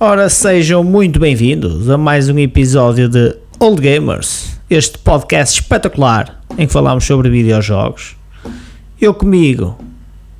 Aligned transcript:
Ora, 0.00 0.28
sejam 0.28 0.82
muito 0.82 1.20
bem-vindos 1.20 1.88
a 1.88 1.96
mais 1.96 2.28
um 2.28 2.36
episódio 2.36 3.08
de 3.08 3.36
Old 3.60 3.80
Gamers, 3.80 4.58
este 4.68 4.98
podcast 4.98 5.60
espetacular 5.60 6.40
em 6.58 6.66
que 6.66 6.72
falamos 6.72 7.04
sobre 7.04 7.30
videojogos. 7.30 8.16
Eu 9.00 9.14
comigo 9.14 9.78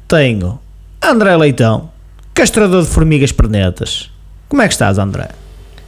tenho 0.09 0.59
André 1.01 1.37
Leitão, 1.37 1.89
castrador 2.35 2.83
de 2.83 2.89
formigas 2.89 3.31
pernetas. 3.31 4.11
Como 4.49 4.61
é 4.61 4.67
que 4.67 4.75
estás, 4.75 4.99
André? 4.99 5.29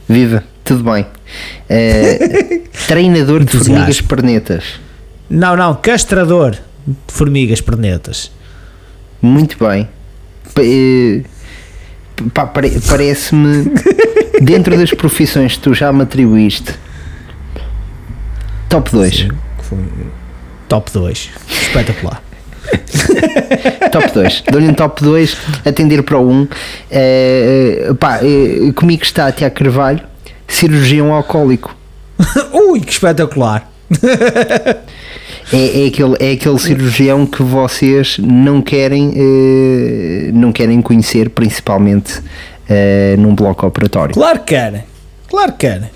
Viva, 0.07 0.45
tudo 0.63 0.89
bem. 0.89 1.05
Eh, 1.69 2.61
treinador 2.87 3.43
de 3.43 3.51
formigas 3.57 3.99
pernetas. 3.99 4.63
Não, 5.29 5.57
não, 5.57 5.75
castrador 5.75 6.51
de 6.51 6.95
formigas 7.09 7.59
pernetas. 7.59 8.31
Muito 9.21 9.57
bem. 9.59 9.89
Eh, 10.57 11.23
pá, 12.33 12.45
Parece-me, 12.45 13.71
dentro 14.41 14.77
das 14.77 14.91
profissões 14.91 15.55
que 15.55 15.61
tu 15.61 15.73
já 15.73 15.91
me 15.91 16.03
atribuíste, 16.03 16.73
top 18.69 18.91
2. 18.91 19.27
Top 20.67 20.91
2. 20.91 21.29
Espetacular. 21.49 22.21
Top 23.91 24.11
2. 24.13 24.43
Dou-lhe 24.51 24.67
um 24.67 24.73
top 24.73 25.01
2, 25.01 25.37
atender 25.65 26.03
para 26.03 26.17
o 26.17 26.29
1. 26.29 26.47
Eh, 26.91 27.91
pá, 27.99 28.19
eh, 28.21 28.71
comigo 28.75 29.03
está 29.03 29.31
Tiago 29.31 29.55
Carvalho, 29.55 30.01
cirurgião 30.47 31.13
alcoólico. 31.13 31.75
Ui, 32.51 32.81
que 32.81 32.91
espetacular. 32.91 33.69
É, 35.51 35.83
é 35.83 35.87
aquele, 35.87 36.15
é 36.19 36.31
aquele 36.33 36.59
cirurgião 36.59 37.25
que 37.25 37.41
vocês 37.41 38.17
não 38.19 38.61
querem, 38.61 39.13
eh, 39.15 40.31
não 40.33 40.51
querem 40.51 40.81
conhecer, 40.81 41.29
principalmente 41.29 42.21
eh, 42.67 43.15
num 43.17 43.33
bloco 43.33 43.65
operatório. 43.65 44.13
Claro 44.13 44.39
que 44.39 44.45
querem. 44.55 44.83
Claro 45.29 45.51
que 45.53 45.59
querem. 45.59 45.89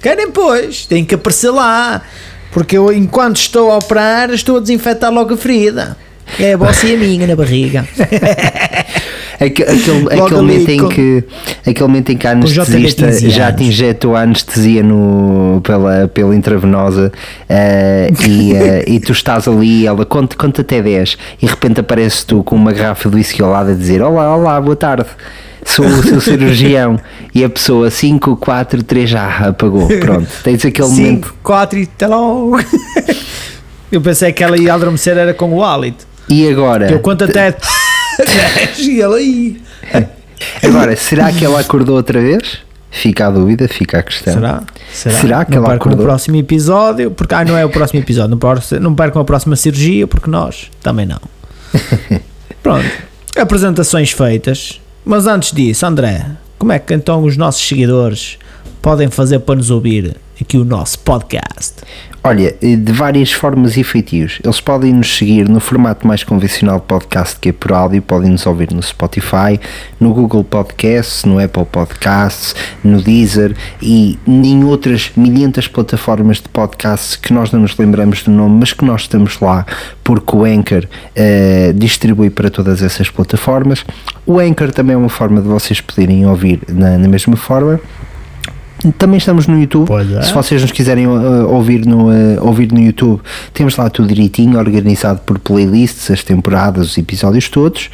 Querem, 0.00 0.30
pois. 0.30 0.86
Têm 0.86 1.04
que 1.04 1.14
aparecer 1.14 1.50
lá. 1.50 2.02
Porque 2.50 2.76
eu, 2.76 2.92
enquanto 2.92 3.36
estou 3.36 3.70
a 3.70 3.78
operar, 3.78 4.30
estou 4.30 4.56
a 4.58 4.60
desinfetar 4.60 5.12
logo 5.12 5.34
a 5.34 5.36
ferida. 5.36 5.96
É 6.38 6.54
a 6.54 6.56
vossa 6.56 6.86
e 6.86 6.94
a 6.94 6.98
minha 6.98 7.26
na 7.26 7.36
barriga. 7.36 7.86
Aque- 9.44 9.62
Aquele, 9.62 10.06
aquele, 10.06 10.36
momento 10.36 10.68
em 10.70 10.78
com- 10.78 10.88
que, 10.88 11.24
aquele 11.66 11.86
momento 11.88 12.10
em 12.12 12.16
que 12.16 12.26
a 12.26 12.30
anestesista 12.32 13.06
JB15 13.08 13.28
já 13.30 13.52
te 13.52 13.64
injetou 13.64 14.14
a 14.14 14.20
anestesia 14.22 14.82
no, 14.82 15.60
pela, 15.64 16.08
pela 16.08 16.34
intravenosa 16.36 17.10
eh, 17.48 18.10
e, 18.28 18.54
eh, 18.54 18.84
e 18.86 19.00
tu 19.00 19.12
estás 19.12 19.48
ali, 19.48 19.86
ela 19.86 20.04
conta, 20.04 20.36
conta 20.36 20.60
até 20.60 20.80
10 20.80 21.16
e 21.40 21.46
de 21.46 21.50
repente 21.50 21.80
apareces 21.80 22.22
tu 22.24 22.42
com 22.44 22.54
uma 22.56 22.72
garrafa 22.72 23.08
de 23.08 23.16
whisky 23.16 23.42
ao 23.42 23.50
lado 23.50 23.70
a 23.70 23.74
dizer 23.74 24.00
Olá, 24.02 24.36
olá, 24.36 24.60
boa 24.60 24.76
tarde, 24.76 25.06
sou 25.64 25.86
o 25.86 26.02
seu 26.02 26.20
cirurgião. 26.20 26.98
E 27.34 27.42
a 27.44 27.48
pessoa 27.48 27.90
5, 27.90 28.36
4, 28.36 28.82
3 28.82 29.08
já 29.10 29.48
apagou, 29.48 29.88
pronto, 29.88 30.28
tens 30.44 30.64
aquele 30.64 30.88
momento. 30.88 31.26
5, 31.28 31.34
4 31.42 31.78
e 31.78 31.88
logo. 32.06 32.58
Eu 33.90 34.00
pensei 34.00 34.32
que 34.32 34.42
ela 34.42 34.56
ia 34.58 34.72
adormecer 34.72 35.16
era 35.18 35.34
com 35.34 35.52
o 35.52 35.62
hálito. 35.64 36.06
e 36.28 36.48
agora, 36.48 36.90
Eu 36.90 37.00
conto 37.00 37.24
até 37.24 37.50
10 37.50 37.56
e 38.78 39.00
ela 39.00 39.16
aí. 39.16 39.60
agora, 40.62 40.96
será 40.96 41.32
que 41.32 41.44
ela 41.44 41.60
acordou 41.60 41.96
outra 41.96 42.20
vez? 42.20 42.58
Fica 42.90 43.26
a 43.26 43.30
dúvida, 43.30 43.66
fica 43.68 44.00
a 44.00 44.02
questão. 44.02 44.34
Será? 44.34 44.62
Será? 44.92 45.18
Será 45.18 45.44
que 45.46 45.52
não 45.52 45.64
ela 45.64 45.74
acordou? 45.74 46.00
o 46.00 46.02
próximo 46.02 46.36
episódio, 46.36 47.10
porque 47.10 47.34
ah, 47.34 47.44
não 47.44 47.56
é 47.56 47.64
o 47.64 47.70
próximo 47.70 48.00
episódio, 48.00 48.36
não, 48.36 48.80
não 48.80 48.94
percam 48.94 49.22
a 49.22 49.24
próxima 49.24 49.56
cirurgia, 49.56 50.06
porque 50.06 50.30
nós 50.30 50.70
também 50.82 51.06
não. 51.06 51.20
Pronto, 52.62 52.86
apresentações 53.34 54.10
feitas, 54.10 54.78
mas 55.04 55.26
antes 55.26 55.52
disso, 55.52 55.86
André, 55.86 56.26
como 56.58 56.70
é 56.70 56.78
que 56.78 56.92
então 56.92 57.24
os 57.24 57.36
nossos 57.36 57.66
seguidores 57.66 58.38
podem 58.82 59.08
fazer 59.08 59.38
para 59.38 59.54
nos 59.54 59.70
ouvir 59.70 60.16
aqui 60.40 60.58
o 60.58 60.64
nosso 60.64 60.98
podcast? 60.98 61.74
Olha, 62.24 62.54
de 62.60 62.92
várias 62.92 63.32
formas 63.32 63.76
e 63.76 63.82
feitios. 63.82 64.38
Eles 64.44 64.60
podem 64.60 64.92
nos 64.92 65.16
seguir 65.16 65.48
no 65.48 65.58
formato 65.58 66.06
mais 66.06 66.22
convencional 66.22 66.78
de 66.78 66.86
podcast 66.86 67.38
que 67.38 67.48
é 67.48 67.52
por 67.52 67.72
áudio, 67.72 68.00
podem 68.00 68.30
nos 68.30 68.46
ouvir 68.46 68.72
no 68.72 68.80
Spotify, 68.80 69.58
no 69.98 70.12
Google 70.14 70.44
Podcasts, 70.44 71.24
no 71.24 71.42
Apple 71.42 71.64
Podcasts, 71.64 72.54
no 72.84 73.02
Deezer 73.02 73.56
e 73.80 74.18
em 74.26 74.64
outras 74.64 75.10
milhentas 75.16 75.66
plataformas 75.66 76.36
de 76.36 76.48
podcasts 76.48 77.16
que 77.16 77.32
nós 77.32 77.50
não 77.50 77.60
nos 77.60 77.76
lembramos 77.76 78.22
do 78.22 78.30
nome, 78.30 78.60
mas 78.60 78.72
que 78.72 78.84
nós 78.84 79.02
estamos 79.02 79.40
lá 79.40 79.66
porque 80.04 80.36
o 80.36 80.44
Anchor 80.44 80.86
eh, 81.16 81.72
distribui 81.74 82.30
para 82.30 82.50
todas 82.50 82.82
essas 82.82 83.10
plataformas. 83.10 83.84
O 84.24 84.38
Anchor 84.38 84.70
também 84.70 84.94
é 84.94 84.96
uma 84.96 85.08
forma 85.08 85.40
de 85.40 85.48
vocês 85.48 85.80
poderem 85.80 86.24
ouvir 86.26 86.60
na, 86.68 86.98
na 86.98 87.08
mesma 87.08 87.36
forma. 87.36 87.80
Também 88.98 89.18
estamos 89.18 89.46
no 89.46 89.60
YouTube. 89.60 89.88
É. 90.18 90.22
Se 90.22 90.32
vocês 90.32 90.60
nos 90.60 90.72
quiserem 90.72 91.06
uh, 91.06 91.48
ouvir, 91.48 91.86
no, 91.86 92.08
uh, 92.08 92.44
ouvir 92.46 92.72
no 92.72 92.80
YouTube, 92.80 93.20
temos 93.54 93.76
lá 93.76 93.88
tudo 93.88 94.08
direitinho, 94.08 94.58
organizado 94.58 95.20
por 95.20 95.38
playlists, 95.38 96.10
as 96.10 96.24
temporadas, 96.24 96.88
os 96.88 96.98
episódios 96.98 97.48
todos. 97.48 97.90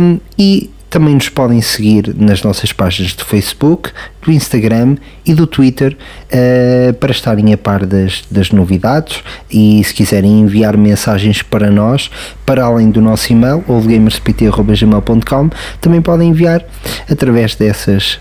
Um, 0.00 0.18
e 0.38 0.70
também 0.94 1.14
nos 1.14 1.28
podem 1.28 1.60
seguir 1.60 2.14
nas 2.16 2.40
nossas 2.44 2.72
páginas 2.72 3.14
do 3.14 3.24
Facebook, 3.24 3.90
do 4.22 4.30
Instagram 4.30 4.96
e 5.26 5.34
do 5.34 5.44
Twitter 5.44 5.96
uh, 5.96 6.94
para 6.94 7.10
estarem 7.10 7.52
a 7.52 7.58
par 7.58 7.84
das, 7.84 8.22
das 8.30 8.52
novidades 8.52 9.20
e 9.50 9.82
se 9.82 9.92
quiserem 9.92 10.38
enviar 10.40 10.76
mensagens 10.76 11.42
para 11.42 11.68
nós, 11.68 12.10
para 12.46 12.62
além 12.62 12.90
do 12.90 13.00
nosso 13.00 13.32
e-mail, 13.32 13.64
oldgamerspt.gmail.com, 13.66 15.50
também 15.80 16.00
podem 16.00 16.28
enviar 16.28 16.64
através 17.10 17.56
dessas 17.56 18.20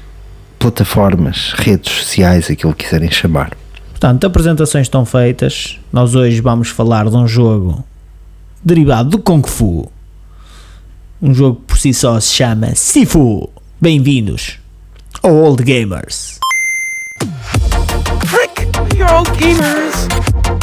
plataformas, 0.64 1.52
redes 1.58 1.92
sociais, 1.92 2.50
aquilo 2.50 2.74
que 2.74 2.86
quiserem 2.86 3.12
chamar. 3.12 3.52
Portanto, 3.90 4.26
apresentações 4.26 4.88
estão 4.88 5.06
feitas. 5.06 5.78
Nós 5.92 6.16
hoje 6.16 6.40
vamos 6.40 6.70
falar 6.70 7.10
de 7.10 7.16
um 7.18 7.28
jogo 7.28 7.84
derivado 8.64 9.10
do 9.10 9.20
Kung 9.20 9.46
Fu. 9.46 9.92
Um 11.22 11.34
jogo 11.34 11.58
que 11.58 11.68
por 11.68 11.78
si 11.78 11.94
só 11.94 12.18
se 12.18 12.34
chama 12.34 12.74
Sifu. 12.76 13.50
Bem-vindos 13.82 14.58
ao 15.22 15.36
Old 15.36 15.62
Gamers. 15.64 16.40
Frick! 18.26 18.98
You're 18.98 19.14
old 19.14 19.30
gamers! 19.38 20.08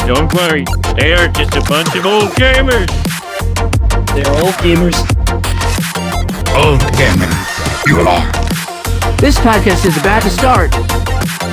Don't 0.07 0.33
worry, 0.35 0.65
they 0.97 1.13
are 1.13 1.29
just 1.29 1.55
a 1.57 1.61
bunch 1.69 1.95
of 1.95 2.07
old 2.07 2.35
gamers. 2.37 2.89
They're 4.15 4.43
old 4.43 4.55
gamers. 4.63 4.97
Old 6.57 6.81
gamers, 6.97 7.87
you 7.87 8.01
are. 8.01 8.40
This 9.21 9.39
podcast 9.39 9.85
is 9.85 9.99
about 9.99 10.23
to 10.23 10.31
start. 10.31 10.75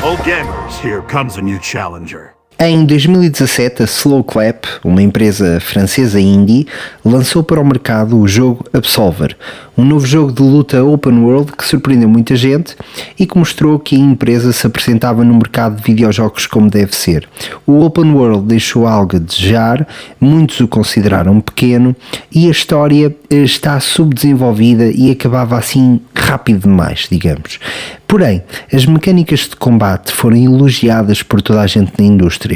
Old 0.01 0.19
gamers, 0.19 0.79
here 0.79 1.01
comes 1.01 1.35
a 1.35 1.41
new 1.41 1.59
challenger. 1.59 2.36
Em 2.59 2.87
2017, 2.87 3.83
a 3.83 3.85
Slow 3.85 4.23
Clap, 4.23 4.65
uma 4.83 4.99
empresa 4.99 5.59
francesa 5.59 6.19
indie, 6.19 6.65
lançou 7.05 7.43
para 7.43 7.61
o 7.61 7.63
mercado 7.63 8.19
o 8.19 8.27
jogo 8.27 8.65
Absolver, 8.73 9.37
um 9.77 9.85
novo 9.85 10.07
jogo 10.07 10.31
de 10.31 10.41
luta 10.41 10.83
open 10.83 11.19
world 11.19 11.51
que 11.51 11.63
surpreendeu 11.63 12.09
muita 12.09 12.35
gente 12.35 12.75
e 13.19 13.27
que 13.27 13.37
mostrou 13.37 13.77
que 13.77 13.95
a 13.95 13.99
empresa 13.99 14.51
se 14.51 14.65
apresentava 14.65 15.23
no 15.23 15.35
mercado 15.35 15.75
de 15.75 15.83
videojogos 15.83 16.47
como 16.47 16.67
deve 16.67 16.95
ser. 16.95 17.29
O 17.63 17.85
open 17.85 18.11
world 18.13 18.47
deixou 18.47 18.87
algo 18.87 19.17
a 19.17 19.19
desejar, 19.19 19.87
muitos 20.19 20.59
o 20.59 20.67
consideraram 20.67 21.39
pequeno 21.39 21.95
e 22.31 22.47
a 22.47 22.51
história 22.51 23.15
eh, 23.29 23.35
está 23.35 23.79
subdesenvolvida 23.79 24.85
e 24.85 25.11
acabava 25.11 25.59
assim 25.59 26.01
rápido 26.15 26.61
demais, 26.61 27.07
digamos. 27.09 27.59
Porém, 28.07 28.41
as 28.73 28.85
mecânicas 28.85 29.41
de 29.41 29.55
combate 29.57 30.13
foram 30.13 30.37
elogiadas 30.37 31.21
por 31.21 31.41
toda 31.41 31.61
a 31.61 31.67
gente 31.67 31.91
na 31.99 32.05
indústria. 32.05 32.46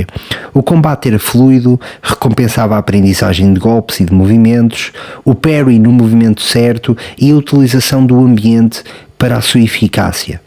O 0.53 0.63
combate 0.63 1.07
era 1.09 1.19
fluido, 1.19 1.79
recompensava 2.01 2.75
a 2.75 2.79
aprendizagem 2.79 3.53
de 3.53 3.59
golpes 3.59 3.99
e 3.99 4.05
de 4.05 4.13
movimentos, 4.13 4.91
o 5.23 5.35
parry 5.35 5.79
no 5.79 5.91
movimento 5.91 6.41
certo 6.41 6.95
e 7.17 7.31
a 7.31 7.35
utilização 7.35 8.05
do 8.05 8.19
ambiente 8.19 8.83
para 9.17 9.37
a 9.37 9.41
sua 9.41 9.61
eficácia. 9.61 10.41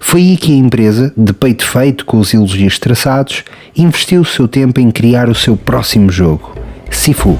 Foi 0.00 0.20
aí 0.20 0.36
que 0.36 0.52
a 0.52 0.56
empresa, 0.56 1.12
de 1.16 1.32
peito 1.32 1.64
feito 1.64 2.04
com 2.04 2.18
os 2.18 2.32
elogios 2.32 2.78
traçados, 2.78 3.44
investiu 3.76 4.22
o 4.22 4.24
seu 4.24 4.48
tempo 4.48 4.80
em 4.80 4.90
criar 4.90 5.28
o 5.28 5.34
seu 5.34 5.56
próximo 5.56 6.10
jogo, 6.10 6.54
Sifu. 6.90 7.38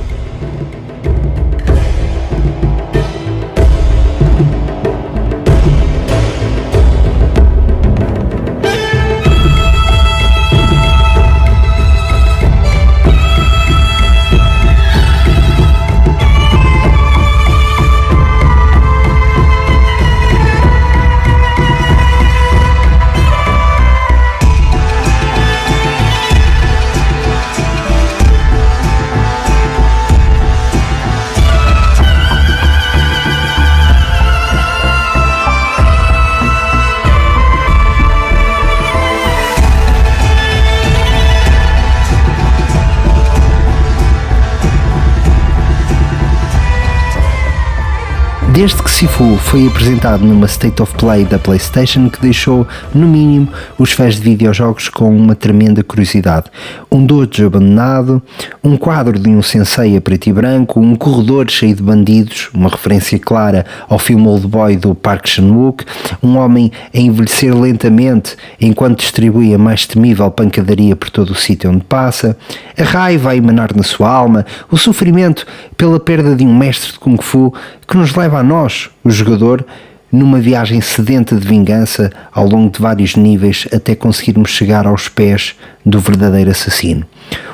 Desde 48.59 48.83
que 48.83 48.91
Sifu 48.91 49.37
foi 49.37 49.69
apresentado 49.69 50.27
numa 50.27 50.47
State 50.47 50.83
of 50.83 50.93
Play 50.97 51.25
da 51.25 51.39
PlayStation 51.39 52.11
que 52.11 52.21
deixou, 52.21 52.67
no 52.93 53.07
mínimo, 53.07 53.49
os 53.79 53.93
fãs 53.93 54.17
de 54.17 54.23
videojogos 54.23 54.89
com 54.89 55.17
uma 55.17 55.37
tremenda 55.37 55.85
curiosidade. 55.85 56.47
Um 56.91 57.07
dojo 57.07 57.47
abandonado, 57.47 58.21
um 58.61 58.77
quadro 58.77 59.17
de 59.17 59.31
um 59.31 59.41
sensei 59.43 59.97
a 59.97 60.01
preto 60.01 60.29
e 60.29 60.33
branco, 60.33 60.81
um 60.81 60.97
corredor 60.97 61.49
cheio 61.49 61.73
de 61.73 61.85
bandidos, 61.85 62.51
uma 62.53 62.69
referência 62.69 63.17
clara 63.21 63.65
ao 63.89 63.97
filme 63.97 64.27
Old 64.27 64.49
Boy 64.49 64.77
do 64.77 64.93
Park 64.93 65.29
Chan-wook, 65.29 65.85
um 66.21 66.37
homem 66.37 66.73
a 66.93 66.99
envelhecer 66.99 67.57
lentamente 67.57 68.35
enquanto 68.61 68.99
distribui 68.99 69.55
a 69.55 69.59
mais 69.59 69.87
temível 69.87 70.29
pancadaria 70.33 70.97
por 70.97 71.11
todo 71.11 71.31
o 71.31 71.37
sítio 71.37 71.71
onde 71.71 71.85
passa, 71.85 72.37
a 72.77 72.83
raiva 72.83 73.31
a 73.31 73.37
emanar 73.37 73.73
na 73.77 73.85
sua 73.85 74.11
alma, 74.11 74.45
o 74.69 74.77
sofrimento 74.77 75.47
pela 75.77 76.01
perda 76.01 76.35
de 76.35 76.45
um 76.45 76.59
mestre 76.59 76.91
de 76.91 76.99
Kung 76.99 77.23
Fu 77.23 77.55
que 77.89 77.97
nos 77.97 78.15
leva 78.15 78.39
a 78.39 78.43
nós, 78.43 78.91
o 79.03 79.11
jogador, 79.11 79.65
numa 80.13 80.39
viagem 80.39 80.79
sedenta 80.81 81.35
de 81.35 81.47
vingança 81.47 82.13
ao 82.31 82.47
longo 82.47 82.71
de 82.71 82.81
vários 82.81 83.17
níveis 83.17 83.67
até 83.73 83.95
conseguirmos 83.95 84.51
chegar 84.51 84.87
aos 84.87 85.09
pés 85.09 85.55
do 85.85 85.99
verdadeiro 85.99 86.51
assassino. 86.51 87.07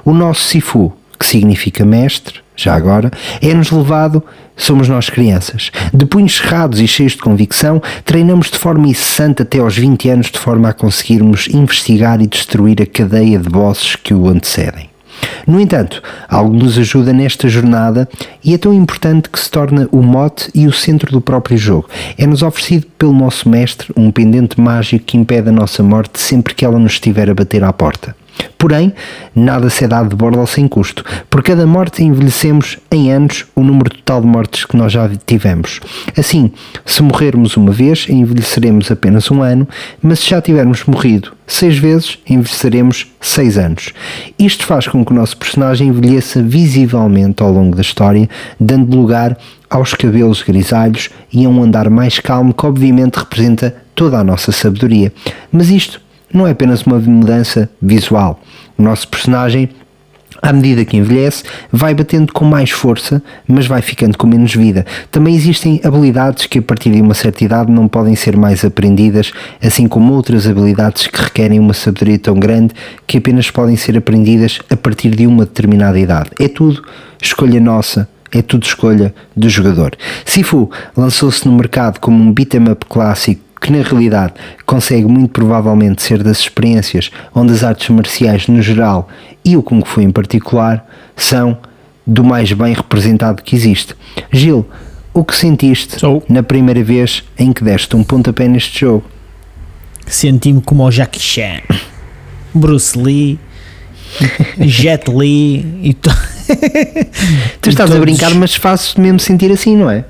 O 0.04 0.12
nosso 0.12 0.42
Sifu, 0.48 0.92
que 1.18 1.24
significa 1.24 1.84
mestre, 1.84 2.40
já 2.56 2.74
agora, 2.74 3.12
é-nos 3.40 3.70
levado, 3.70 4.22
somos 4.56 4.88
nós 4.88 5.08
crianças. 5.08 5.70
De 5.92 6.04
punhos 6.04 6.36
cerrados 6.36 6.80
e 6.80 6.86
cheios 6.86 7.12
de 7.12 7.18
convicção, 7.18 7.80
treinamos 8.04 8.50
de 8.50 8.58
forma 8.58 8.88
incessante 8.88 9.42
até 9.42 9.58
aos 9.58 9.76
20 9.76 10.08
anos 10.08 10.30
de 10.30 10.38
forma 10.38 10.68
a 10.68 10.72
conseguirmos 10.72 11.48
investigar 11.48 12.20
e 12.20 12.26
destruir 12.26 12.82
a 12.82 12.86
cadeia 12.86 13.38
de 13.38 13.48
bosses 13.48 13.94
que 13.96 14.14
o 14.14 14.28
antecedem. 14.28 14.93
No 15.46 15.60
entanto, 15.60 16.02
algo 16.28 16.54
nos 16.54 16.78
ajuda 16.78 17.12
nesta 17.12 17.48
jornada 17.48 18.08
e 18.42 18.54
é 18.54 18.58
tão 18.58 18.72
importante 18.72 19.28
que 19.28 19.38
se 19.38 19.50
torna 19.50 19.88
o 19.92 20.02
mote 20.02 20.50
e 20.54 20.66
o 20.66 20.72
centro 20.72 21.12
do 21.12 21.20
próprio 21.20 21.56
jogo. 21.56 21.88
É-nos 22.16 22.42
oferecido 22.42 22.86
pelo 22.98 23.12
nosso 23.12 23.48
mestre 23.48 23.92
um 23.96 24.10
pendente 24.10 24.60
mágico 24.60 25.04
que 25.04 25.16
impede 25.16 25.48
a 25.48 25.52
nossa 25.52 25.82
morte 25.82 26.20
sempre 26.20 26.54
que 26.54 26.64
ela 26.64 26.78
nos 26.78 26.92
estiver 26.92 27.28
a 27.28 27.34
bater 27.34 27.62
à 27.62 27.72
porta. 27.72 28.16
Porém, 28.58 28.92
nada 29.34 29.68
se 29.68 29.84
é 29.84 29.88
dado 29.88 30.08
de 30.08 30.16
borda 30.16 30.44
sem 30.46 30.66
custo. 30.66 31.04
Por 31.28 31.42
cada 31.42 31.66
morte 31.66 32.02
envelhecemos 32.02 32.78
em 32.90 33.12
anos 33.12 33.44
o 33.54 33.62
número 33.62 33.90
total 33.90 34.20
de 34.20 34.26
mortes 34.26 34.64
que 34.64 34.76
nós 34.76 34.92
já 34.92 35.10
tivemos. 35.26 35.80
Assim, 36.16 36.50
se 36.84 37.02
morrermos 37.02 37.56
uma 37.56 37.72
vez, 37.72 38.06
envelheceremos 38.08 38.90
apenas 38.90 39.30
um 39.30 39.42
ano, 39.42 39.68
mas 40.02 40.20
se 40.20 40.30
já 40.30 40.40
tivermos 40.40 40.84
morrido 40.84 41.32
seis 41.46 41.76
vezes, 41.76 42.18
envelheceremos 42.28 43.06
seis 43.20 43.58
anos. 43.58 43.92
Isto 44.38 44.64
faz 44.64 44.88
com 44.88 45.04
que 45.04 45.12
o 45.12 45.14
nosso 45.14 45.36
personagem 45.36 45.88
envelheça 45.88 46.42
visivelmente 46.42 47.42
ao 47.42 47.52
longo 47.52 47.76
da 47.76 47.82
história, 47.82 48.28
dando 48.58 48.96
lugar 48.96 49.36
aos 49.68 49.92
cabelos 49.94 50.42
grisalhos 50.42 51.10
e 51.32 51.44
a 51.44 51.48
um 51.48 51.62
andar 51.62 51.90
mais 51.90 52.18
calmo 52.18 52.54
que 52.54 52.64
obviamente 52.64 53.16
representa 53.16 53.74
toda 53.94 54.18
a 54.18 54.24
nossa 54.24 54.52
sabedoria. 54.52 55.12
Mas 55.52 55.68
isto 55.70 56.00
não 56.34 56.46
é 56.46 56.50
apenas 56.50 56.82
uma 56.82 56.98
mudança 56.98 57.70
visual. 57.80 58.40
O 58.76 58.82
nosso 58.82 59.06
personagem, 59.06 59.70
à 60.42 60.52
medida 60.52 60.84
que 60.84 60.96
envelhece, 60.96 61.44
vai 61.70 61.94
batendo 61.94 62.32
com 62.32 62.44
mais 62.44 62.70
força, 62.70 63.22
mas 63.46 63.68
vai 63.68 63.80
ficando 63.80 64.18
com 64.18 64.26
menos 64.26 64.52
vida. 64.52 64.84
Também 65.12 65.36
existem 65.36 65.80
habilidades 65.84 66.46
que, 66.46 66.58
a 66.58 66.62
partir 66.62 66.90
de 66.90 67.00
uma 67.00 67.14
certa 67.14 67.44
idade, 67.44 67.70
não 67.70 67.86
podem 67.86 68.16
ser 68.16 68.36
mais 68.36 68.64
aprendidas, 68.64 69.32
assim 69.62 69.86
como 69.86 70.12
outras 70.12 70.46
habilidades 70.48 71.06
que 71.06 71.22
requerem 71.22 71.60
uma 71.60 71.72
sabedoria 71.72 72.18
tão 72.18 72.34
grande 72.34 72.74
que 73.06 73.18
apenas 73.18 73.48
podem 73.50 73.76
ser 73.76 73.96
aprendidas 73.96 74.58
a 74.68 74.76
partir 74.76 75.10
de 75.10 75.26
uma 75.26 75.44
determinada 75.44 75.98
idade. 75.98 76.30
É 76.40 76.48
tudo 76.48 76.82
escolha 77.22 77.60
nossa 77.60 78.08
é 78.36 78.42
tudo 78.42 78.64
escolha 78.64 79.14
do 79.36 79.48
jogador. 79.48 79.96
Sifu 80.24 80.68
lançou-se 80.96 81.46
no 81.46 81.56
mercado 81.56 82.00
como 82.00 82.20
um 82.20 82.32
beat'em 82.32 82.68
up 82.68 82.84
clássico 82.86 83.40
que 83.64 83.72
na 83.72 83.82
realidade 83.82 84.34
consegue 84.66 85.06
muito 85.06 85.30
provavelmente 85.30 86.02
ser 86.02 86.22
das 86.22 86.38
experiências 86.38 87.10
onde 87.34 87.50
as 87.54 87.64
artes 87.64 87.88
marciais 87.88 88.46
no 88.46 88.60
geral 88.60 89.08
e 89.42 89.56
o 89.56 89.62
Kung 89.62 89.82
Fu 89.82 90.02
em 90.02 90.10
particular 90.10 90.86
são 91.16 91.56
do 92.06 92.22
mais 92.22 92.52
bem 92.52 92.74
representado 92.74 93.42
que 93.42 93.56
existe. 93.56 93.96
Gil, 94.30 94.68
o 95.14 95.24
que 95.24 95.34
sentiste 95.34 95.98
Sou. 95.98 96.22
na 96.28 96.42
primeira 96.42 96.84
vez 96.84 97.24
em 97.38 97.54
que 97.54 97.64
deste 97.64 97.96
um 97.96 98.04
pontapé 98.04 98.46
neste 98.46 98.80
jogo? 98.80 99.04
Senti-me 100.06 100.60
como 100.60 100.84
o 100.84 100.90
Jackie 100.90 101.18
Chan, 101.18 101.62
Bruce 102.52 102.98
Lee, 102.98 103.38
Jet 104.60 105.10
Li 105.10 105.80
e 105.82 105.94
to... 105.94 106.10
Tu 107.62 107.70
estás 107.70 107.90
a 107.90 107.98
brincar, 107.98 108.34
mas 108.34 108.54
fazes 108.54 108.94
mesmo 108.96 109.18
sentir 109.18 109.50
assim, 109.50 109.74
não 109.74 109.90
é? 109.90 110.04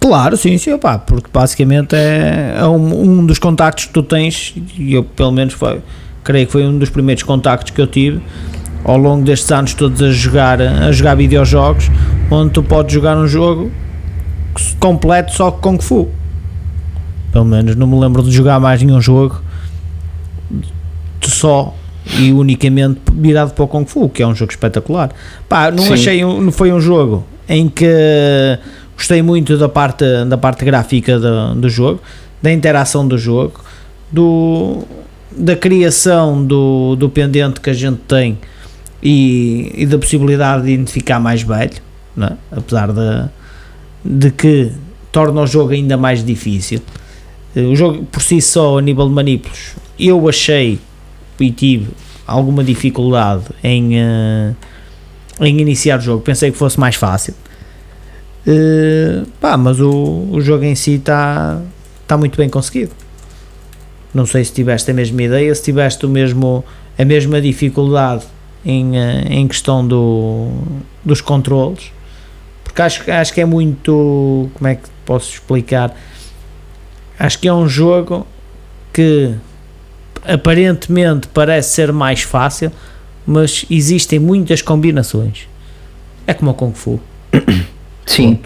Claro, 0.00 0.36
sim, 0.36 0.56
sim, 0.58 0.72
opá, 0.72 0.98
porque 0.98 1.28
basicamente 1.32 1.94
é, 1.94 2.56
é 2.58 2.66
um, 2.66 3.20
um 3.20 3.26
dos 3.26 3.38
contactos 3.38 3.86
que 3.86 3.92
tu 3.92 4.02
tens, 4.02 4.54
e 4.76 4.94
eu 4.94 5.02
pelo 5.02 5.32
menos 5.32 5.54
foi, 5.54 5.80
creio 6.22 6.46
que 6.46 6.52
foi 6.52 6.66
um 6.66 6.78
dos 6.78 6.90
primeiros 6.90 7.22
contactos 7.22 7.72
que 7.72 7.80
eu 7.80 7.86
tive 7.86 8.20
ao 8.84 8.96
longo 8.96 9.24
destes 9.24 9.50
anos 9.50 9.74
todos 9.74 10.00
a 10.02 10.10
jogar, 10.10 10.60
a 10.60 10.92
jogar 10.92 11.14
videojogos, 11.16 11.90
onde 12.30 12.52
tu 12.52 12.62
podes 12.62 12.92
jogar 12.92 13.16
um 13.16 13.26
jogo 13.26 13.70
completo 14.78 15.32
só 15.32 15.50
com 15.50 15.76
Kung 15.76 15.82
Fu. 15.82 16.08
Pelo 17.32 17.44
menos 17.44 17.76
não 17.76 17.86
me 17.86 17.98
lembro 17.98 18.22
de 18.22 18.30
jogar 18.30 18.58
mais 18.60 18.82
nenhum 18.82 19.00
jogo 19.00 19.40
só 21.22 21.74
e 22.18 22.32
unicamente 22.32 23.00
virado 23.12 23.52
para 23.52 23.64
o 23.64 23.68
Kung 23.68 23.84
Fu, 23.84 24.08
que 24.08 24.22
é 24.22 24.26
um 24.26 24.34
jogo 24.34 24.50
espetacular. 24.50 25.10
Pá, 25.48 25.70
não 25.70 25.84
Sim. 25.84 25.92
achei, 25.92 26.24
um, 26.24 26.40
não 26.40 26.52
foi 26.52 26.72
um 26.72 26.80
jogo 26.80 27.24
em 27.48 27.68
que 27.68 28.58
gostei 28.98 29.22
muito 29.22 29.56
da 29.56 29.68
parte, 29.68 30.04
da 30.26 30.36
parte 30.36 30.64
gráfica 30.64 31.20
do, 31.20 31.54
do 31.54 31.70
jogo, 31.70 32.00
da 32.42 32.52
interação 32.52 33.06
do 33.06 33.16
jogo, 33.16 33.60
do, 34.10 34.82
da 35.30 35.54
criação 35.54 36.44
do, 36.44 36.96
do 36.96 37.08
pendente 37.08 37.60
que 37.60 37.70
a 37.70 37.72
gente 37.72 38.00
tem 38.08 38.36
e, 39.00 39.72
e 39.72 39.86
da 39.86 39.98
possibilidade 39.98 40.64
de 40.64 40.72
identificar 40.72 41.20
mais 41.20 41.42
velho, 41.42 41.78
é? 42.20 42.32
apesar 42.50 42.92
de, 42.92 43.28
de 44.04 44.30
que 44.32 44.72
torna 45.12 45.42
o 45.42 45.46
jogo 45.46 45.72
ainda 45.72 45.96
mais 45.96 46.24
difícil. 46.24 46.82
O 47.54 47.76
jogo 47.76 48.04
por 48.04 48.20
si 48.20 48.42
só, 48.42 48.78
a 48.78 48.82
nível 48.82 49.08
de 49.08 49.14
manipulos, 49.14 49.76
eu 49.98 50.28
achei 50.28 50.78
e 51.38 51.50
tive 51.52 51.88
alguma 52.26 52.64
dificuldade 52.64 53.44
em, 53.62 53.96
eh, 53.96 54.54
em 55.40 55.60
iniciar 55.60 55.98
o 55.98 56.02
jogo. 56.02 56.22
Pensei 56.22 56.50
que 56.50 56.58
fosse 56.58 56.78
mais 56.78 56.96
fácil. 56.96 57.34
Eh, 58.46 59.24
pá, 59.40 59.56
mas 59.56 59.80
o, 59.80 60.28
o 60.30 60.40
jogo 60.40 60.64
em 60.64 60.74
si 60.74 60.94
está 60.94 61.60
tá 62.06 62.16
muito 62.16 62.36
bem 62.36 62.48
conseguido. 62.48 62.92
Não 64.14 64.24
sei 64.26 64.44
se 64.44 64.52
tiveste 64.52 64.90
a 64.90 64.94
mesma 64.94 65.22
ideia, 65.22 65.54
se 65.54 65.62
tiveste 65.62 66.06
o 66.06 66.08
mesmo, 66.08 66.64
a 66.98 67.04
mesma 67.04 67.40
dificuldade 67.40 68.24
em, 68.64 68.96
eh, 68.96 69.26
em 69.28 69.46
questão 69.46 69.86
do, 69.86 70.50
dos 71.04 71.20
controles, 71.20 71.92
porque 72.64 72.82
acho, 72.82 73.10
acho 73.10 73.32
que 73.32 73.40
é 73.40 73.44
muito. 73.44 74.48
Como 74.54 74.68
é 74.68 74.76
que 74.76 74.88
posso 75.04 75.32
explicar? 75.34 75.94
Acho 77.18 77.38
que 77.38 77.48
é 77.48 77.52
um 77.52 77.68
jogo 77.68 78.26
que 78.92 79.34
aparentemente 80.24 81.28
parece 81.28 81.74
ser 81.74 81.92
mais 81.92 82.22
fácil, 82.22 82.72
mas 83.26 83.64
existem 83.70 84.18
muitas 84.18 84.62
combinações. 84.62 85.48
É 86.26 86.34
como 86.34 86.50
o 86.50 86.54
Kung 86.54 86.72
Fu. 86.72 87.00
Sim. 88.08 88.38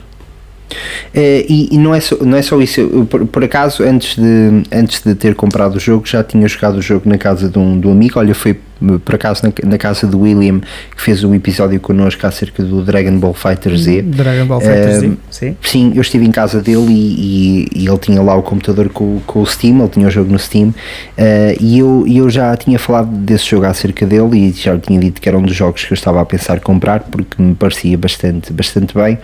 Eh, 1.15 1.47
e, 1.49 1.75
e 1.75 1.79
não, 1.79 1.95
é 1.95 2.01
só, 2.01 2.17
não 2.17 2.37
é 2.37 2.43
só 2.43 2.61
isso, 2.61 2.81
eu, 2.81 3.07
por, 3.07 3.27
por 3.27 3.45
acaso 3.45 3.83
antes 3.83 4.17
de, 4.17 4.63
antes 4.73 5.03
de 5.03 5.15
ter 5.15 5.35
comprado 5.35 5.77
o 5.77 5.81
jogo 5.81 6.07
já 6.07 6.25
tinha 6.25 6.49
jogado 6.49 6.77
o 6.77 6.83
jogo 6.83 7.09
na 7.09 7.19
casa 7.19 7.49
de 7.49 7.59
um, 7.59 7.79
de 7.79 7.87
um 7.87 7.93
amigo, 7.93 8.19
olha 8.19 8.35
foi 8.35 8.59
por 9.05 9.15
acaso 9.15 9.43
na, 9.45 9.53
na 9.71 9.79
casa 9.79 10.07
do 10.07 10.21
William 10.21 10.61
que 10.97 11.03
fez 11.03 11.23
um 11.25 11.35
episódio 11.35 11.79
connosco 11.81 12.27
acerca 12.27 12.63
do 12.63 12.83
Dragon 12.83 13.17
Ball 13.19 13.35
Fighter 13.35 13.77
Z 13.77 14.03
Dragon 14.03 14.47
Ball 14.47 14.61
Fighter 14.61 15.01
Z, 15.01 15.13
sim. 15.31 15.57
Sim, 15.63 15.93
eu 15.95 16.03
estive 16.03 16.25
em 16.27 16.31
casa 16.31 16.61
dele 16.61 16.87
e, 16.91 17.69
e- 17.75 17.83
e 17.83 17.89
ele 17.89 17.99
tinha 17.99 18.21
lá 18.23 18.35
o 18.35 18.43
computador 18.43 18.89
com, 18.89 19.21
com 19.27 19.41
o 19.43 19.47
Steam, 19.47 19.79
ele 19.81 19.89
tinha 19.89 20.07
o 20.07 20.11
jogo 20.11 20.33
no 20.33 20.39
Steam 20.39 20.75
eh, 21.17 21.57
e 21.61 21.79
eu, 21.79 22.05
eu 22.09 22.29
já 22.31 22.57
tinha 22.57 22.79
falado 22.79 23.09
desse 23.11 23.47
jogo 23.51 23.67
acerca 23.67 24.07
dele 24.07 24.49
e 24.49 24.53
já 24.53 24.77
tinha 24.79 24.99
dito 25.01 25.21
que 25.21 25.29
era 25.29 25.39
um 25.39 25.43
dos 25.43 25.55
jogos 25.55 25.85
que 25.85 25.93
eu 25.93 25.95
estava 25.95 26.21
a 26.21 26.25
pensar 26.25 26.61
comprar 26.61 27.01
porque 27.01 27.41
me 27.43 27.55
parecia 27.55 27.97
bastante, 27.97 28.53
bastante 28.53 28.95
bem 28.95 29.19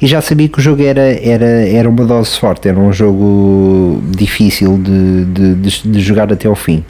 e 0.00 0.06
já 0.06 0.20
sabia 0.20 0.48
que 0.48 0.58
o 0.58 0.62
jogo 0.62 0.82
era, 0.82 1.00
era, 1.02 1.46
era 1.68 1.88
uma 1.88 2.04
dose 2.04 2.38
forte, 2.38 2.68
era 2.68 2.78
um 2.78 2.92
jogo 2.92 4.02
difícil 4.16 4.78
de, 4.78 5.24
de, 5.24 5.54
de- 5.54 5.88
de 5.88 6.00
jogar 6.00 6.32
até 6.32 6.48
ao 6.48 6.54
fim. 6.54 6.84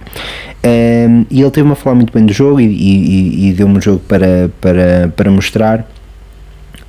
Um, 0.67 1.25
e 1.31 1.41
ele 1.43 1.51
teve-me 1.53 1.73
a 1.73 1.77
falar 1.77 1.95
muito 1.95 2.13
bem 2.13 2.27
do 2.27 2.33
jogo 2.33 2.61
e, 2.61 2.65
e- 2.67 3.49
e 3.49 3.53
deu-me 3.53 3.79
um 3.79 3.81
jogo 3.81 4.01
para, 4.09 4.51
para, 4.61 5.13
para 5.15 5.31
mostrar 5.31 5.87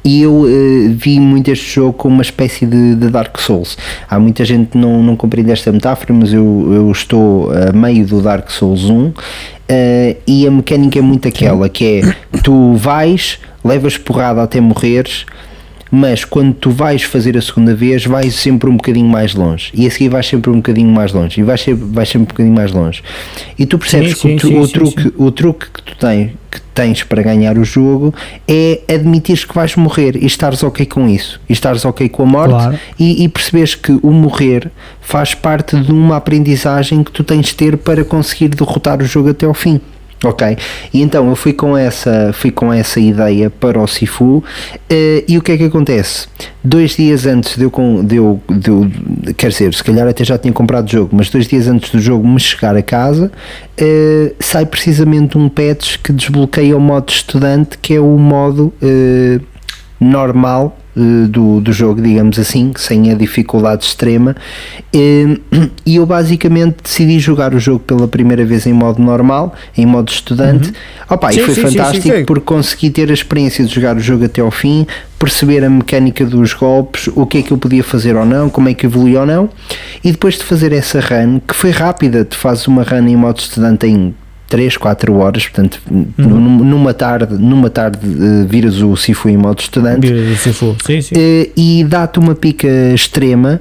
e 0.03 0.21
eu 0.21 0.45
eh, 0.47 0.87
vi 0.97 1.19
muito 1.19 1.51
este 1.51 1.69
jogo 1.75 1.91
como 1.91 2.13
uma 2.15 2.21
espécie 2.21 2.65
de, 2.65 2.95
de 2.95 3.09
Dark 3.09 3.37
Souls. 3.39 3.77
Há 4.09 4.17
muita 4.17 4.45
gente 4.45 4.69
que 4.71 4.77
não, 4.77 5.03
não 5.03 5.17
compreende 5.17 5.51
esta 5.51 5.69
metáfora, 5.69 6.13
mas 6.13 6.31
eu, 6.31 6.69
eu 6.73 6.89
estou 6.89 7.51
a 7.51 7.73
meio 7.73 8.07
do 8.07 8.21
Dark 8.21 8.49
Souls 8.49 8.85
1 8.85 9.13
eh, 9.67 10.15
e 10.25 10.47
a 10.47 10.51
mecânica 10.51 10.97
é 10.97 11.01
muito 11.01 11.27
aquela 11.27 11.67
que 11.67 12.01
é 12.01 12.15
tu 12.41 12.73
vais, 12.75 13.37
levas 13.65 13.97
porrada 13.97 14.41
até 14.41 14.61
morreres, 14.61 15.25
mas 15.91 16.25
quando 16.25 16.53
tu 16.53 16.69
vais 16.71 17.03
fazer 17.03 17.37
a 17.37 17.41
segunda 17.41 17.73
vez, 17.73 18.05
vais 18.05 18.35
sempre 18.35 18.69
um 18.69 18.75
bocadinho 18.77 19.07
mais 19.07 19.33
longe. 19.33 19.71
E 19.73 19.87
a 19.87 19.91
seguir 19.91 20.09
vais 20.09 20.25
sempre 20.27 20.51
um 20.51 20.57
bocadinho 20.57 20.89
mais 20.89 21.11
longe. 21.13 21.39
E 21.39 21.43
vais 21.43 21.61
sempre, 21.61 21.85
vais 21.85 22.09
sempre 22.09 22.23
um 22.23 22.27
bocadinho 22.27 22.55
mais 22.55 22.71
longe. 22.71 23.03
E 23.57 23.65
tu 23.65 23.77
percebes 23.77 24.17
Sim, 24.17 24.35
que 24.37 24.47
sim, 24.47 24.47
o, 24.47 24.49
sim, 24.49 24.59
o 24.59 24.67
truque, 24.67 25.13
o 25.17 25.31
truque 25.31 25.65
que 25.73 25.81
tu 25.81 25.95
tens, 25.97 26.31
que 26.51 26.61
tens 26.73 27.03
para 27.03 27.21
ganhar 27.21 27.57
o 27.57 27.63
jogo 27.63 28.13
é 28.47 28.81
admitir 28.93 29.47
que 29.47 29.53
vais 29.53 29.75
morrer 29.75 30.15
e 30.15 30.25
estares 30.25 30.63
ok 30.63 30.85
com 30.85 31.07
isso. 31.07 31.39
E 31.49 31.53
estares 31.53 31.85
ok 31.85 32.07
com 32.09 32.23
a 32.23 32.25
morte 32.25 32.49
Claro. 32.51 32.79
e, 32.99 33.23
e 33.23 33.29
percebes 33.29 33.75
que 33.75 33.97
o 34.01 34.11
morrer 34.11 34.71
faz 35.01 35.33
parte 35.33 35.79
de 35.79 35.91
uma 35.91 36.17
aprendizagem 36.17 37.03
que 37.03 37.11
tu 37.11 37.23
tens 37.23 37.47
de 37.47 37.55
ter 37.55 37.77
para 37.77 38.03
conseguir 38.03 38.49
derrotar 38.49 39.01
o 39.01 39.05
jogo 39.05 39.29
até 39.29 39.45
ao 39.45 39.53
fim. 39.53 39.79
Ok, 40.23 40.57
e 40.91 41.01
então 41.03 41.29
eu 41.29 41.35
fui 41.35 41.53
com 41.53 41.77
essa, 41.77 42.31
fui 42.33 42.49
com 42.49 42.73
essa 42.73 42.99
ideia 42.99 43.51
para 43.51 43.79
o 43.79 43.85
Sifu 43.85 44.43
eh, 44.89 45.23
e 45.27 45.37
o 45.37 45.43
que 45.43 45.51
é 45.51 45.57
que 45.57 45.65
acontece? 45.65 46.27
Dois 46.63 46.95
dias 46.95 47.27
antes 47.27 47.55
de 47.55 47.63
eu, 47.63 47.69
com- 47.69 48.03
de 48.03 48.15
eu, 48.15 48.41
de 48.49 48.67
eu- 48.71 48.89
quer 49.37 49.49
dizer, 49.49 49.71
se 49.75 49.83
calhar 49.83 50.07
até 50.07 50.23
já 50.25 50.35
tinha 50.35 50.51
comprado 50.51 50.87
o 50.87 50.91
jogo, 50.91 51.15
mas 51.15 51.29
dois 51.29 51.45
dias 51.47 51.67
antes 51.67 51.91
do 51.91 51.99
jogo 51.99 52.27
me 52.27 52.39
chegar 52.39 52.75
a 52.75 52.81
casa, 52.81 53.31
eh, 53.77 54.33
sai 54.39 54.65
precisamente 54.65 55.37
um 55.37 55.47
patch 55.47 55.97
que 56.03 56.11
desbloqueia 56.11 56.75
o 56.75 56.79
modo 56.81 57.11
estudante, 57.11 57.77
que 57.77 57.93
é 57.93 57.99
o 57.99 58.17
modo 58.17 58.73
eh, 58.81 59.39
normal 59.99 60.75
do, 61.29 61.61
do 61.61 61.71
jogo, 61.71 62.01
digamos 62.01 62.39
assim, 62.39 62.71
sem 62.75 63.11
a 63.11 63.15
dificuldade 63.15 63.85
extrema. 63.85 64.35
Eh, 64.93 65.37
E 65.85 65.95
eu 65.95 66.05
basicamente 66.05 66.77
decidi 66.83 67.17
jogar 67.19 67.53
o 67.53 67.59
jogo 67.59 67.79
pela 67.79 68.07
primeira 68.07 68.43
vez 68.45 68.65
em 68.67 68.73
modo 68.73 69.01
normal, 69.01 69.53
em 69.77 69.85
modo 69.85 70.09
estudante. 70.11 70.73
Opa, 71.09 71.31
e 71.33 71.39
Uhum. 71.39 71.39
Sim, 71.39 71.45
foi 71.45 71.55
sim, 71.55 71.61
sim, 71.61 71.67
sim, 71.69 71.77
fantástico 71.77 72.15
foi. 72.15 72.25
porque 72.25 72.45
consegui 72.45 72.89
ter 72.89 73.09
a 73.09 73.13
experiência 73.13 73.63
de 73.63 73.73
jogar 73.73 73.95
o 73.95 73.99
jogo 73.99 74.25
até 74.25 74.41
ao 74.41 74.51
fim, 74.51 74.85
perceber 75.17 75.63
a 75.63 75.69
mecânica 75.69 76.25
dos 76.25 76.53
golpes, 76.53 77.07
o 77.15 77.25
que 77.25 77.37
é 77.39 77.41
que 77.41 77.51
eu 77.51 77.57
podia 77.57 77.83
fazer 77.83 78.15
ou 78.15 78.25
não, 78.25 78.49
como 78.49 78.67
é 78.69 78.73
que 78.73 78.85
evoluía 78.85 79.21
ou 79.21 79.25
não. 79.25 79.49
E 80.03 80.11
depois 80.11 80.35
de 80.35 80.43
fazer 80.43 80.73
essa 80.73 80.99
run, 80.99 81.39
que 81.39 81.53
foi 81.55 81.71
rápida, 81.71 82.25
tu 82.25 82.35
fazes 82.37 82.67
uma 82.67 82.83
run 82.83 83.07
em 83.07 83.15
modo 83.15 83.39
estudante 83.39 83.87
em 83.87 84.13
3, 84.49 84.77
4 84.77 85.13
horas, 85.15 85.43
portanto, 85.47 85.81
Uhum. 85.91 86.05
num- 86.17 86.63
numa 86.63 86.93
tarde, 86.93 87.33
numa 87.35 87.69
tarde 87.69 87.99
eh, 88.03 88.45
viras 88.47 88.81
o 88.81 88.95
Sifu 88.95 89.27
em 89.29 89.37
modo 89.37 89.59
estudante 89.59 90.07
Sifu. 90.37 90.75
Sim, 90.85 91.01
sim. 91.01 91.15
eh, 91.17 91.49
e 91.57 91.83
dá-te 91.83 92.17
uma 92.19 92.33
pica 92.33 92.67
extrema 92.93 93.59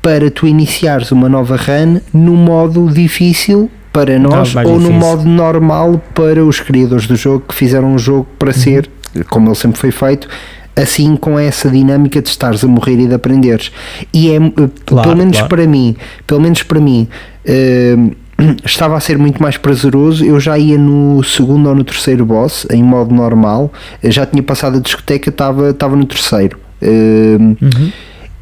para 0.00 0.30
tu 0.30 0.46
iniciares 0.46 1.10
uma 1.10 1.28
nova 1.28 1.56
run 1.56 1.98
no 2.14 2.34
modo 2.36 2.88
difícil 2.88 3.68
para 3.92 4.16
nós 4.18 4.54
ou 4.54 4.62
no 4.74 4.78
difícil. 4.78 4.92
modo 4.92 5.24
normal 5.28 6.00
para 6.14 6.44
os 6.44 6.60
criadores 6.60 7.06
do 7.08 7.16
jogo 7.16 7.44
que 7.48 7.54
fizeram 7.54 7.92
um 7.92 7.98
jogo 7.98 8.26
para 8.38 8.52
ser, 8.52 8.88
como 9.28 9.48
ele 9.48 9.56
sempre 9.56 9.80
foi 9.80 9.90
feito, 9.90 10.28
assim 10.76 11.16
com 11.16 11.36
essa 11.36 11.68
dinâmica 11.68 12.22
de 12.22 12.28
estares 12.28 12.62
a 12.62 12.68
morrer 12.68 13.00
e 13.00 13.08
de 13.08 13.14
aprenderes. 13.14 13.72
E 14.14 14.30
é, 14.30 14.36
eh, 14.36 14.40
Claro, 14.86 15.08
pelo 15.08 15.16
menos 15.16 15.36
claro. 15.38 15.48
para 15.48 15.66
mim, 15.66 15.96
pelo 16.28 16.40
menos 16.40 16.62
para 16.62 16.78
mim, 16.80 17.08
eh, 17.44 17.96
estava 18.64 18.96
a 18.96 19.00
ser 19.00 19.18
muito 19.18 19.42
mais 19.42 19.56
prazeroso. 19.56 20.24
Eu 20.24 20.38
já 20.38 20.58
ia 20.58 20.78
no 20.78 21.22
segundo 21.24 21.68
ou 21.68 21.74
no 21.74 21.84
terceiro 21.84 22.24
boss 22.24 22.66
em 22.70 22.82
modo 22.82 23.14
normal, 23.14 23.72
Eu 24.02 24.12
já 24.12 24.24
tinha 24.24 24.42
passado 24.42 24.78
a 24.78 24.80
discoteca, 24.80 25.30
estava, 25.30 25.70
estava 25.70 25.96
no 25.96 26.04
terceiro. 26.04 26.58
Eh, 26.80 27.38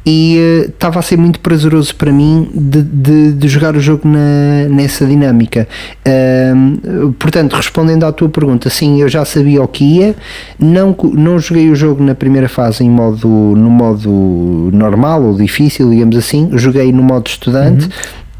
e 0.05 0.37
eh, 0.37 0.69
estava 0.69 0.99
a 0.99 1.01
ser 1.01 1.17
muito 1.17 1.41
prazeroso 1.41 1.93
para 1.93 2.13
mim 2.13 2.49
de, 2.55 2.81
de, 2.81 3.33
de 3.33 3.47
jogar 3.49 3.75
o 3.75 3.81
jogo 3.81 4.07
na, 4.07 4.69
nessa 4.69 5.05
dinâmica. 5.05 5.67
Ahm, 6.05 7.11
portanto, 7.19 7.53
respondendo 7.57 8.05
à 8.05 8.11
tua 8.13 8.29
pergunta, 8.29 8.69
sim, 8.69 9.01
eu 9.01 9.09
já 9.09 9.25
sabia 9.25 9.61
o 9.61 9.67
que 9.67 9.83
ia, 9.83 10.15
não, 10.57 10.95
não 11.13 11.37
joguei 11.37 11.69
o 11.69 11.75
jogo 11.75 12.01
na 12.01 12.15
primeira 12.15 12.47
fase 12.47 12.85
em 12.85 12.89
modo, 12.89 13.27
no 13.27 13.69
modo 13.69 14.69
normal 14.71 15.23
ou 15.23 15.35
difícil, 15.35 15.89
digamos 15.89 16.15
assim, 16.15 16.51
joguei 16.53 16.93
no 16.93 17.03
modo 17.03 17.27
estudante. 17.27 17.89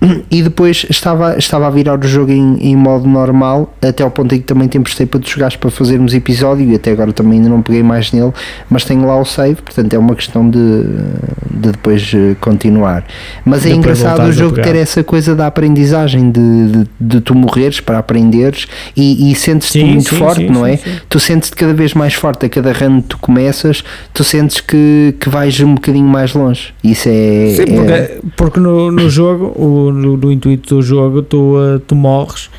E 0.30 0.42
depois 0.44 0.86
estava, 0.90 1.38
estava 1.38 1.68
a 1.68 1.70
virar 1.70 1.98
o 1.98 2.08
jogo 2.08 2.32
em, 2.32 2.58
em 2.60 2.76
modo 2.76 3.08
normal, 3.08 3.74
até 3.82 4.04
ao 4.04 4.12
ponto 4.12 4.36
em 4.36 4.40
que 4.40 4.46
também 4.46 4.68
te 4.68 4.78
emprestei 4.78 5.06
para 5.06 5.20
tu 5.20 5.30
jogares 5.30 5.56
para 5.56 5.72
fazermos 5.72 6.14
episódio 6.14 6.70
e 6.70 6.76
até 6.76 6.92
agora 6.92 7.14
também 7.14 7.40
ainda 7.40 7.50
não 7.50 7.62
peguei 7.62 7.82
mais 7.82 8.12
nele, 8.12 8.32
mas 8.70 8.84
tenho 8.84 9.06
lá 9.08 9.18
o 9.20 9.26
save, 9.26 9.56
portanto 9.56 9.94
é 9.94 9.98
uma 9.98 10.14
questão 10.16 10.50
de, 10.50 10.84
de 11.50 11.72
depois 11.72 12.12
eh, 12.14 12.36
continuar. 12.42 13.06
Mas 13.46 13.66
é 13.66 13.70
Depois 13.70 13.78
engraçado 13.78 14.28
o 14.28 14.32
jogo 14.32 14.56
ter 14.62 14.76
essa 14.76 15.04
coisa 15.04 15.36
da 15.36 15.48
aprendizagem, 15.48 16.30
de, 16.30 16.68
de, 16.68 16.88
de 17.00 17.22
tu 17.22 17.34
morreres 17.34 17.80
para 17.80 17.98
aprenderes 17.98 18.68
e, 18.96 19.32
e 19.32 19.36
sentes-te 19.36 19.84
muito 19.84 20.10
sim, 20.10 20.18
forte, 20.18 20.42
sim, 20.42 20.50
não 20.50 20.66
sim, 20.66 20.72
é? 20.72 20.78
sim. 20.78 20.92
Tu 21.10 21.20
sentes-te 21.20 21.56
cada 21.56 21.74
vez 21.74 21.94
mais 21.94 22.14
forte 22.14 22.46
a 22.46 22.50
cada 22.50 22.72
run 22.72 23.02
que 23.02 23.08
tu 23.10 23.18
começas, 23.18 23.84
tu 24.14 24.24
sentes 24.24 24.60
que, 24.60 25.16
que 25.20 25.30
vais 25.30 25.60
um 25.62 25.76
bocadinho 25.76 26.08
mais 26.08 26.34
longe. 26.34 26.74
Isso 26.84 27.08
é. 27.10 27.54
Sim, 27.56 27.80
é- 27.88 28.08
porque, 28.08 28.28
porque 28.36 28.60
no, 28.60 28.92
no 28.92 29.10
jogo, 29.10 29.46
o, 29.56 29.87
no, 29.92 30.18
no 30.18 30.32
intuito 30.32 30.76
do 30.76 30.82
jogo, 30.82 31.22
tu, 31.22 31.56
uh, 31.58 31.80
tu 31.80 31.96
morres, 31.96 32.50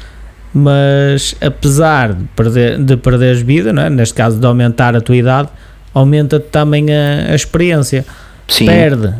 mas 0.54 1.35
apesar 1.40 2.12
de 2.14 2.25
perder, 2.35 2.78
de 2.78 2.97
perderes 2.97 3.40
vida, 3.42 3.70
é? 3.70 3.90
neste 3.90 4.14
caso 4.14 4.38
de 4.38 4.47
aumentar 4.47 4.97
a 4.97 5.00
tua 5.00 5.16
idade, 5.16 5.49
aumenta 5.94 6.40
também 6.40 6.87
a, 6.90 7.32
a 7.32 7.35
experiência. 7.35 8.04
sim. 8.49 8.66
Perde, 8.66 9.12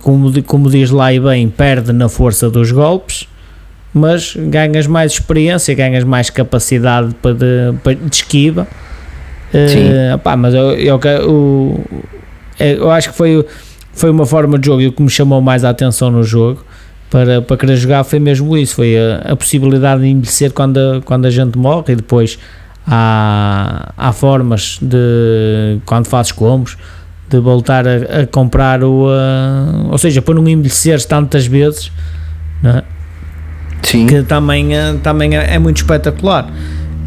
como, 0.00 0.42
como 0.42 0.70
diz 0.70 0.90
lá 0.90 1.12
e 1.12 1.20
bem, 1.20 1.48
perde 1.48 1.92
na 1.92 2.08
força 2.08 2.50
dos 2.50 2.70
golpes, 2.72 3.28
mas 3.94 4.36
ganhas 4.36 4.86
mais 4.86 5.12
experiência, 5.12 5.74
ganhas 5.74 6.04
mais 6.04 6.28
capacidade 6.30 7.14
para 7.22 7.32
de, 7.34 7.72
para 7.82 7.94
de 7.94 8.14
esquiva. 8.14 8.66
Sim. 9.52 9.88
Eh, 9.90 10.16
pá, 10.22 10.36
mas 10.36 10.52
eu, 10.52 10.72
eu, 10.72 11.00
o- 11.30 11.84
é, 12.58 12.74
eu 12.74 12.90
acho 12.90 13.10
que 13.10 13.16
foi, 13.16 13.46
foi 13.92 14.10
uma 14.10 14.26
forma 14.26 14.58
de 14.58 14.66
jogo 14.66 14.82
e 14.82 14.88
o 14.88 14.92
que 14.92 15.00
me 15.02 15.08
chamou 15.08 15.40
mais 15.40 15.64
a 15.64 15.70
atenção 15.70 16.10
no 16.10 16.22
jogo 16.22 16.62
para, 17.10 17.42
para 17.42 17.56
querer 17.56 17.76
jogar 17.76 18.04
foi 18.04 18.18
mesmo 18.18 18.56
isso, 18.56 18.74
foi 18.74 18.96
a, 18.96 19.32
a 19.32 19.36
possibilidade 19.36 20.02
de 20.02 20.08
envelhecer 20.08 20.52
quando 20.52 20.78
a, 20.78 21.00
quando 21.02 21.26
a 21.26 21.30
gente 21.30 21.56
morre 21.56 21.92
e 21.92 21.96
depois 21.96 22.38
há, 22.86 23.92
há 23.96 24.12
formas 24.12 24.78
de 24.80 25.78
quando 25.86 26.06
fazes 26.06 26.32
combos 26.32 26.76
de 27.28 27.38
voltar 27.40 27.86
a, 27.86 28.22
a 28.22 28.26
comprar 28.26 28.82
o 28.84 29.08
ah, 29.08 29.88
ou 29.90 29.98
seja, 29.98 30.22
para 30.22 30.34
não 30.34 30.48
envelheceres 30.48 31.04
tantas 31.04 31.46
vezes 31.46 31.90
não 32.62 32.70
é? 32.70 32.82
Sim. 33.82 34.06
que 34.06 34.22
também, 34.22 34.76
eh, 34.76 34.94
também 35.02 35.36
é, 35.36 35.54
é 35.54 35.58
muito 35.58 35.76
espetacular. 35.76 36.50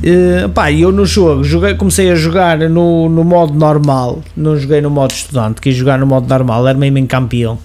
Eh, 0.02 0.48
pá, 0.54 0.72
eu 0.72 0.92
no 0.92 1.06
jogo 1.06 1.44
joguei, 1.44 1.76
comecei 1.76 2.10
a 2.10 2.16
jogar 2.16 2.58
no, 2.58 3.10
no 3.10 3.24
modo 3.24 3.54
normal, 3.54 4.24
não 4.36 4.56
joguei 4.58 4.80
no 4.80 4.90
modo 4.90 5.12
estudante, 5.12 5.60
quis 5.60 5.76
jogar 5.76 6.00
no 6.00 6.06
modo 6.06 6.28
normal, 6.28 6.68
era 6.68 6.78
mesmo 6.78 6.98
em 6.98 7.06
campeão. 7.06 7.60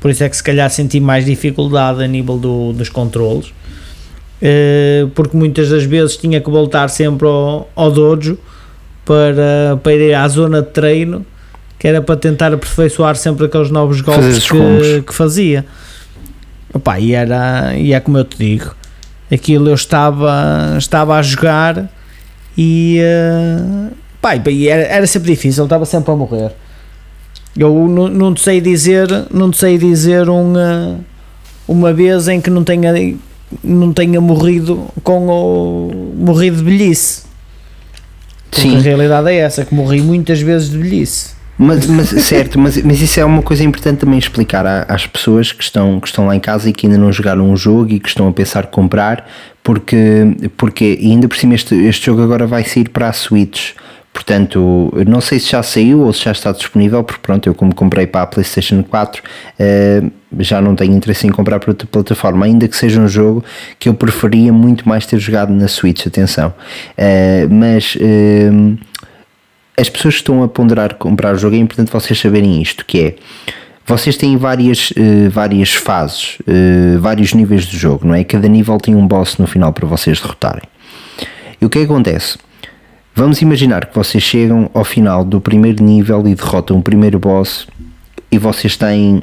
Por 0.00 0.10
isso 0.10 0.24
é 0.24 0.28
que 0.28 0.36
se 0.36 0.42
calhar 0.42 0.70
senti 0.70 0.98
mais 0.98 1.26
dificuldade 1.26 2.02
a 2.02 2.06
nível 2.06 2.38
do, 2.38 2.72
dos 2.72 2.88
controles, 2.88 3.52
Eh, 4.42 5.06
porque 5.14 5.36
muitas 5.36 5.68
das 5.68 5.84
vezes 5.84 6.16
tinha 6.16 6.40
que 6.40 6.48
voltar 6.50 6.88
sempre 6.88 7.26
ao, 7.26 7.70
ao 7.76 7.90
dojo 7.90 8.38
para, 9.04 9.78
para 9.82 9.92
ir 9.92 10.14
à 10.14 10.26
zona 10.28 10.62
de 10.62 10.68
treino, 10.68 11.26
que 11.78 11.86
era 11.86 12.00
para 12.00 12.16
tentar 12.16 12.52
aperfeiçoar 12.52 13.16
sempre 13.16 13.46
aqueles 13.46 13.70
novos 13.70 14.00
golpes 14.00 14.48
que, 14.48 15.02
que 15.02 15.14
fazia. 15.14 15.66
Opa, 16.72 16.98
e, 16.98 17.12
era, 17.12 17.74
e 17.76 17.92
é 17.92 18.00
como 18.00 18.16
eu 18.16 18.24
te 18.24 18.38
digo, 18.38 18.74
aquilo 19.30 19.68
eu 19.68 19.74
estava, 19.74 20.76
estava 20.78 21.16
a 21.16 21.22
jogar 21.22 21.90
e, 22.56 22.98
eh, 23.00 23.92
pá, 24.22 24.36
e 24.36 24.68
era, 24.68 24.82
era 24.84 25.06
sempre 25.06 25.32
difícil, 25.32 25.62
eu 25.62 25.66
estava 25.66 25.84
sempre 25.84 26.12
a 26.12 26.16
morrer. 26.16 26.52
Eu 27.56 27.88
não, 27.88 28.08
não 28.08 28.34
te 28.34 28.40
sei 28.42 28.60
dizer, 28.60 29.08
não 29.32 29.52
sei 29.52 29.76
dizer 29.76 30.28
uma, 30.28 31.00
uma 31.66 31.92
vez 31.92 32.28
em 32.28 32.40
que 32.40 32.48
não 32.50 32.62
tenha, 32.62 32.92
não 33.62 33.92
tenha 33.92 34.20
morrido 34.20 34.86
com 35.02 35.26
o 35.26 36.14
morrido 36.16 36.58
de 36.58 36.64
velhice. 36.64 37.22
Porque 38.50 38.62
Sim. 38.62 38.76
a 38.76 38.80
realidade 38.80 39.30
é 39.30 39.36
essa, 39.36 39.64
que 39.64 39.74
morri 39.74 40.00
muitas 40.00 40.40
vezes 40.40 40.70
de 40.70 40.78
velhice. 40.78 41.30
Mas, 41.58 41.86
mas 41.86 42.08
certo, 42.24 42.58
mas, 42.58 42.82
mas 42.82 43.00
isso 43.00 43.20
é 43.20 43.24
uma 43.24 43.42
coisa 43.42 43.62
importante 43.62 43.98
também 43.98 44.18
explicar 44.18 44.64
à- 44.66 44.86
às 44.88 45.06
pessoas 45.06 45.52
que 45.52 45.62
estão, 45.62 46.00
que 46.00 46.08
estão 46.08 46.26
lá 46.26 46.34
em 46.34 46.40
casa 46.40 46.68
e 46.70 46.72
que 46.72 46.86
ainda 46.86 46.98
não 46.98 47.12
jogaram 47.12 47.50
um 47.50 47.56
jogo 47.56 47.90
e 47.92 48.00
que 48.00 48.08
estão 48.08 48.26
a 48.28 48.32
pensar 48.32 48.66
comprar, 48.68 49.28
porque, 49.62 49.96
porque 50.56 50.98
ainda 51.02 51.28
por 51.28 51.36
cima 51.36 51.54
este, 51.54 51.74
este 51.74 52.06
jogo 52.06 52.22
agora 52.22 52.46
vai 52.46 52.64
sair 52.64 52.88
para 52.88 53.08
a 53.08 53.12
Switch. 53.12 53.72
Portanto, 54.12 54.92
não 55.06 55.20
sei 55.20 55.38
se 55.38 55.50
já 55.52 55.62
saiu 55.62 56.00
ou 56.00 56.12
se 56.12 56.24
já 56.24 56.32
está 56.32 56.50
disponível, 56.52 57.02
porque 57.04 57.22
pronto, 57.22 57.46
eu 57.46 57.54
como 57.54 57.74
comprei 57.74 58.06
para 58.06 58.22
a 58.22 58.26
PlayStation 58.26 58.82
4, 58.82 59.22
eh, 59.58 60.02
já 60.40 60.60
não 60.60 60.74
tenho 60.74 60.94
interesse 60.94 61.26
em 61.26 61.30
comprar 61.30 61.60
para 61.60 61.70
outra 61.70 61.86
plataforma, 61.86 62.44
ainda 62.44 62.66
que 62.66 62.76
seja 62.76 63.00
um 63.00 63.08
jogo 63.08 63.44
que 63.78 63.88
eu 63.88 63.94
preferia 63.94 64.52
muito 64.52 64.88
mais 64.88 65.06
ter 65.06 65.18
jogado 65.18 65.52
na 65.52 65.68
Switch, 65.68 66.06
atenção. 66.06 66.52
Eh, 66.96 67.46
mas 67.48 67.96
eh, 68.00 68.50
as 69.80 69.88
pessoas 69.88 70.14
que 70.14 70.20
estão 70.20 70.42
a 70.42 70.48
ponderar 70.48 70.94
comprar 70.94 71.34
o 71.34 71.38
jogo 71.38 71.56
é 71.56 71.58
importante 71.58 71.90
vocês 71.90 72.18
saberem 72.18 72.60
isto, 72.60 72.84
que 72.84 73.00
é 73.00 73.14
vocês 73.86 74.16
têm 74.16 74.36
várias, 74.36 74.92
eh, 74.96 75.28
várias 75.28 75.74
fases, 75.74 76.38
eh, 76.46 76.96
vários 76.98 77.32
níveis 77.32 77.64
de 77.64 77.76
jogo, 77.76 78.06
não 78.06 78.14
é? 78.14 78.22
Cada 78.22 78.46
nível 78.46 78.78
tem 78.78 78.94
um 78.94 79.06
boss 79.06 79.36
no 79.38 79.46
final 79.46 79.72
para 79.72 79.86
vocês 79.86 80.20
derrotarem. 80.20 80.62
E 81.60 81.64
o 81.64 81.68
que 81.68 81.78
é 81.78 81.80
que 81.86 81.90
acontece? 81.90 82.38
Vamos 83.14 83.42
imaginar 83.42 83.86
que 83.86 83.94
vocês 83.94 84.22
chegam 84.22 84.70
ao 84.72 84.84
final 84.84 85.24
do 85.24 85.40
primeiro 85.40 85.82
nível 85.82 86.26
e 86.26 86.34
derrotam 86.34 86.78
o 86.78 86.82
primeiro 86.82 87.18
boss 87.18 87.66
e 88.30 88.38
vocês 88.38 88.76
têm 88.76 89.22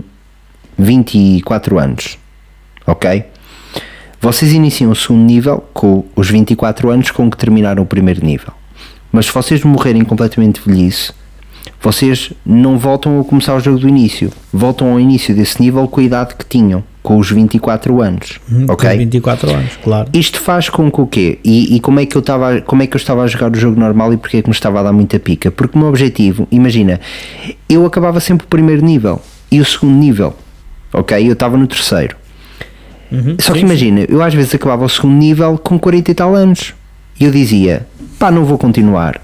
24 0.77 1.79
anos, 1.79 2.17
ok? 2.85 3.25
Vocês 4.19 4.51
iniciam 4.51 4.91
o 4.91 4.95
segundo 4.95 5.23
nível 5.23 5.63
com 5.73 6.03
os 6.15 6.29
24 6.29 6.89
anos 6.89 7.11
com 7.11 7.29
que 7.29 7.37
terminaram 7.37 7.83
o 7.83 7.85
primeiro 7.85 8.23
nível. 8.25 8.53
Mas 9.11 9.27
se 9.27 9.31
vocês 9.31 9.63
morrerem 9.63 10.03
completamente 10.03 10.61
velhice, 10.63 11.13
vocês 11.81 12.31
não 12.45 12.77
voltam 12.77 13.19
a 13.19 13.23
começar 13.23 13.55
o 13.55 13.59
jogo 13.59 13.79
do 13.79 13.87
início. 13.87 14.31
Voltam 14.51 14.91
ao 14.91 14.99
início 14.99 15.35
desse 15.35 15.61
nível 15.61 15.87
com 15.87 15.99
a 15.99 16.03
idade 16.03 16.35
que 16.35 16.45
tinham, 16.45 16.83
com 17.03 17.17
os 17.17 17.29
24 17.31 18.01
anos, 18.01 18.39
ok? 18.67 18.89
Com 18.89 18.97
24 18.97 19.49
anos, 19.51 19.79
claro. 19.83 20.09
Isto 20.13 20.41
faz 20.41 20.69
com 20.69 20.91
que 20.91 21.01
o 21.01 21.07
quê? 21.07 21.39
E, 21.43 21.75
e 21.75 21.79
como, 21.79 21.99
é 21.99 22.05
que 22.05 22.17
eu 22.17 22.19
estava, 22.19 22.61
como 22.61 22.83
é 22.83 22.87
que 22.87 22.95
eu 22.95 22.99
estava 22.99 23.23
a 23.23 23.27
jogar 23.27 23.51
o 23.51 23.55
jogo 23.55 23.79
normal 23.79 24.13
e 24.13 24.17
porque 24.17 24.37
é 24.37 24.41
que 24.41 24.49
me 24.49 24.53
estava 24.53 24.79
a 24.79 24.83
dar 24.83 24.93
muita 24.93 25.19
pica? 25.19 25.49
Porque 25.49 25.77
o 25.77 25.79
meu 25.79 25.89
objetivo, 25.89 26.47
imagina, 26.51 26.99
eu 27.69 27.85
acabava 27.85 28.19
sempre 28.19 28.45
o 28.45 28.47
primeiro 28.49 28.83
nível 28.83 29.21
e 29.51 29.61
o 29.61 29.65
segundo 29.65 29.93
nível, 29.93 30.35
ok? 30.91 31.27
Eu 31.27 31.33
estava 31.33 31.55
no 31.55 31.67
terceiro. 31.67 32.15
Só 33.39 33.53
que 33.53 33.59
sim, 33.59 33.65
imagina, 33.65 34.05
eu 34.09 34.21
às 34.21 34.33
vezes 34.33 34.53
acabava 34.53 34.83
o 34.83 34.89
segundo 34.89 35.15
nível 35.15 35.57
com 35.57 35.79
40 35.79 36.11
e 36.11 36.13
tal 36.13 36.35
anos 36.35 36.73
e 37.19 37.23
eu 37.23 37.31
dizia, 37.31 37.87
pá, 38.19 38.29
não 38.29 38.43
vou 38.43 38.57
continuar, 38.57 39.21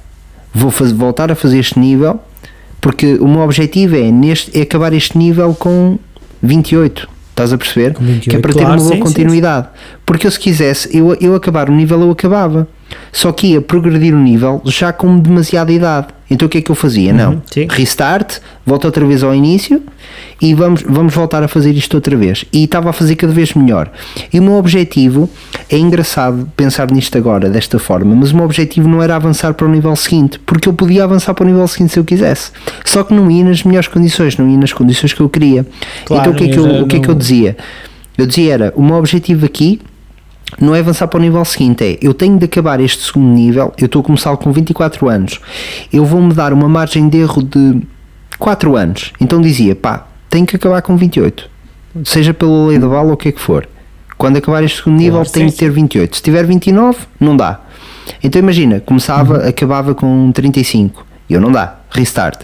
vou 0.53 0.71
voltar 0.71 1.31
a 1.31 1.35
fazer 1.35 1.59
este 1.59 1.77
nível 1.79 2.19
porque 2.83 3.15
o 3.15 3.27
meu 3.29 3.39
objetivo 3.39 3.95
é, 3.95 4.11
neste, 4.11 4.55
é 4.59 4.61
acabar 4.61 4.91
este 4.91 5.17
nível 5.17 5.55
com 5.55 5.97
28. 6.41 7.07
Estás 7.29 7.53
a 7.53 7.57
perceber? 7.57 7.93
Com 7.93 8.03
28, 8.03 8.29
que 8.29 8.35
é 8.35 8.39
para 8.39 8.51
ter 8.51 8.59
claro, 8.59 8.73
uma 8.73 8.77
boa 8.77 8.89
sim, 8.89 8.97
sim, 8.97 9.01
continuidade. 9.01 9.67
Porque 10.05 10.27
eu, 10.27 10.31
se 10.31 10.37
quisesse, 10.37 10.95
eu, 10.95 11.15
eu 11.21 11.33
acabar 11.33 11.69
o 11.69 11.73
nível, 11.73 12.01
eu 12.01 12.11
acabava. 12.11 12.67
Só 13.11 13.31
que 13.31 13.47
ia 13.47 13.61
progredir 13.61 14.13
o 14.13 14.19
nível 14.19 14.61
já 14.65 14.91
com 14.93 15.17
demasiada 15.17 15.71
idade. 15.71 16.07
Então 16.29 16.47
o 16.47 16.49
que 16.49 16.57
é 16.57 16.61
que 16.61 16.71
eu 16.71 16.75
fazia? 16.75 17.13
Não. 17.13 17.33
Uhum, 17.33 17.41
sim. 17.51 17.67
Restart, 17.69 18.39
volta 18.65 18.87
outra 18.87 19.05
vez 19.05 19.23
ao 19.23 19.35
início 19.35 19.83
e 20.41 20.55
vamos, 20.55 20.81
vamos 20.81 21.13
voltar 21.13 21.43
a 21.43 21.47
fazer 21.47 21.71
isto 21.73 21.93
outra 21.93 22.17
vez. 22.17 22.43
E 22.51 22.63
estava 22.63 22.89
a 22.89 22.93
fazer 22.93 23.15
cada 23.15 23.31
vez 23.31 23.53
melhor. 23.53 23.91
E 24.33 24.39
o 24.39 24.43
meu 24.43 24.53
objetivo, 24.53 25.29
é 25.69 25.77
engraçado 25.77 26.49
pensar 26.57 26.89
nisto 26.89 27.15
agora, 27.17 27.49
desta 27.49 27.77
forma, 27.77 28.15
mas 28.15 28.31
o 28.31 28.35
meu 28.35 28.45
objetivo 28.45 28.87
não 28.89 29.03
era 29.03 29.15
avançar 29.15 29.53
para 29.53 29.67
o 29.67 29.69
nível 29.69 29.95
seguinte, 29.95 30.39
porque 30.39 30.67
eu 30.67 30.73
podia 30.73 31.03
avançar 31.03 31.35
para 31.35 31.43
o 31.43 31.47
nível 31.47 31.67
seguinte 31.67 31.93
se 31.93 31.99
eu 31.99 32.03
quisesse. 32.03 32.51
Só 32.83 33.03
que 33.03 33.13
não 33.13 33.29
ia 33.29 33.43
nas 33.43 33.63
melhores 33.63 33.87
condições, 33.87 34.35
não 34.37 34.49
ia 34.49 34.57
nas 34.57 34.73
condições 34.73 35.13
que 35.13 35.21
eu 35.21 35.29
queria. 35.29 35.65
Claro, 36.05 36.21
então 36.21 36.33
o 36.33 36.35
que, 36.35 36.45
é 36.45 36.47
que 36.47 36.57
eu, 36.57 36.65
não 36.67 36.81
o 36.83 36.87
que 36.87 36.95
é 36.95 36.99
que 36.99 37.07
eu 37.07 37.13
não- 37.13 37.19
dizia? 37.19 37.55
Eu 38.17 38.25
dizia 38.25 38.53
era, 38.53 38.73
o 38.75 38.81
meu 38.83 38.95
objetivo 38.95 39.45
aqui 39.45 39.79
não 40.59 40.75
é 40.75 40.79
avançar 40.79 41.07
para 41.07 41.19
o 41.19 41.21
nível 41.21 41.43
seguinte, 41.45 41.83
é 41.83 41.97
eu 42.01 42.13
tenho 42.13 42.37
de 42.37 42.45
acabar 42.45 42.79
este 42.79 43.03
segundo 43.03 43.33
nível, 43.33 43.73
eu 43.77 43.85
estou 43.85 44.01
a 44.01 44.03
começar 44.03 44.35
com 44.37 44.51
24 44.51 45.09
anos, 45.09 45.39
eu 45.91 46.05
vou-me 46.05 46.33
dar 46.33 46.53
uma 46.53 46.67
margem 46.69 47.07
de 47.09 47.17
erro 47.17 47.43
de 47.43 47.81
4 48.39 48.75
anos, 48.75 49.11
então 49.19 49.41
dizia, 49.41 49.75
pá, 49.75 50.07
tenho 50.29 50.45
que 50.45 50.55
acabar 50.55 50.81
com 50.81 50.95
28, 50.97 51.49
seja 52.03 52.33
pela 52.33 52.67
lei 52.67 52.79
da 52.79 52.87
bala 52.87 53.07
ou 53.07 53.13
o 53.13 53.17
que 53.17 53.29
é 53.29 53.31
que 53.31 53.39
for. 53.41 53.67
Quando 54.17 54.37
acabar 54.37 54.63
este 54.63 54.77
segundo 54.77 54.97
nível, 54.97 55.25
tenho 55.25 55.49
de 55.49 55.55
ter 55.55 55.69
28. 55.71 56.15
Se 56.15 56.21
tiver 56.21 56.45
29, 56.45 56.97
não 57.19 57.35
dá. 57.35 57.59
Então 58.23 58.39
imagina, 58.39 58.79
começava, 58.79 59.39
Uhum. 59.39 59.49
acabava 59.49 59.93
com 59.95 60.31
35, 60.31 61.05
e 61.29 61.33
eu 61.33 61.41
não 61.41 61.51
dá, 61.51 61.79
restart. 61.89 62.41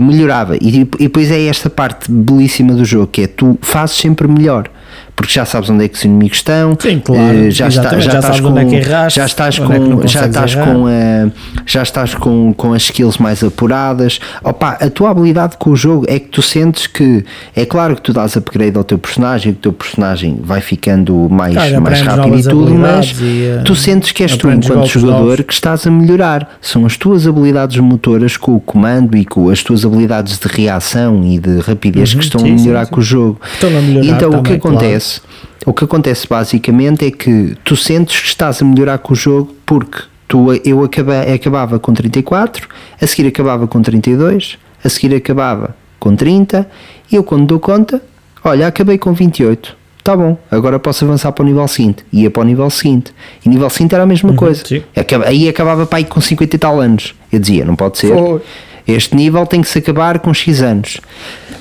Melhorava. 0.00 0.56
E, 0.56 0.80
e 0.80 0.84
depois 0.84 1.30
é 1.30 1.46
esta 1.46 1.68
parte 1.68 2.10
belíssima 2.10 2.74
do 2.74 2.84
jogo 2.84 3.06
que 3.08 3.22
é 3.22 3.26
tu 3.26 3.58
fazes 3.60 3.96
sempre 3.96 4.28
melhor 4.28 4.68
porque 5.16 5.32
já 5.32 5.44
sabes 5.44 5.70
onde 5.70 5.84
é 5.84 5.88
que 5.88 5.96
os 5.96 6.04
inimigos 6.04 6.38
estão 6.38 6.76
Sim, 6.80 6.98
claro, 6.98 7.22
eh, 7.46 7.50
já, 7.50 7.68
está, 7.68 7.82
exatamente, 7.96 8.04
já, 8.04 8.10
já 8.12 8.18
estás 8.18 8.40
com 8.40 8.58
é 8.58 8.64
que 8.64 8.74
erraste, 8.74 9.16
já 9.20 9.26
estás 9.26 9.58
é 9.58 9.60
com 9.64 10.06
já 10.06 10.26
estás 10.26 10.54
errar. 10.54 10.64
com 10.66 10.86
a, 10.86 11.30
já 11.66 11.82
estás 11.82 12.14
com, 12.14 12.52
com 12.54 12.72
as 12.72 12.82
skills 12.82 13.18
mais 13.18 13.42
apuradas 13.44 14.18
Opa, 14.42 14.76
a 14.80 14.90
tua 14.90 15.10
habilidade 15.10 15.56
com 15.56 15.70
o 15.70 15.76
jogo 15.76 16.04
é 16.08 16.18
que 16.18 16.28
tu 16.28 16.42
sentes 16.42 16.86
que 16.86 17.24
é 17.54 17.64
claro 17.64 17.94
que 17.96 18.02
tu 18.02 18.12
dás 18.12 18.36
upgrade 18.36 18.76
ao 18.76 18.84
teu 18.84 18.98
personagem 18.98 19.52
que 19.52 19.58
o 19.58 19.62
teu 19.62 19.72
personagem 19.72 20.38
vai 20.42 20.60
ficando 20.60 21.28
mais, 21.30 21.54
Claro, 21.54 21.82
mais 21.82 22.00
rápido 22.00 22.38
e 22.38 22.42
tudo 22.42 22.74
mas 22.74 23.14
e, 23.20 23.44
eh, 23.44 23.62
tu 23.64 23.74
sentes 23.76 24.10
que 24.12 24.22
és 24.22 24.36
tu 24.36 24.50
enquanto 24.50 24.86
jogador 24.86 25.20
novos. 25.20 25.40
que 25.42 25.52
estás 25.52 25.86
a 25.86 25.90
melhorar. 25.90 26.58
São 26.60 26.84
as 26.86 26.96
tuas 26.96 27.26
habilidades 27.26 27.78
motoras 27.78 28.36
com 28.36 28.56
o 28.56 28.60
comando 28.60 29.16
e 29.16 29.24
com 29.24 29.48
as 29.48 29.62
tuas 29.62 29.84
habilidades 29.84 30.38
de 30.38 30.48
reação 30.48 31.22
e 31.24 31.38
de 31.38 31.60
rapidez 31.60 32.12
que 32.14 32.20
estão 32.22 32.40
Uhum. 32.40 32.46
sim, 32.46 32.52
a 32.54 32.60
melhorar 32.60 32.84
sim. 32.86 32.90
com 32.92 33.00
o 33.00 33.02
jogo. 33.02 33.40
Melhorar 33.62 34.16
então 34.16 34.30
o 34.30 34.42
que 34.42 34.42
também, 34.42 34.58
claro. 34.60 34.76
Acontece? 35.04 35.20
O 35.66 35.72
que 35.72 35.84
acontece 35.84 36.26
basicamente 36.28 37.06
é 37.06 37.10
que 37.10 37.56
tu 37.64 37.76
sentes 37.76 38.20
que 38.20 38.26
estás 38.26 38.60
a 38.60 38.64
melhorar 38.64 38.98
com 38.98 39.12
o 39.12 39.16
jogo 39.16 39.54
porque 39.64 40.02
tu, 40.28 40.48
eu 40.64 40.82
acaba, 40.84 41.22
acabava 41.22 41.78
com 41.78 41.92
34, 41.94 42.68
a 43.00 43.06
seguir 43.06 43.28
acabava 43.28 43.66
com 43.66 43.80
32, 43.80 44.58
a 44.84 44.88
seguir 44.88 45.14
acabava 45.14 45.74
com 45.98 46.14
30 46.14 46.68
e 47.10 47.16
eu 47.16 47.24
quando 47.24 47.46
dou 47.46 47.58
conta, 47.60 48.02
olha, 48.44 48.66
acabei 48.66 48.98
com 48.98 49.12
28. 49.14 49.76
Tá 50.02 50.14
bom, 50.14 50.36
agora 50.50 50.78
posso 50.78 51.02
avançar 51.06 51.32
para 51.32 51.42
o 51.42 51.46
nível 51.46 51.66
seguinte. 51.66 52.04
Ia 52.12 52.30
para 52.30 52.42
o 52.42 52.44
nível 52.44 52.68
seguinte. 52.68 53.10
E 53.42 53.48
nível 53.48 53.70
seguinte 53.70 53.94
era 53.94 54.04
a 54.04 54.06
mesma 54.06 54.34
coisa. 54.34 54.62
Uhum. 54.70 54.82
Acaba- 54.94 55.24
Aí 55.26 55.48
acabava 55.48 55.86
para 55.86 55.96
aí 55.96 56.04
com 56.04 56.20
50 56.20 56.54
e 56.56 56.58
tal 56.58 56.78
anos. 56.78 57.14
Eu 57.32 57.38
dizia, 57.38 57.64
não 57.64 57.74
pode 57.74 57.96
ser. 57.96 58.08
Foi. 58.14 58.42
Este 58.86 59.16
nível 59.16 59.46
tem 59.46 59.62
que 59.62 59.68
se 59.68 59.78
acabar 59.78 60.18
com 60.18 60.32
X 60.34 60.62
anos. 60.62 61.00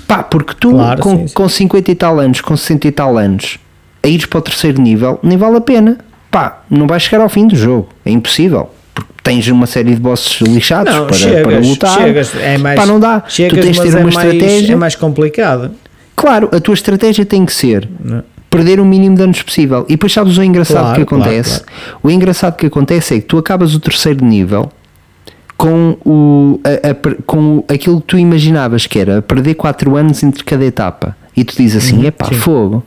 Pá, 0.07 0.21
porque 0.23 0.53
tu 0.59 0.71
Claro, 0.71 1.01
com, 1.01 1.17
sim, 1.17 1.27
sim. 1.27 1.33
com 1.33 1.47
50 1.49 1.91
e 1.91 1.95
tal 1.95 2.19
anos, 2.19 2.41
com 2.41 2.55
60 2.57 2.88
e 2.88 2.91
tal 2.91 3.17
anos, 3.17 3.57
a 4.03 4.07
ires 4.07 4.25
para 4.25 4.39
o 4.39 4.41
terceiro 4.41 4.81
nível, 4.81 5.19
nem 5.23 5.38
vale 5.38 5.57
a 5.57 5.62
pena. 5.62 5.97
Pá, 6.29 6.63
não 6.69 6.88
vais 6.88 7.03
chegar 7.03 7.21
ao 7.23 7.29
fim 7.29 7.47
do 7.47 7.55
jogo. 7.55 7.89
É 8.05 8.12
impossível. 8.12 8.69
Porque 8.93 9.12
tens 9.23 9.47
uma 9.47 9.65
série 9.65 9.95
de 9.95 10.01
bosses 10.01 10.41
lixados 10.41 10.93
Não, 10.93 11.07
para, 11.07 11.15
chegas, 11.15 11.43
para 11.43 11.59
lutar. 11.59 11.97
chegas, 11.97 12.36
é 12.36 12.57
mais, 12.57 12.79
Pá, 12.79 12.86
não 12.86 12.99
dá. 12.99 13.23
Chegas, 13.27 13.57
tu 13.59 13.62
tens 13.63 13.75
de 13.77 13.81
ter 13.81 13.88
é 13.88 13.91
uma 14.01 14.12
mais, 14.12 14.15
estratégia. 14.15 14.73
É 14.73 14.75
mais 14.75 14.95
complicado. 14.95 15.71
Claro, 16.15 16.49
a 16.51 16.59
tua 16.59 16.73
estratégia 16.73 17.25
tem 17.25 17.45
que 17.45 17.53
ser 17.53 17.89
perder 18.49 18.79
o 18.79 18.86
mínimo 18.86 19.15
de 19.15 19.23
anos 19.23 19.41
possível. 19.41 19.83
E 19.88 19.93
depois 19.93 20.13
sabes 20.13 20.38
o 20.38 20.43
engraçado 20.43 20.81
Claro, 20.83 20.99
que 20.99 21.05
claro, 21.05 21.23
acontece? 21.23 21.62
O 22.03 22.12
engraçado 22.12 22.55
que 22.55 22.67
acontece 22.67 23.15
é 23.15 23.19
que 23.19 23.25
tu 23.25 23.39
acabas 23.39 23.73
o 23.73 23.79
terceiro 23.79 24.23
nível 24.23 24.71
com, 25.63 25.95
o, 26.06 26.60
a- 26.65 26.89
a 26.89 27.21
com 27.26 27.63
aquilo 27.69 28.02
que 28.02 28.08
tu 28.08 28.17
imaginavas 28.17 28.86
que 28.86 28.99
era 28.99 29.21
perder 29.21 29.54
4 29.56 29.95
anos 29.95 30.21
entre 30.21 30.43
cada 30.43 30.65
etapa. 30.65 31.15
E 31.38 31.43
tu 31.45 31.56
dizes 31.56 31.84
assim: 31.86 32.06
epá, 32.06 32.26
Uhum, 32.26 32.34
sim. 32.34 32.38
fogo. 32.39 32.84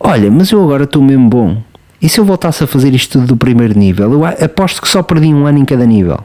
Olha, 0.00 0.30
mas 0.30 0.50
eu 0.50 0.62
agora 0.62 0.84
estou 0.84 1.00
mesmo 1.02 1.28
bom. 1.28 1.58
E 2.02 2.08
se 2.08 2.18
eu 2.20 2.24
voltasse 2.24 2.62
a 2.64 2.66
fazer 2.66 2.92
isto 2.94 3.12
tudo 3.18 3.28
do 3.28 3.36
primeiro 3.36 3.76
nível? 3.78 4.12
Eu 4.12 4.24
aposto 4.24 4.80
que 4.82 4.88
só 4.88 5.02
perdi 5.02 5.28
um 5.34 5.46
ano 5.46 5.58
em 5.58 5.64
cada 5.64 5.84
nível 5.84 6.18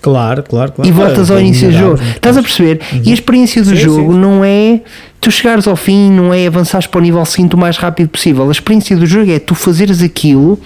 Claro, 0.00 0.42
claro, 0.42 0.72
claro. 0.72 0.88
e 0.88 0.92
voltas 0.92 1.30
ao 1.30 1.40
início 1.40 1.70
do 1.70 1.76
jogo. 1.76 1.98
Estás 2.02 2.36
a 2.36 2.42
perceber? 2.42 2.80
E 3.04 3.10
a 3.10 3.14
experiência 3.14 3.62
do 3.62 3.70
Sim, 3.70 3.76
jogo 3.76 4.12
sim. 4.12 4.18
não 4.18 4.44
é 4.44 4.80
tu 5.20 5.30
chegares 5.30 5.66
ao 5.66 5.74
fim, 5.76 6.10
não 6.10 6.32
é 6.32 6.46
avançares 6.46 6.86
para 6.86 6.98
o 6.98 7.02
nível 7.02 7.24
seguinte 7.24 7.54
o 7.54 7.58
mais 7.58 7.76
rápido 7.78 8.08
possível. 8.08 8.46
A 8.48 8.52
experiência 8.52 8.96
do 8.96 9.06
jogo 9.06 9.30
é 9.32 9.38
tu 9.38 9.54
fazeres 9.54 10.02
aquilo 10.02 10.58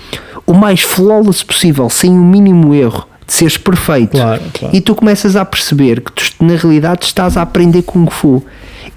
o 0.46 0.52
mais 0.52 0.82
flawless 0.82 1.44
possível, 1.44 1.88
sem 1.88 2.10
o 2.10 2.22
mínimo 2.22 2.74
erro, 2.74 3.06
de 3.32 3.38
seres 3.38 3.56
perfeito. 3.56 4.12
Claro, 4.12 4.42
claro. 4.52 4.76
E 4.76 4.80
tu 4.80 4.94
começas 4.94 5.36
a 5.36 5.44
perceber 5.44 6.02
que 6.02 6.12
tu, 6.12 6.22
na 6.44 6.54
realidade 6.54 7.06
estás 7.06 7.36
a 7.36 7.42
aprender 7.42 7.82
Kung 7.82 8.10
Fu. 8.10 8.44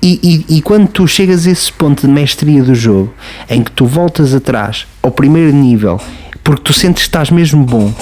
E, 0.01 0.45
e, 0.49 0.57
e 0.57 0.61
quando 0.61 0.89
tu 0.89 1.07
chegas 1.07 1.47
a 1.47 1.51
esse 1.51 1.71
ponto 1.71 2.05
de 2.05 2.11
mestria 2.11 2.61
do 2.61 2.75
jogo, 2.75 3.13
em 3.49 3.63
que 3.63 3.71
tu 3.71 3.85
voltas 3.85 4.33
atrás 4.33 4.85
ao 5.01 5.09
primeiro 5.09 5.55
nível, 5.55 6.01
porque 6.43 6.61
tu 6.61 6.73
sentes 6.73 7.03
que 7.03 7.07
estás 7.07 7.31
mesmo 7.31 7.63
bom, 7.63 7.93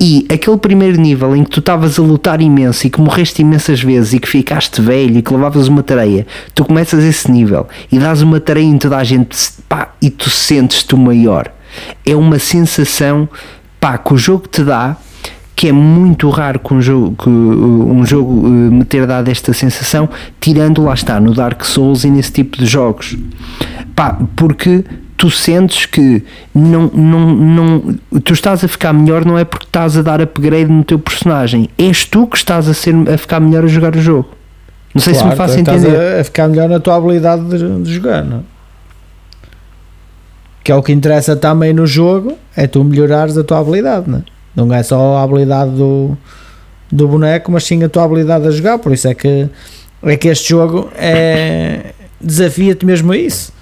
e 0.00 0.26
aquele 0.32 0.56
primeiro 0.56 0.98
nível 0.98 1.36
em 1.36 1.44
que 1.44 1.50
tu 1.50 1.60
estavas 1.60 1.98
a 1.98 2.02
lutar 2.02 2.40
imenso 2.40 2.86
e 2.86 2.90
que 2.90 3.00
morreste 3.00 3.42
imensas 3.42 3.82
vezes 3.82 4.14
e 4.14 4.18
que 4.18 4.28
ficaste 4.28 4.80
velho 4.80 5.18
e 5.18 5.22
que 5.22 5.32
levavas 5.32 5.68
uma 5.68 5.82
tareia, 5.82 6.26
tu 6.54 6.64
começas 6.64 7.04
esse 7.04 7.30
nível 7.30 7.68
e 7.92 7.98
dás 7.98 8.22
uma 8.22 8.40
tareia 8.40 8.64
em 8.64 8.78
toda 8.78 8.96
a 8.96 9.04
gente 9.04 9.36
pá, 9.68 9.92
e 10.00 10.08
tu 10.08 10.30
sentes-te 10.30 10.94
o 10.94 10.98
maior. 10.98 11.52
É 12.04 12.16
uma 12.16 12.38
sensação 12.38 13.28
pá, 13.78 13.98
que 13.98 14.14
o 14.14 14.16
jogo 14.16 14.48
te 14.48 14.64
dá 14.64 14.96
que 15.60 15.68
é 15.68 15.72
muito 15.72 16.30
raro 16.30 16.58
que 16.58 16.72
um 16.72 16.80
jogo, 16.80 17.14
que, 17.22 17.28
uh, 17.28 17.92
um 17.92 18.02
jogo 18.02 18.32
uh, 18.32 18.48
me 18.48 18.82
ter 18.82 19.06
dado 19.06 19.28
esta 19.28 19.52
sensação, 19.52 20.08
tirando 20.40 20.82
lá 20.82 20.94
está 20.94 21.20
no 21.20 21.34
Dark 21.34 21.62
Souls 21.66 22.02
e 22.02 22.08
nesse 22.08 22.32
tipo 22.32 22.56
de 22.56 22.64
jogos. 22.64 23.14
Pá, 23.94 24.18
porque 24.34 24.82
tu 25.18 25.30
sentes 25.30 25.84
que 25.84 26.24
não, 26.54 26.86
não, 26.86 27.34
não, 27.34 27.94
tu 28.24 28.32
estás 28.32 28.64
a 28.64 28.68
ficar 28.68 28.94
melhor 28.94 29.22
não 29.26 29.36
é 29.36 29.44
porque 29.44 29.66
estás 29.66 29.98
a 29.98 30.00
dar 30.00 30.22
upgrade 30.22 30.72
no 30.72 30.82
teu 30.82 30.98
personagem, 30.98 31.68
és 31.76 32.06
tu 32.06 32.26
que 32.26 32.38
estás 32.38 32.66
a, 32.66 32.72
ser, 32.72 32.94
a 33.06 33.18
ficar 33.18 33.38
melhor 33.38 33.64
a 33.64 33.68
jogar 33.68 33.94
o 33.94 34.00
jogo. 34.00 34.30
Não 34.94 35.02
sei 35.02 35.12
se 35.12 35.20
me 35.20 35.24
Claro, 35.24 35.36
faço 35.36 35.58
estás 35.58 35.84
entender. 35.84 36.16
A, 36.16 36.20
a 36.22 36.24
ficar 36.24 36.48
melhor 36.48 36.70
na 36.70 36.80
tua 36.80 36.96
habilidade 36.96 37.44
de, 37.44 37.82
de 37.82 37.92
jogar, 37.92 38.24
não 38.24 38.38
é? 38.38 38.40
Que 40.64 40.72
é 40.72 40.74
o 40.74 40.82
que 40.82 40.90
interessa 40.90 41.36
também 41.36 41.74
no 41.74 41.86
jogo, 41.86 42.38
é 42.56 42.66
tu 42.66 42.82
melhorares 42.82 43.36
a 43.36 43.44
tua 43.44 43.58
habilidade, 43.58 44.08
não 44.08 44.20
é? 44.20 44.39
Não 44.54 44.72
é 44.72 44.82
só 44.82 45.16
a 45.16 45.22
habilidade 45.22 45.70
do, 45.72 46.16
do 46.90 47.08
boneco, 47.08 47.52
mas 47.52 47.64
sim 47.64 47.82
a 47.82 47.88
tua 47.88 48.04
habilidade 48.04 48.46
a 48.46 48.50
jogar. 48.50 48.78
Por 48.78 48.92
isso 48.92 49.08
é 49.08 49.14
que, 49.14 49.48
é 50.02 50.16
que 50.16 50.28
este 50.28 50.48
jogo 50.50 50.90
é, 50.96 51.92
desafia-te 52.20 52.84
mesmo 52.84 53.12
a 53.12 53.16
isso. 53.16 53.52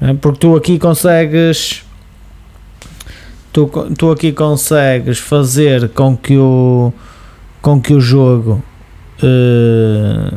É? 0.00 0.14
Porque 0.14 0.38
tu 0.38 0.56
aqui 0.56 0.78
consegues 0.78 1.82
tu, 3.52 3.66
tu 3.96 4.10
aqui 4.10 4.32
consegues 4.32 5.18
fazer 5.18 5.88
com 5.90 6.16
que 6.16 6.36
o, 6.36 6.92
com 7.60 7.80
que 7.80 7.92
o 7.92 8.00
jogo, 8.00 8.62
eh, 9.22 10.34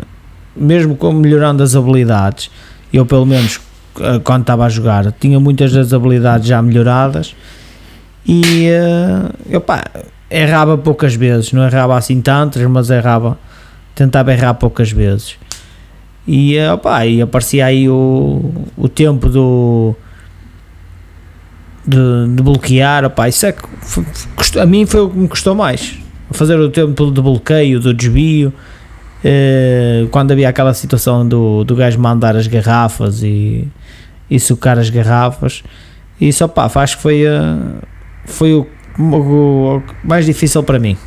mesmo 0.56 0.96
com 0.96 1.12
melhorando 1.12 1.62
as 1.62 1.76
habilidades, 1.76 2.50
eu 2.92 3.06
pelo 3.06 3.26
menos 3.26 3.60
eh, 4.00 4.20
quando 4.24 4.42
estava 4.42 4.66
a 4.66 4.70
jogar, 4.70 5.12
tinha 5.14 5.40
muitas 5.40 5.72
das 5.72 5.94
habilidades 5.94 6.48
já 6.48 6.62
melhoradas 6.62 7.36
e 8.26 8.68
eh, 8.68 9.58
opá, 9.58 9.84
errava 10.30 10.78
poucas 10.78 11.16
vezes, 11.16 11.52
não 11.54 11.64
errava 11.66 11.98
assim 11.98 12.22
tantas, 12.22 12.62
mas 12.64 12.90
errava, 12.90 13.38
tentava 13.96 14.32
errar 14.32 14.54
poucas 14.56 14.92
vezes. 14.92 15.38
E, 16.28 16.56
eh, 16.56 16.72
opá, 16.72 17.06
e 17.06 17.22
aparecia 17.22 17.66
aí 17.66 17.90
o, 17.90 18.52
o 18.78 18.88
tempo 18.88 19.28
do 19.28 19.96
de, 21.86 22.36
de 22.36 22.44
bloquear, 22.44 23.06
opá, 23.06 23.28
isso 23.28 23.46
é 23.46 23.52
que 23.52 23.64
foi- 23.82 24.06
custou- 24.36 24.62
a 24.62 24.66
mim 24.66 24.86
foi 24.86 25.02
o 25.02 25.10
que 25.10 25.18
me 25.18 25.28
custou 25.28 25.56
mais. 25.56 25.98
Fazer 26.32 26.58
o 26.60 26.70
tempo 26.70 27.12
de 27.12 27.22
bloqueio, 27.22 27.80
do 27.80 27.94
desvio. 27.94 28.54
Eh, 29.24 30.08
quando 30.12 30.32
havia 30.32 30.50
aquela 30.50 30.74
situação 30.74 31.28
do, 31.28 31.64
do 31.64 31.76
gajo 31.76 32.00
mandar 32.00 32.36
as 32.36 32.48
garrafas 32.48 33.22
e, 33.24 33.68
e 34.30 34.40
socar 34.40 34.78
as 34.80 34.90
garrafas. 34.90 35.64
Isso 36.20 36.46
opá, 36.46 36.70
acho 36.76 36.96
que 36.98 37.02
foi, 37.04 37.24
eh, 37.26 37.56
foi 38.26 38.54
o, 38.54 38.68
o- 39.00 39.78
o 39.78 39.84
mais 40.04 40.26
difícil 40.26 40.64
para 40.64 40.80
mim. 40.80 40.98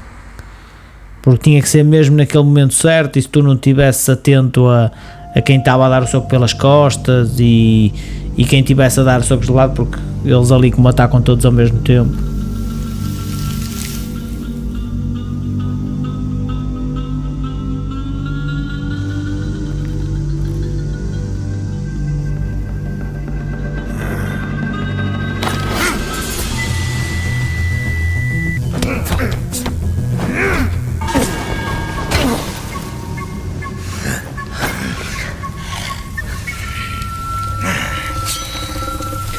Porque 1.23 1.51
tinha 1.51 1.63
que 1.63 1.69
ser 1.69 1.83
mesmo 1.85 2.17
naquele 2.17 2.45
momento 2.45 2.75
certo 2.75 3.19
e 3.19 3.23
se 3.23 3.29
tu 3.29 3.43
não 3.43 3.55
estivesse 3.55 4.11
atento 4.11 4.67
a, 4.69 4.91
a 5.35 5.41
quem 5.41 5.59
estava 5.59 5.87
a 5.87 5.89
dar 5.89 6.03
o 6.03 6.07
soco 6.07 6.29
pelas 6.29 6.53
costas 6.53 7.37
e, 7.41 7.93
e 8.37 8.45
quem 8.45 8.61
estivesse 8.61 9.01
a 9.01 9.03
dar 9.05 9.23
socos 9.23 9.47
de 9.47 9.53
lado 9.53 9.73
porque 9.75 9.99
eles 10.25 10.53
ali 10.53 10.71
como 10.71 10.87
atacam 10.89 11.23
todos 11.23 11.47
ao 11.47 11.53
mesmo 11.53 11.79
tempo 11.81 12.13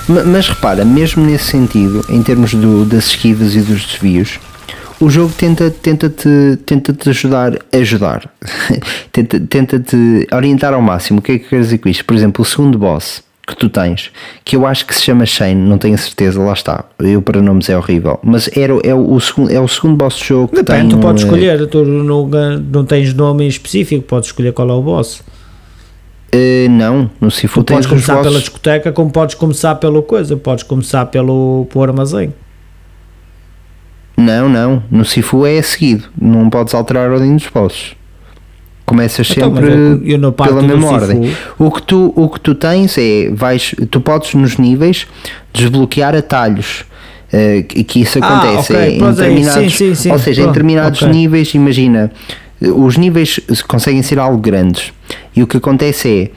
Mas 0.07 0.47
repara, 0.49 0.85
mesmo 0.85 1.25
nesse 1.25 1.45
sentido, 1.45 2.05
em 2.09 2.21
termos 2.21 2.53
do- 2.53 2.85
das 2.85 3.07
esquivas 3.07 3.55
e 3.55 3.61
dos 3.61 3.85
desvios, 3.85 4.39
o 4.99 5.09
jogo 5.09 5.33
tenta, 5.35 5.69
tenta, 5.71 6.09
-te, 6.09 6.57
tenta 6.65 6.93
-te 6.93 7.09
ajudar 7.09 7.53
a 7.73 7.77
ajudar. 7.77 8.29
tenta, 9.11 9.39
tenta 9.39 9.79
te 9.79 10.27
orientar 10.31 10.73
ao 10.73 10.81
máximo. 10.81 11.19
O 11.19 11.21
que 11.21 11.33
é 11.33 11.39
que 11.39 11.49
quer 11.49 11.59
dizer 11.61 11.79
com 11.79 11.89
isto? 11.89 12.05
Por 12.05 12.15
exemplo, 12.15 12.41
o 12.43 12.45
segundo 12.45 12.77
boss 12.77 13.23
que 13.47 13.55
tu 13.55 13.69
tens, 13.69 14.09
que 14.43 14.55
eu 14.55 14.65
acho 14.65 14.85
que 14.87 14.95
se 14.95 15.03
chama 15.03 15.23
Shane, 15.25 15.53
não 15.55 15.77
tenho 15.77 15.93
a 15.93 15.97
certeza, 15.99 16.41
lá 16.41 16.53
está. 16.53 16.83
Eu 16.99 17.21
para 17.21 17.41
nomes 17.41 17.69
é 17.69 17.77
horrível. 17.77 18.19
Mas 18.23 18.49
era, 18.57 18.73
é, 18.83 18.93
o, 18.93 19.13
o 19.13 19.19
segundo, 19.21 19.51
é 19.51 19.59
o 19.59 19.67
segundo 19.67 19.95
boss 19.97 20.17
do 20.17 20.23
jogo 20.23 20.47
que 20.47 20.55
Depende, 20.63 20.79
tem 20.81 20.89
tu 20.89 20.97
um, 20.97 20.99
podes 20.99 21.23
eh, 21.23 21.25
escolher, 21.27 21.67
tu 21.67 21.85
não, 21.85 22.27
não 22.27 22.85
tens 22.85 23.13
nome 23.13 23.47
específico, 23.47 24.01
podes 24.03 24.29
escolher 24.29 24.51
qual 24.53 24.69
é 24.69 24.73
o 24.73 24.81
boss. 24.81 25.21
Eh, 26.31 26.67
não, 26.69 27.09
no 27.21 27.29
Sifu 27.31 27.61
Tu 27.61 27.65
tens 27.65 27.75
podes 27.75 27.87
começar 27.89 28.13
pela 28.17 28.23
bosses. 28.23 28.39
discoteca, 28.41 28.91
como 28.91 29.11
podes 29.11 29.35
começar 29.35 29.75
pela 29.75 30.01
coisa, 30.01 30.35
podes 30.37 30.63
começar 30.63 31.05
pelo, 31.07 31.67
pelo 31.71 31.83
armazém. 31.83 32.33
Não, 34.17 34.47
não, 34.47 34.81
no 34.89 35.03
Sifu 35.03 35.45
é 35.45 35.61
seguido, 35.61 36.05
não 36.19 36.49
podes 36.49 36.73
alterar 36.73 37.09
a 37.09 37.13
ordem 37.13 37.35
dos 37.35 37.47
bosses. 37.47 37.95
Começas 38.85 39.29
Então, 39.31 39.53
sempre 39.55 39.71
eu- 39.73 40.03
eu 40.21 40.31
pela 40.31 40.61
mesma 40.61 40.91
ordem. 40.91 41.33
O 41.57 41.71
que, 41.71 41.81
tu, 41.81 42.13
o 42.15 42.29
que 42.29 42.39
tu 42.39 42.53
tens 42.53 42.95
é, 42.97 43.29
vais, 43.31 43.73
tu 43.89 43.99
podes 43.99 44.33
nos 44.35 44.57
níveis 44.57 45.07
desbloquear 45.53 46.15
atalhos. 46.15 46.85
eh, 47.33 47.63
que 47.63 47.99
isso 48.01 48.19
Ah, 48.21 48.27
acontece 48.27 48.71
ok, 48.71 48.75
é, 48.85 48.89
em 48.91 49.03
é, 49.03 49.11
determinados, 49.11 49.73
sim, 49.73 49.87
sim, 49.89 49.95
sim, 49.95 50.11
ou 50.11 50.19
seja, 50.19 50.41
em 50.41 50.43
pronto, 50.45 50.53
determinados 50.53 51.01
ok. 51.01 51.11
níveis, 51.13 51.53
imagina, 51.55 52.11
os 52.61 52.97
níveis 52.97 53.39
conseguem 53.67 54.01
ser 54.01 54.19
algo 54.19 54.37
grandes 54.37 54.91
e 55.35 55.43
o 55.43 55.47
que 55.47 55.57
acontece 55.57 56.09
é 56.09 56.29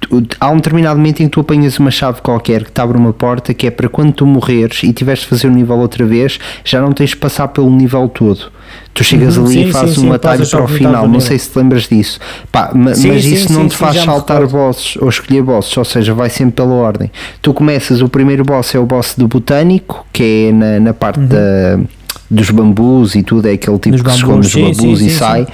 tu- 0.00 0.22
há 0.38 0.50
um 0.50 0.56
determinado 0.56 0.96
momento 0.96 1.20
em 1.22 1.24
que 1.26 1.30
tu 1.30 1.40
apanhas 1.40 1.78
uma 1.78 1.90
chave 1.90 2.20
qualquer 2.20 2.64
que 2.64 2.70
te 2.72 2.80
abre 2.80 2.98
uma 2.98 3.12
porta 3.12 3.54
que 3.54 3.66
é 3.66 3.70
para 3.70 3.88
quando 3.88 4.12
tu 4.12 4.26
morreres 4.26 4.82
e 4.82 4.92
tiveres 4.92 5.20
de 5.20 5.26
fazer 5.26 5.46
o 5.46 5.50
nível 5.50 5.78
outra 5.78 6.04
vez, 6.04 6.38
já 6.64 6.80
não 6.80 6.92
tens 6.92 7.10
de 7.10 7.16
passar 7.16 7.48
pelo 7.48 7.70
nível 7.70 8.06
todo. 8.08 8.52
Tu 8.92 9.02
chegas 9.04 9.36
Uhum, 9.36 9.44
ali 9.46 9.52
sim, 9.54 9.62
e 9.68 9.72
fazes 9.72 9.94
sim, 9.96 10.08
um 10.08 10.12
atalho 10.12 10.46
para 10.48 10.62
o 10.64 10.68
final. 10.68 11.08
Não 11.08 11.20
sei 11.20 11.38
se 11.38 11.50
te 11.50 11.58
lembras 11.58 11.88
disso. 11.88 12.18
Pá, 12.52 12.70
ma- 12.74 12.94
Sim, 12.94 13.08
mas 13.08 13.24
isso 13.24 13.52
não 13.52 13.68
te 13.68 13.76
faz 13.76 13.96
saltar 13.96 14.46
bosses 14.46 14.96
ou 14.98 15.08
escolher 15.08 15.42
bosses, 15.42 15.76
ou 15.76 15.84
seja, 15.84 16.12
vai 16.14 16.28
sempre 16.30 16.56
pela 16.56 16.74
ordem. 16.74 17.10
Tu 17.40 17.52
começas, 17.54 18.00
o 18.02 18.08
primeiro 18.08 18.44
boss 18.44 18.74
é 18.74 18.78
o 18.78 18.84
boss 18.86 19.14
do 19.16 19.26
botânico, 19.28 20.04
que 20.12 20.48
é 20.48 20.52
na, 20.52 20.80
na 20.80 20.94
parte 20.94 21.20
da, 21.20 21.78
dos 22.34 22.50
bambus 22.50 23.14
e 23.14 23.22
tudo, 23.22 23.46
é 23.48 23.52
aquele 23.52 23.78
tipo. 23.78 23.96
Dos 23.96 24.02
que 24.02 24.10
se 24.10 24.16
esconde 24.16 24.34
bambus, 24.34 24.54
nos 24.54 24.76
sim, 24.76 24.82
bambus 24.82 24.98
sim, 24.98 25.06
e 25.06 25.10
sim, 25.10 25.16
sai. 25.16 25.46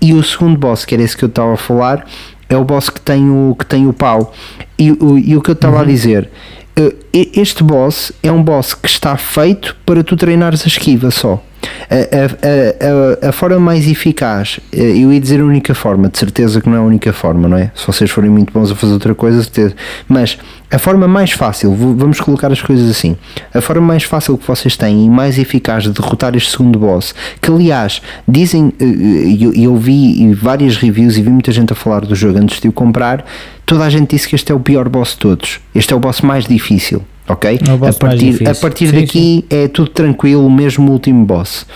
E 0.00 0.14
o 0.14 0.22
segundo 0.22 0.56
boss, 0.58 0.84
que 0.84 0.94
era 0.94 1.02
esse 1.02 1.16
que 1.16 1.24
eu 1.24 1.28
estava 1.28 1.52
a 1.54 1.56
falar, 1.56 2.06
é 2.48 2.56
o 2.56 2.64
boss 2.64 2.88
que 2.88 3.00
tem 3.00 3.28
o, 3.30 3.54
que 3.58 3.66
tem 3.66 3.86
o 3.86 3.92
pau. 3.92 4.32
E, 4.78 4.90
o, 4.92 5.18
e 5.18 5.36
o 5.36 5.42
que 5.42 5.50
eu 5.50 5.54
estava 5.54 5.76
Uhum. 5.76 5.82
a 5.82 5.84
dizer, 5.84 6.30
eh, 6.76 6.94
este 7.34 7.62
boss 7.62 8.12
é 8.22 8.32
um 8.32 8.42
boss 8.42 8.72
que 8.74 8.88
está 8.88 9.16
feito 9.16 9.76
para 9.84 10.02
tu 10.02 10.16
treinares 10.16 10.62
a 10.64 10.66
esquiva 10.68 11.10
só. 11.10 11.42
A, 11.90 13.24
a, 13.24 13.26
a, 13.26 13.28
a, 13.28 13.32
forma 13.32 13.58
mais 13.58 13.86
eficaz, 13.86 14.60
eh, 14.72 15.02
eu 15.02 15.12
ia 15.12 15.20
dizer 15.20 15.40
a 15.40 15.44
única 15.44 15.74
forma, 15.74 16.08
de 16.08 16.18
certeza 16.18 16.60
que 16.60 16.68
não 16.68 16.76
é 16.76 16.78
a 16.78 16.82
única 16.82 17.12
forma, 17.12 17.48
não 17.48 17.56
é? 17.56 17.70
Se 17.74 17.86
vocês 17.86 18.10
forem 18.10 18.30
muito 18.30 18.52
bons 18.52 18.70
a 18.70 18.74
fazer 18.74 18.92
outra 18.92 19.14
coisa, 19.14 19.42
certeza. 19.42 19.74
Mas 20.08 20.38
a 20.70 20.78
forma 20.78 21.08
mais 21.08 21.32
fácil, 21.32 21.74
vamos 21.74 22.20
colocar 22.20 22.52
as 22.52 22.62
coisas 22.62 22.88
assim: 22.88 23.16
a 23.52 23.60
forma 23.60 23.82
mais 23.82 24.04
fácil 24.04 24.38
que 24.38 24.46
vocês 24.46 24.76
têm 24.76 25.04
e 25.04 25.10
mais 25.10 25.38
eficaz 25.38 25.82
de 25.82 25.90
derrotar 25.90 26.36
este 26.36 26.52
segundo 26.52 26.78
boss, 26.78 27.14
que 27.40 27.50
aliás, 27.50 28.00
dizem, 28.26 28.72
eh, 28.80 28.84
e 28.84 29.42
eu, 29.42 29.52
eu 29.52 29.76
vi 29.76 30.32
várias 30.32 30.76
reviews 30.76 31.16
e 31.16 31.22
vi 31.22 31.30
muita 31.30 31.50
gente 31.50 31.72
a 31.72 31.76
falar 31.76 32.02
do 32.02 32.14
jogo 32.14 32.38
antes 32.38 32.60
de 32.60 32.68
o 32.68 32.72
comprar, 32.72 33.24
toda 33.66 33.84
a 33.84 33.90
gente 33.90 34.10
disse 34.14 34.28
que 34.28 34.34
este 34.34 34.52
é 34.52 34.54
o 34.54 34.60
pior 34.60 34.88
boss 34.88 35.10
de 35.10 35.18
todos. 35.18 35.60
Este 35.74 35.92
é 35.92 35.96
o 35.96 36.00
boss 36.00 36.20
mais 36.20 36.44
difícil, 36.44 37.02
ok? 37.32 37.60
A 37.88 37.92
partir, 37.92 38.48
a 38.48 38.54
partir 38.54 38.88
Sim, 38.88 39.00
daqui 39.00 39.44
é 39.50 39.68
tudo 39.68 39.90
tranquilo, 39.90 40.48
mesmo 40.50 40.88
o 40.88 40.92
último 40.92 41.24
boss. 41.24 41.66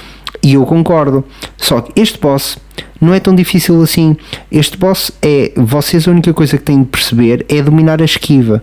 E 0.43 0.55
eu 0.55 0.67
concordo. 0.67 1.25
Só 1.57 1.81
que 1.81 2.01
este 2.01 2.19
boss 2.19 2.59
não 3.01 3.15
é 3.15 3.21
tão 3.21 3.35
difícil 3.35 3.81
assim. 3.83 4.17
Este 4.51 4.77
boss 4.77 5.11
é. 5.23 5.53
Vocês 5.57 6.07
a 6.07 6.11
única 6.11 6.33
coisa 6.35 6.59
que 6.59 6.65
têm 6.65 6.83
de 6.83 6.89
perceber 6.89 7.47
é 7.49 7.63
dominar 7.63 8.03
a 8.03 8.05
esquiva. 8.05 8.63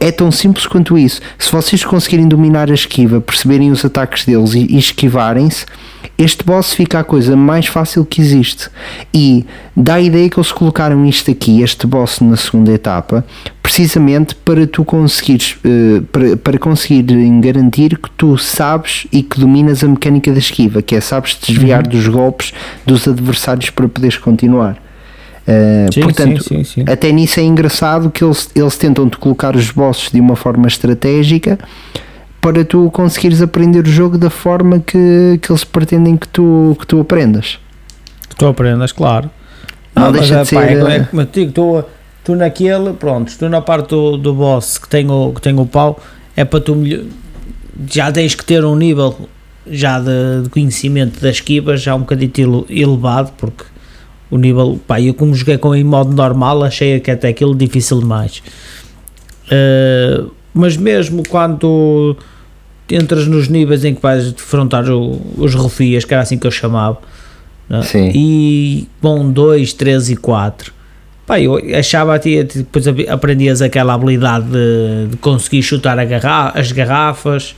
É 0.00 0.12
tão 0.12 0.30
simples 0.30 0.66
quanto 0.66 0.98
isso. 0.98 1.20
Se 1.38 1.50
vocês 1.50 1.82
conseguirem 1.84 2.28
dominar 2.28 2.70
a 2.70 2.74
esquiva, 2.74 3.20
perceberem 3.20 3.70
os 3.70 3.84
ataques 3.84 4.24
deles 4.24 4.52
e, 4.54 4.66
e 4.70 4.78
esquivarem-se, 4.78 5.64
este 6.18 6.44
boss 6.44 6.74
fica 6.74 6.98
a 7.00 7.04
coisa 7.04 7.34
mais 7.36 7.66
fácil 7.66 8.04
que 8.04 8.20
existe. 8.20 8.68
E 9.14 9.46
dá 9.74 9.94
a 9.94 10.00
ideia 10.00 10.28
que 10.28 10.38
eles 10.38 10.52
colocaram 10.52 11.06
isto 11.06 11.30
aqui, 11.30 11.62
este 11.62 11.86
boss 11.86 12.20
na 12.20 12.36
segunda 12.36 12.72
etapa, 12.72 13.24
precisamente 13.62 14.34
para 14.34 14.66
tu 14.66 14.84
conseguires, 14.84 15.56
eh, 15.64 16.02
para, 16.12 16.36
para 16.36 16.58
conseguirem 16.58 17.40
garantir 17.40 17.96
que 17.98 18.10
tu 18.10 18.36
sabes 18.36 19.06
e 19.12 19.22
que 19.22 19.40
dominas 19.40 19.82
a 19.82 19.88
mecânica 19.88 20.32
da 20.32 20.38
esquiva, 20.38 20.82
que 20.82 20.96
é 20.96 21.00
sabes 21.00 21.38
desviar 21.40 21.84
Uhum. 21.84 21.90
dos 21.90 22.08
golpes 22.08 22.52
dos 22.84 23.06
adversários 23.08 23.70
para 23.70 23.88
poderes 23.88 24.18
continuar. 24.18 24.76
Eh, 25.50 25.86
Sim, 25.90 26.02
portanto, 26.02 26.44
sim, 26.44 26.62
sim, 26.62 26.84
até 26.86 27.10
nisso 27.10 27.40
é 27.40 27.42
engraçado 27.42 28.10
que 28.10 28.22
eles, 28.22 28.50
eles 28.54 28.76
tentam 28.76 29.08
te 29.08 29.16
colocar 29.16 29.56
os 29.56 29.70
bosses 29.70 30.10
de 30.12 30.20
uma 30.20 30.36
forma 30.36 30.68
estratégica 30.68 31.58
para 32.38 32.62
tu 32.66 32.90
conseguires 32.90 33.40
aprender 33.40 33.86
o 33.86 33.90
jogo 33.90 34.18
da 34.18 34.28
forma 34.28 34.78
que, 34.78 35.38
que 35.40 35.50
eles 35.50 35.64
pretendem 35.64 36.18
que 36.18 36.28
tu, 36.28 36.76
que 36.78 36.86
tu 36.86 37.00
aprendas. 37.00 37.58
Que 38.28 38.36
tu 38.36 38.46
aprendas, 38.46 38.92
claro. 38.92 39.30
Não 39.94 40.12
mas 40.12 40.12
deixa 40.12 40.44
de 40.44 40.54
pá, 40.54 40.66
ser, 40.66 40.76
É, 40.76 40.92
é 40.92 40.96
eh, 40.96 41.04
como 41.04 41.22
eu 41.22 41.26
te 41.26 41.40
digo, 41.40 41.52
tu, 41.52 41.84
tu 42.22 42.36
naquele, 42.36 42.92
pronto, 42.92 43.32
tu 43.38 43.48
na 43.48 43.62
parte 43.62 43.88
do, 43.88 44.18
do 44.18 44.34
boss 44.34 44.76
que 44.76 44.86
tem, 44.86 45.10
o, 45.10 45.32
que 45.34 45.40
tem 45.40 45.58
o 45.58 45.64
pau, 45.64 45.98
é 46.36 46.44
para 46.44 46.60
tu 46.60 46.76
melhor, 46.76 47.04
já 47.90 48.12
tens 48.12 48.34
que 48.34 48.44
ter 48.44 48.62
um 48.66 48.76
nível 48.76 49.16
já 49.66 49.98
de, 49.98 50.42
de 50.42 50.50
conhecimento 50.50 51.18
das 51.22 51.36
esquivas 51.36 51.80
já 51.80 51.94
um 51.94 52.00
bocadinho 52.00 52.66
ele- 52.68 52.82
elevado, 52.82 53.32
porque 53.38 53.64
o 54.30 54.36
nível, 54.38 54.78
pá, 54.86 55.00
eu 55.00 55.14
como 55.14 55.34
joguei 55.34 55.56
com 55.58 55.74
em 55.74 55.84
modo 55.84 56.12
normal, 56.14 56.62
achei 56.64 57.00
que 57.00 57.10
até 57.10 57.28
aquilo 57.28 57.54
difícil 57.54 57.98
demais. 58.00 58.42
Eh, 59.50 60.24
mas 60.52 60.76
mesmo 60.76 61.22
quando 61.28 62.16
entras 62.90 63.26
nos 63.26 63.48
níveis 63.48 63.84
em 63.84 63.94
que 63.94 64.02
vais 64.02 64.32
defrontar 64.32 64.88
o- 64.90 65.20
os 65.36 65.54
refias, 65.54 66.04
que 66.04 66.12
era 66.14 66.22
assim 66.22 66.38
que 66.38 66.46
eu 66.46 66.50
chamava, 66.50 66.98
né? 67.68 67.82
Sim. 67.82 68.10
e 68.14 68.88
bom, 69.00 69.30
2, 69.30 69.72
3 69.72 70.10
e 70.10 70.16
4. 70.16 70.72
Pá, 71.26 71.38
eu 71.38 71.60
achava 71.78 72.18
que 72.18 72.42
depois 72.42 72.86
aprendias 73.08 73.60
aquela 73.60 73.92
habilidade 73.92 74.46
de, 74.46 75.08
de 75.10 75.16
conseguir 75.18 75.62
chutar 75.62 76.02
garra- 76.06 76.52
as 76.54 76.72
garrafas 76.72 77.54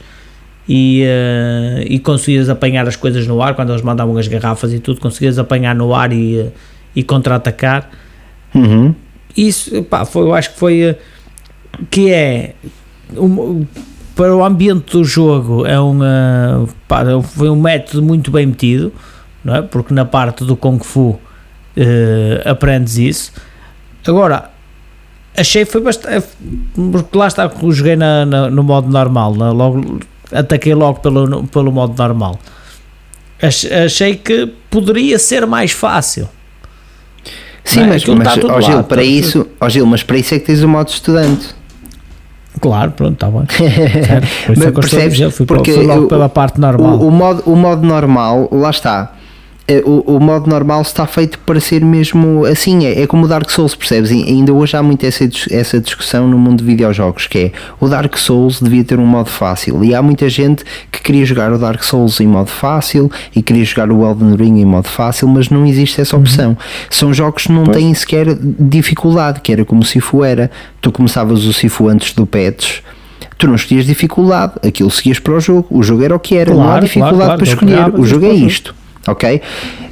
e, 0.73 1.03
eh, 1.05 1.85
e 1.89 1.99
conseguias 1.99 2.49
apanhar 2.49 2.87
as 2.87 2.95
coisas 2.95 3.27
no 3.27 3.43
ar, 3.43 3.55
quando 3.57 3.71
eles 3.73 3.83
mandavam 3.83 4.17
as 4.17 4.29
garrafas 4.29 4.73
e 4.73 4.79
tudo, 4.79 5.01
conseguias 5.01 5.37
apanhar 5.37 5.75
no 5.75 5.93
ar 5.93 6.13
e, 6.13 6.39
eh, 6.39 6.47
e 6.95 7.03
contra-atacar. 7.03 7.91
Uhum. 8.55 8.95
Isso, 9.37 9.83
pá, 9.83 10.05
foi, 10.05 10.23
eu 10.23 10.33
acho 10.35 10.53
que 10.53 10.59
foi 10.61 10.81
eh, 10.83 10.99
que 11.91 12.13
é 12.13 12.55
um- 13.17 13.67
para 14.15 14.37
o 14.37 14.45
ambiente 14.45 14.93
do 14.93 15.03
jogo 15.03 15.67
é 15.67 15.81
um, 15.81 15.99
pá, 16.87 17.03
foi 17.23 17.51
um 17.51 17.57
método 17.61 18.01
muito 18.03 18.31
bem 18.31 18.47
metido, 18.47 18.93
não 19.45 19.57
é? 19.57 19.63
Porque 19.63 19.93
na 19.93 20.05
parte 20.05 20.45
do 20.45 20.55
Kung 20.57 20.79
Fu 20.79 21.19
eh, 21.77 22.43
aprendes 22.45 22.97
isso. 22.99 23.33
Agora, 24.07 24.51
achei 25.37 25.65
foi 25.65 25.81
bastante. 25.81 26.27
Porque 26.93 27.17
lá 27.19 27.27
está 27.29 27.51
joguei 27.71 27.97
na, 27.97 28.25
na- 28.27 28.51
no 28.51 28.63
modo 28.63 28.89
normal, 28.89 29.35
na- 29.35 29.51
logo, 29.53 30.01
ataquei 30.33 30.75
logo 30.75 31.01
pelo, 31.01 31.45
pelo 31.49 31.73
modo 31.73 31.95
normal. 31.97 32.39
Ach- 33.43 33.73
Achei 33.87 34.17
que 34.17 34.47
poderia 34.71 35.19
ser 35.19 35.47
mais 35.47 35.71
fácil. 35.73 36.29
Sim, 37.65 37.81
é? 37.83 37.87
mas, 37.87 38.03
Aquilo 38.03 38.17
mas 38.17 38.29
está 38.29 38.41
tudo 38.41 38.53
ó, 38.55 38.61
Gil, 38.61 38.77
lá, 38.77 38.83
para 38.83 39.03
isso, 39.03 39.47
ó, 39.61 39.69
Gil, 39.69 39.87
mas 39.87 40.03
para 40.03 40.17
isso 40.19 40.35
é 40.35 40.39
que 40.39 40.47
tens 40.47 40.63
o 40.63 40.69
modo 40.69 40.89
estudante. 40.89 41.49
Claro, 42.61 42.91
pronto, 42.93 43.13
está 43.15 43.29
bem. 43.31 43.47
Certo, 44.05 44.27
eu 44.49 44.55
Mas 44.57 44.75
percebes? 44.75 45.13
dizer, 45.19 45.31
fui, 45.31 45.47
Porque 45.47 45.73
fui 45.73 45.85
logo 45.87 46.05
o- 46.05 46.09
pela 46.09 46.29
parte 46.29 46.59
normal. 46.61 46.99
O, 46.99 47.09
o 47.09 47.11
modo, 47.11 47.43
o 47.47 47.55
modo 47.57 47.87
normal, 47.87 48.49
lá 48.53 48.71
está. 48.71 49.13
Eh, 49.71 49.83
O, 49.87 50.17
o 50.17 50.21
modo 50.21 50.51
normal 50.51 50.83
está 50.83 51.07
feito 51.07 51.39
para 51.41 51.61
ser 51.61 51.85
mesmo 51.85 52.45
assim, 52.45 52.85
é, 52.87 53.03
é 53.03 53.07
como 53.07 53.25
o 53.25 53.29
Dark 53.29 53.49
Souls, 53.49 53.75
percebes? 53.75 54.11
E 54.11 54.23
ainda 54.25 54.53
hoje 54.53 54.77
há 54.77 54.83
muito 54.83 55.05
essa, 55.07 55.29
essa 55.51 55.79
discussão 55.81 56.27
no 56.29 56.37
mundo 56.37 56.59
de 56.59 56.65
videojogos, 56.65 57.27
que 57.27 57.39
é 57.39 57.53
o 57.79 57.89
Dark 57.89 58.17
Souls 58.17 58.61
devia 58.61 58.83
ter 58.83 58.99
um 58.99 59.07
modo 59.07 59.31
fácil, 59.31 59.85
e 59.85 59.95
há 59.95 60.03
muita 60.03 60.29
gente 60.29 60.65
que 60.91 61.01
queria 61.01 61.25
jogar 61.25 61.53
o 61.53 61.59
Dark 61.59 61.83
Souls 61.85 62.21
em 62.21 62.27
modo 62.27 62.51
fácil 62.51 63.11
e 63.35 63.43
queria 63.43 63.65
jogar 63.65 63.91
o 63.93 64.05
Elden 64.09 64.35
Ring 64.37 64.61
em 64.61 64.65
modo 64.65 64.89
fácil, 64.89 65.29
mas 65.29 65.49
não 65.49 65.65
existe 65.65 66.01
essa 66.01 66.17
opção. 66.17 66.57
São 66.91 67.15
jogos 67.15 67.45
que 67.45 67.53
não 67.53 67.65
têm 67.67 67.95
sequer 67.95 68.27
dificuldade, 68.59 69.41
que 69.41 69.53
era 69.53 69.65
como 69.65 69.83
o 69.83 69.85
Sifu 69.85 70.25
era. 70.25 70.51
Tu 70.81 70.91
começavas 70.91 71.45
o 71.45 71.53
Sifu 71.53 71.89
antes 71.89 72.13
do 72.13 72.27
patch, 72.27 72.81
tu 73.39 73.47
não 73.47 73.55
escolhias 73.55 73.87
dificuldade, 73.87 74.55
aquilo 74.67 74.91
seguias 74.91 75.19
para 75.19 75.35
o 75.35 75.41
jogo, 75.41 75.67
o 75.71 75.83
jogo 75.83 76.03
era 76.05 76.15
o 76.15 76.19
que 76.19 76.37
era, 76.37 76.53
não 76.53 76.63
há 76.63 76.67
Claro, 76.67 76.85
dificuldade 76.85 77.17
claro, 77.17 77.27
claro, 77.27 77.39
para 77.39 77.49
escolher, 77.49 77.77
pegava, 77.77 78.01
o 78.01 78.05
jogo 78.05 78.27
é 78.27 78.33
isto, 78.33 78.75
ok? 79.07 79.41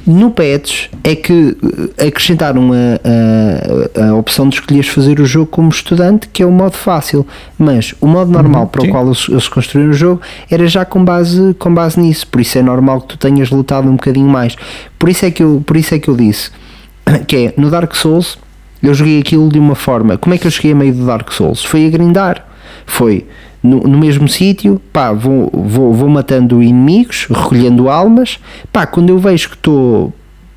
No 0.05 0.31
patch 0.31 0.87
é 1.03 1.15
que 1.15 1.57
eh, 1.97 2.07
acrescentaram 2.07 2.71
a, 2.73 4.01
a, 4.01 4.09
a 4.09 4.15
opção 4.15 4.47
de 4.49 4.55
escolheres 4.55 4.87
fazer 4.89 5.19
o 5.19 5.25
jogo 5.25 5.47
como 5.47 5.69
estudante, 5.69 6.27
que 6.27 6.41
é 6.41 6.45
o 6.45 6.51
modo 6.51 6.75
fácil, 6.75 7.25
mas 7.57 7.93
o 7.99 8.07
modo 8.07 8.31
normal 8.31 8.67
para 8.67 8.81
Uhum, 8.81 8.85
sim. 8.85 8.89
o 8.89 8.93
qual 8.93 9.05
eles, 9.05 9.27
eles 9.29 9.47
construíram 9.47 9.91
o 9.91 9.93
jogo 9.93 10.21
era 10.49 10.67
já 10.67 10.85
com 10.85 11.03
base, 11.03 11.53
com 11.59 11.73
base 11.73 11.99
nisso, 11.99 12.27
por 12.27 12.41
isso 12.41 12.57
é 12.57 12.61
normal 12.61 13.01
que 13.01 13.07
tu 13.09 13.17
tenhas 13.17 13.49
lutado 13.49 13.87
um 13.87 13.93
bocadinho 13.93 14.27
mais. 14.27 14.55
Por 14.97 15.09
isso 15.09 15.25
é 15.25 15.31
que 15.31 15.43
eu, 15.43 15.61
por 15.65 15.77
isso 15.77 15.93
é 15.93 15.99
que 15.99 16.09
eu 16.09 16.15
disse 16.15 16.51
que 17.27 17.35
é 17.35 17.53
no 17.57 17.69
Dark 17.69 17.93
Souls 17.95 18.37
eu 18.81 18.93
joguei 18.93 19.19
aquilo 19.19 19.49
de 19.49 19.59
uma 19.59 19.75
forma. 19.75 20.17
Como 20.17 20.33
é 20.33 20.37
que 20.37 20.47
eu 20.47 20.51
cheguei 20.51 20.71
a 20.71 20.75
meio 20.75 20.93
do 20.93 21.05
Dark 21.05 21.31
Souls? 21.31 21.63
Foi 21.63 21.85
a 21.85 21.89
grindar. 21.89 22.45
Foi 22.85 23.27
no, 23.61 23.81
no 23.81 23.97
mesmo 23.97 24.27
sítio, 24.27 24.81
pá, 24.91 25.11
vou, 25.11 25.49
vou, 25.53 25.93
vou 25.93 26.09
matando 26.09 26.61
inimigos, 26.61 27.27
recolhendo 27.29 27.89
almas. 27.89 28.39
Pá, 28.71 28.85
quando 28.85 29.09
eu 29.09 29.19
vejo 29.19 29.49
que 29.49 29.55
estou 29.55 30.13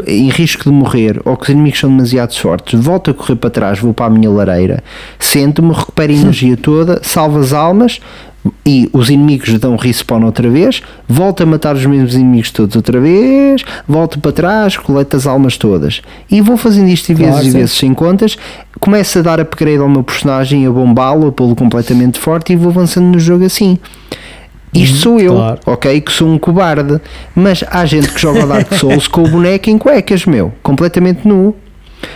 em 0.06 0.28
risco 0.28 0.64
de 0.64 0.70
morrer 0.70 1.20
ou 1.24 1.36
que 1.36 1.44
os 1.44 1.48
inimigos 1.48 1.80
são 1.80 1.90
demasiado 1.90 2.34
fortes, 2.36 2.78
volto 2.78 3.10
a 3.10 3.14
correr 3.14 3.36
para 3.36 3.50
trás, 3.50 3.78
vou 3.78 3.94
para 3.94 4.06
a 4.06 4.10
minha 4.10 4.30
lareira, 4.30 4.82
sento-me, 5.18 5.72
recupero 5.72 6.12
a 6.12 6.16
energia 6.16 6.56
toda, 6.56 7.00
salvo 7.02 7.38
as 7.38 7.52
almas 7.52 8.00
e 8.66 8.88
os 8.92 9.09
inimigos 9.09 9.59
dão 9.59 9.76
respawn 9.76 10.24
outra 10.24 10.48
vez, 10.48 10.83
volto 11.09 11.42
a 11.42 11.46
matar 11.46 11.76
os 11.76 11.87
mesmos 11.87 12.14
inimigos 12.14 12.50
todos 12.50 12.74
outra 12.74 13.00
vez, 13.00 13.64
volto 13.87 14.18
para 14.18 14.33
trás, 14.33 14.76
coleto 14.76 15.16
as 15.16 15.26
almas 15.26 15.57
todas 15.57 16.02
e 16.31 16.40
vou 16.40 16.57
fazendo 16.57 16.88
isto 16.88 17.11
e 17.11 17.14
vezes 17.14 17.46
e 17.46 17.50
vezes 17.50 17.72
sem 17.72 17.94
contas, 17.94 18.37
começo 18.81 19.18
a 19.18 19.22
dar 19.22 19.40
upgrade 19.40 19.78
ao 19.78 19.88
meu 19.88 20.02
personagem, 20.02 20.66
a 20.66 20.70
bombá-lo, 20.70 21.28
a 21.28 21.33
pô-lo 21.33 21.55
completamente 21.55 22.18
forte 22.18 22.52
e 22.52 22.57
vou 22.57 22.70
avançando 22.70 23.07
no 23.07 23.20
jogo 23.20 23.44
assim. 23.44 23.78
Isto 24.74 24.96
sou 24.96 25.20
eu, 25.20 25.35
claro. 25.35 25.61
ok? 25.66 26.00
Que 26.00 26.11
sou 26.11 26.28
um 26.28 26.38
cobarde. 26.38 26.98
Mas 27.35 27.62
há 27.70 27.85
gente 27.85 28.09
que 28.09 28.18
joga 28.18 28.46
Dark 28.46 28.72
Souls 28.72 29.07
com 29.07 29.22
o 29.22 29.28
boneco 29.28 29.68
em 29.68 29.76
cuecas, 29.76 30.24
meu, 30.24 30.50
completamente 30.62 31.28
nu. 31.28 31.55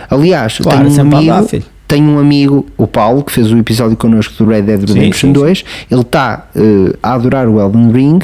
Aliás, 0.09 0.57
Claro, 0.57 0.89
tenho 0.89 0.97
um 0.97 1.15
amigo. 1.15 1.47
Tenho 1.87 2.11
um 2.11 2.19
amigo, 2.19 2.65
o 2.77 2.85
Paulo, 2.85 3.23
que 3.23 3.31
fez 3.31 3.51
o 3.51 3.57
episódio 3.57 3.95
connosco 3.95 4.43
do 4.43 4.49
Red 4.49 4.63
Dead 4.63 4.87
Sim, 4.87 4.93
Redemption 4.93 5.29
sim, 5.29 5.33
2. 5.33 5.65
Ele 5.89 6.01
está 6.01 6.47
eh, 6.55 6.97
a 7.01 7.13
adorar 7.13 7.47
o 7.47 7.59
Elden 7.61 7.91
Ring. 7.91 8.19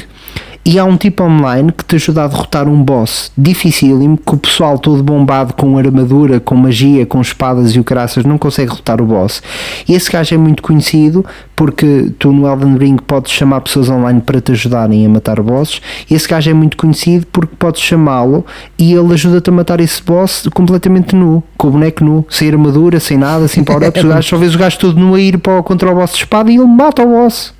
E 0.66 0.78
há 0.78 0.84
um 0.84 0.96
tipo 0.96 1.22
online 1.22 1.70
que 1.72 1.84
te 1.84 1.96
ajuda 1.96 2.24
a 2.24 2.26
derrotar 2.26 2.66
um 2.68 2.82
boss 2.82 3.30
dificílimo, 3.36 4.16
que 4.16 4.34
o 4.34 4.38
pessoal 4.38 4.78
todo 4.78 5.02
bombado 5.02 5.52
com 5.52 5.76
armadura, 5.76 6.40
com 6.40 6.54
magia, 6.56 7.04
com 7.04 7.20
espadas 7.20 7.72
e 7.76 7.78
o 7.80 7.84
caraças 7.84 8.24
não 8.24 8.38
consegue 8.38 8.70
derrotar 8.70 9.00
o 9.00 9.04
boss. 9.04 9.42
E 9.86 9.92
esse 9.94 10.10
gajo 10.10 10.34
é 10.34 10.38
muito 10.38 10.62
conhecido 10.62 11.24
porque 11.54 12.10
tu 12.18 12.32
no 12.32 12.46
Elden 12.50 12.76
Ring 12.78 12.96
podes 12.96 13.30
chamar 13.32 13.60
pessoas 13.60 13.88
online 13.90 14.20
para 14.22 14.40
te 14.40 14.52
ajudarem 14.52 15.04
a 15.04 15.08
matar 15.08 15.40
bosses. 15.42 15.80
E 16.10 16.14
esse 16.14 16.26
gajo 16.26 16.50
é 16.50 16.54
muito 16.54 16.76
conhecido 16.76 17.26
porque 17.30 17.54
podes 17.56 17.82
chamá-lo 17.82 18.44
e 18.78 18.92
ele 18.94 19.12
ajuda-te 19.12 19.50
a 19.50 19.52
matar 19.52 19.80
esse 19.80 20.02
boss 20.02 20.48
completamente 20.54 21.14
nu, 21.14 21.42
com 21.56 21.68
o 21.68 21.70
boneco 21.72 22.02
nu, 22.02 22.24
sem 22.30 22.48
armadura, 22.50 22.98
sem 22.98 23.16
nada, 23.18 23.46
sem 23.48 23.62
power-ups. 23.62 24.02
Só 24.26 24.36
vês 24.38 24.54
o 24.54 24.58
gajo 24.58 24.78
todo 24.78 24.98
nu 24.98 25.14
a 25.14 25.20
ir 25.20 25.38
para, 25.38 25.60
o- 25.60 25.62
contra 25.62 25.90
o 25.92 25.94
boss 25.94 26.10
de 26.12 26.16
espada 26.18 26.50
e 26.50 26.56
ele 26.56 26.66
mata 26.66 27.02
o 27.02 27.06
boss. 27.06 27.53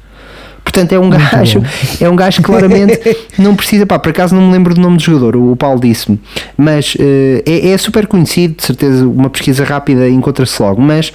Portanto, 0.64 0.92
é 0.92 0.98
um 0.98 1.08
gajo, 1.10 1.62
é 2.00 2.08
um 2.08 2.16
gajo 2.16 2.38
que 2.38 2.42
claramente 2.42 2.98
não 3.38 3.54
precisa, 3.54 3.86
pá, 3.86 3.98
por 3.98 4.08
acaso 4.10 4.34
não 4.34 4.46
me 4.46 4.52
lembro 4.52 4.74
do 4.74 4.80
nome 4.80 4.96
do 4.96 5.02
jogador, 5.02 5.36
o 5.36 5.54
Paulo 5.54 5.78
disse-me, 5.78 6.18
mas 6.56 6.96
eh, 6.98 7.42
é, 7.46 7.68
é 7.70 7.78
super 7.78 8.06
conhecido, 8.06 8.56
de 8.56 8.64
certeza, 8.64 9.06
uma 9.06 9.30
pesquisa 9.30 9.62
rápida 9.64 10.08
encontra-se 10.08 10.60
logo, 10.60 10.80
mas 10.80 11.12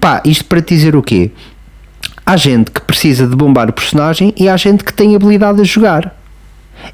pá, 0.00 0.22
isto 0.24 0.44
para 0.46 0.62
te 0.62 0.74
dizer 0.74 0.96
o 0.96 1.02
quê? 1.02 1.30
Há 2.24 2.36
gente 2.36 2.70
que 2.70 2.80
precisa 2.80 3.26
de 3.26 3.34
bombar 3.34 3.68
o 3.68 3.72
personagem 3.72 4.32
e 4.36 4.48
há 4.48 4.56
gente 4.56 4.84
que 4.84 4.92
tem 4.92 5.14
habilidade 5.16 5.60
a 5.60 5.64
jogar. 5.64 6.14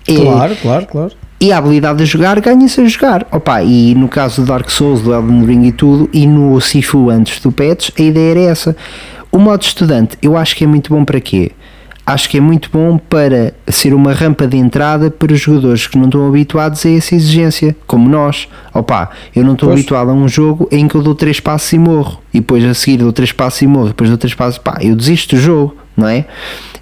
É- 0.08 0.14
Claro, 0.16 0.56
claro, 0.62 0.86
claro. 0.86 1.12
e 1.40 1.52
a 1.52 1.58
habilidade 1.58 1.98
de 1.98 2.06
jogar 2.06 2.40
ganha-se 2.40 2.80
a 2.80 2.86
jogar. 2.86 3.26
Opa, 3.30 3.62
e 3.62 3.94
no 3.94 4.08
caso 4.08 4.42
do 4.42 4.48
Dark 4.48 4.70
Souls, 4.70 5.02
do 5.02 5.12
Elden 5.12 5.44
Ring 5.44 5.66
e 5.66 5.72
tudo, 5.72 6.08
e 6.12 6.26
no 6.26 6.60
Sifu 6.60 7.10
antes 7.10 7.40
do 7.40 7.52
patch, 7.52 7.90
a 7.98 8.02
ideia 8.02 8.30
era 8.30 8.40
essa. 8.52 8.76
O 9.30 9.38
modo 9.38 9.62
estudante, 9.62 10.16
eu 10.22 10.36
acho 10.36 10.56
que 10.56 10.64
é 10.64 10.66
muito 10.66 10.92
bom 10.94 11.04
para 11.04 11.20
quê? 11.20 11.52
Acho 12.06 12.28
que 12.28 12.36
é 12.36 12.40
muito 12.40 12.68
bom 12.70 12.98
para 12.98 13.54
ser 13.66 13.94
uma 13.94 14.12
rampa 14.12 14.46
de 14.46 14.58
entrada 14.58 15.10
para 15.10 15.34
jogadores 15.34 15.86
que 15.86 15.96
não 15.96 16.04
estão 16.04 16.28
habituados 16.28 16.84
a 16.84 16.90
essa 16.90 17.14
exigência, 17.14 17.74
como 17.86 18.08
nós. 18.10 18.46
Opa, 18.74 19.08
eu 19.34 19.42
não 19.42 19.54
estou 19.54 19.70
Pois. 19.70 19.80
habituado 19.80 20.10
a 20.10 20.12
um 20.12 20.28
jogo 20.28 20.68
em 20.70 20.86
que 20.86 20.94
eu 20.94 21.02
dou 21.02 21.14
três 21.14 21.40
passos 21.40 21.72
e 21.72 21.78
morro, 21.78 22.20
e 22.32 22.40
depois 22.40 22.62
a 22.64 22.74
seguir 22.74 22.98
dou 22.98 23.12
três 23.12 23.32
passos 23.32 23.62
e 23.62 23.66
morro, 23.66 23.88
depois 23.88 24.10
dou 24.10 24.18
três 24.18 24.34
passos, 24.34 24.58
pá, 24.58 24.76
eu 24.82 24.94
desisto 24.94 25.34
do 25.34 25.40
jogo, 25.40 25.76
não 25.96 26.06
é? 26.06 26.26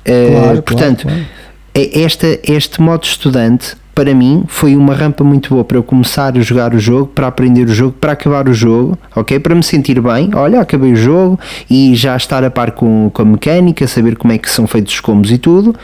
Eh, 0.05 0.29
Claro, 0.41 0.63
portanto, 0.63 1.03
claro, 1.07 1.25
é- 1.73 2.01
esta, 2.03 2.27
este 2.43 2.83
modo 2.83 3.05
estudante, 3.05 3.77
para 3.95 4.15
mim, 4.15 4.45
foi 4.49 4.75
uma 4.75 4.95
rampa 4.95 5.23
muito 5.23 5.51
boa 5.51 5.65
para 5.65 5.77
eu 5.77 5.83
começar 5.83 6.37
a 6.37 6.41
jogar 6.41 6.75
o 6.75 6.79
jogo, 6.79 7.07
para 7.09 7.27
aprender 7.27 7.65
o 7.65 7.75
jogo, 7.75 7.93
para 7.93 8.13
acabar 8.13 8.49
o 8.49 8.55
jogo, 8.55 8.99
ok? 9.15 9.39
Para 9.39 9.55
me 9.55 9.63
sentir 9.63 10.01
bem, 10.01 10.31
olha, 10.35 10.61
acabei 10.61 10.93
o 10.93 10.97
jogo 10.97 11.39
e 11.69 11.95
já 11.95 12.17
estar 12.17 12.43
a 12.43 12.51
par 12.51 12.73
com, 12.73 13.11
com 13.13 13.23
a 13.23 13.25
mecânica, 13.25 13.87
saber 13.87 14.17
como 14.17 14.33
é 14.33 14.39
que 14.39 14.51
são 14.51 14.67
feitos 14.67 14.95
os 14.95 15.01
combos 15.01 15.31
e 15.31 15.37
tudo. 15.37 15.75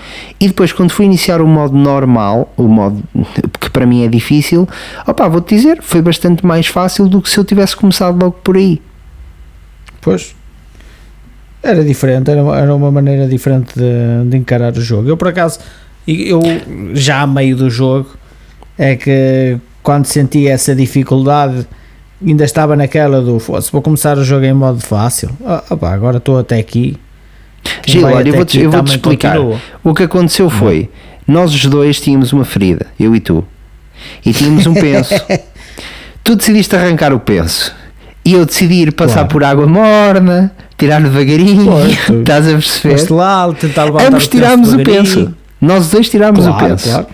E 0.40 0.48
depois, 0.48 0.72
quando 0.72 0.90
fui 0.90 1.04
iniciar 1.04 1.42
o 1.42 1.46
modo 1.46 1.76
normal, 1.76 2.52
o 2.56 2.66
modo 2.66 3.02
que 3.60 3.68
para 3.68 3.84
mim 3.84 4.04
é 4.04 4.08
difícil, 4.08 4.66
opá, 5.06 5.28
vou-te 5.28 5.54
dizer, 5.54 5.82
foi 5.82 6.00
bastante 6.00 6.46
mais 6.46 6.66
fácil 6.66 7.08
do 7.08 7.20
que 7.20 7.28
se 7.28 7.38
eu 7.38 7.44
tivesse 7.44 7.76
começado 7.76 8.18
logo 8.18 8.38
por 8.42 8.56
aí. 8.56 8.80
Pois. 10.00 10.34
Era 11.62 11.84
diferente, 11.84 12.30
era, 12.30 12.74
uma 12.74 12.90
maneira 12.90 13.26
diferente 13.26 13.74
de, 13.74 14.30
de 14.30 14.36
encarar 14.36 14.72
o 14.72 14.80
jogo. 14.80 15.08
Eu, 15.08 15.16
por 15.16 15.28
acaso, 15.28 15.58
eu 16.12 16.40
já 16.94 17.22
a 17.22 17.26
meio 17.26 17.56
do 17.56 17.68
jogo, 17.70 18.08
é 18.78 18.96
que 18.96 19.58
quando 19.82 20.06
senti 20.06 20.46
essa 20.48 20.74
dificuldade, 20.74 21.66
ainda 22.24 22.44
estava 22.44 22.74
naquela 22.76 23.20
do 23.20 23.38
"Foda-se, 23.38 23.70
vou 23.72 23.82
começar 23.82 24.16
o 24.18 24.24
jogo 24.24 24.44
em 24.44 24.52
modo 24.52 24.80
fácil. 24.80 25.30
Ah, 25.44 25.62
opá, 25.70 25.92
agora 25.92 26.18
estou 26.18 26.38
até 26.38 26.58
aqui. 26.58 26.96
Gil, 27.86 28.04
olha, 28.06 28.28
eu 28.28 28.34
vou-te 28.36 28.58
também 28.68 28.94
explicar. 28.94 29.36
continua. 29.36 29.60
O 29.84 29.92
que 29.94 30.02
aconteceu 30.04 30.48
foi, 30.48 30.88
nós 31.26 31.52
os 31.54 31.64
dois 31.66 32.00
tínhamos 32.00 32.32
uma 32.32 32.44
ferida, 32.44 32.86
eu 32.98 33.14
e 33.14 33.20
tu, 33.20 33.44
e 34.24 34.32
tínhamos 34.32 34.66
um 34.66 34.74
penso. 34.74 35.14
tu 36.24 36.36
decidiste 36.36 36.74
arrancar 36.76 37.12
o 37.12 37.18
penso 37.20 37.74
e 38.24 38.32
eu 38.34 38.44
decidi 38.46 38.74
ir 38.82 38.92
passar 38.92 39.14
Claro. 39.14 39.28
por 39.28 39.44
água 39.44 39.66
morna, 39.66 40.52
tirar 40.76 41.00
devagarinho, 41.02 41.70
tu- 42.06 42.20
estás 42.20 42.46
a 42.46 42.54
Foste 42.60 42.80
perceber? 42.82 43.14
lá, 43.14 43.52
tentar 43.54 43.84
levantar 43.84 44.06
Ambos 44.08 44.28
tirámos 44.28 44.72
o 44.72 44.78
penso. 44.82 45.34
Nós 45.60 45.88
dois 45.88 46.08
tirámos 46.08 46.46
o 46.46 46.50
Claro, 46.50 46.66
penso. 46.68 46.88
claro. 46.88 47.06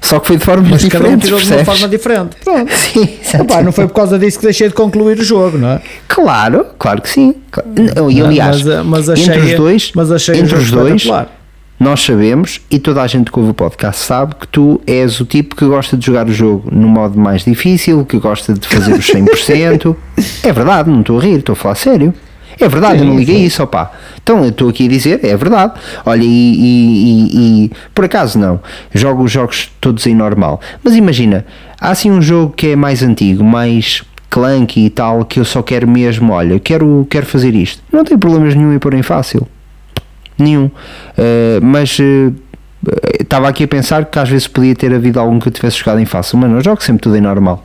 Só 0.00 0.20
que 0.20 0.28
foi 0.28 0.36
de 0.36 0.44
formas 0.44 0.70
Mas 0.70 0.84
cada 0.84 1.08
um 1.08 1.18
tirou 1.18 1.38
de 1.40 1.46
uma 1.46 1.56
percebes? 1.56 1.64
forma 1.66 1.88
diferente. 1.88 2.36
Pronto. 2.44 2.72
Sim, 2.72 3.08
exato. 3.20 3.64
não 3.64 3.72
foi 3.72 3.86
por 3.88 3.94
causa 3.94 4.18
disso 4.18 4.38
que 4.38 4.44
deixei 4.44 4.68
de 4.68 4.74
concluir 4.74 5.18
o 5.18 5.24
jogo, 5.24 5.58
não 5.58 5.70
é? 5.70 5.80
Claro, 6.06 6.66
claro 6.78 7.02
que 7.02 7.08
sim. 7.08 7.34
Não, 7.96 8.10
E 8.10 8.22
aliás, 8.22 8.62
mas, 8.62 8.86
mas 8.86 9.08
achei, 9.10 9.24
entre 9.34 9.40
os 9.40 9.54
dois, 9.54 9.92
mas 9.94 10.12
achei 10.12 10.34
o 10.36 10.38
entre 10.38 10.56
os 10.56 10.70
dois, 10.70 11.08
nós 11.78 12.00
sabemos 12.00 12.60
e 12.70 12.78
toda 12.78 13.02
a 13.02 13.06
gente 13.06 13.30
que 13.30 13.38
ouve 13.38 13.50
o 13.50 13.54
podcast 13.54 14.02
sabe 14.02 14.36
que 14.36 14.48
tu 14.48 14.80
és 14.86 15.20
o 15.20 15.26
tipo 15.26 15.54
que 15.54 15.66
gosta 15.66 15.94
de 15.96 16.06
jogar 16.06 16.26
o 16.26 16.32
jogo 16.32 16.70
no 16.72 16.88
modo 16.88 17.18
mais 17.18 17.44
difícil, 17.44 18.04
que 18.06 18.18
gosta 18.18 18.54
de 18.54 18.66
fazer 18.66 18.94
os 18.94 19.06
100%. 19.06 19.94
é 20.44 20.52
verdade, 20.52 20.88
não 20.88 21.00
estou 21.00 21.18
a 21.18 21.22
rir, 21.22 21.40
estou 21.40 21.52
a 21.52 21.56
falar 21.56 21.74
sério. 21.74 22.14
É 22.58 22.68
verdade, 22.68 22.98
Sim, 22.98 23.04
eu 23.04 23.10
não 23.10 23.18
liguei 23.18 23.36
sim. 23.36 23.44
isso, 23.44 23.62
opá. 23.62 23.92
Então 24.22 24.42
eu 24.42 24.48
estou 24.48 24.68
aqui 24.68 24.86
a 24.86 24.88
dizer, 24.88 25.20
é 25.24 25.36
verdade. 25.36 25.74
Olha, 26.04 26.22
e, 26.22 26.26
e- 26.26 27.28
e- 27.32 27.64
e- 27.66 27.70
por 27.94 28.04
acaso 28.04 28.38
não, 28.38 28.60
jogo 28.94 29.24
os 29.24 29.30
jogos 29.32 29.70
todos 29.80 30.06
em 30.06 30.14
normal. 30.14 30.60
Mas 30.82 30.96
imagina, 30.96 31.44
há 31.80 31.90
assim 31.90 32.10
um 32.10 32.22
jogo 32.22 32.52
que 32.56 32.68
é 32.68 32.76
mais 32.76 33.02
antigo, 33.02 33.44
mais 33.44 34.02
clunky 34.30 34.86
e 34.86 34.90
tal, 34.90 35.24
que 35.24 35.38
eu 35.38 35.44
só 35.44 35.62
quero 35.62 35.86
mesmo, 35.88 36.32
olha, 36.32 36.58
quero, 36.58 37.06
quero 37.10 37.26
fazer 37.26 37.54
isto. 37.54 37.82
Não 37.92 38.04
tem 38.04 38.18
problemas 38.18 38.54
nenhum 38.54 38.72
em 38.74 38.78
pôr 38.78 38.94
em 38.94 39.02
fácil. 39.02 39.46
Nenhum. 40.38 40.64
Uh, 40.66 41.60
mas 41.62 41.98
uh, 41.98 42.34
estava 43.20 43.48
aqui 43.48 43.64
a 43.64 43.68
pensar 43.68 44.04
que 44.04 44.18
às 44.18 44.28
vezes 44.28 44.46
podia 44.46 44.74
ter 44.74 44.92
havido 44.94 45.18
algum 45.20 45.38
que 45.38 45.48
eu 45.48 45.52
tivesse 45.52 45.78
jogado 45.78 45.98
em 46.00 46.04
fácil, 46.06 46.38
mas 46.38 46.50
não 46.50 46.58
eu 46.58 46.64
jogo 46.64 46.82
sempre 46.82 47.02
tudo 47.02 47.16
em 47.16 47.20
normal. 47.20 47.62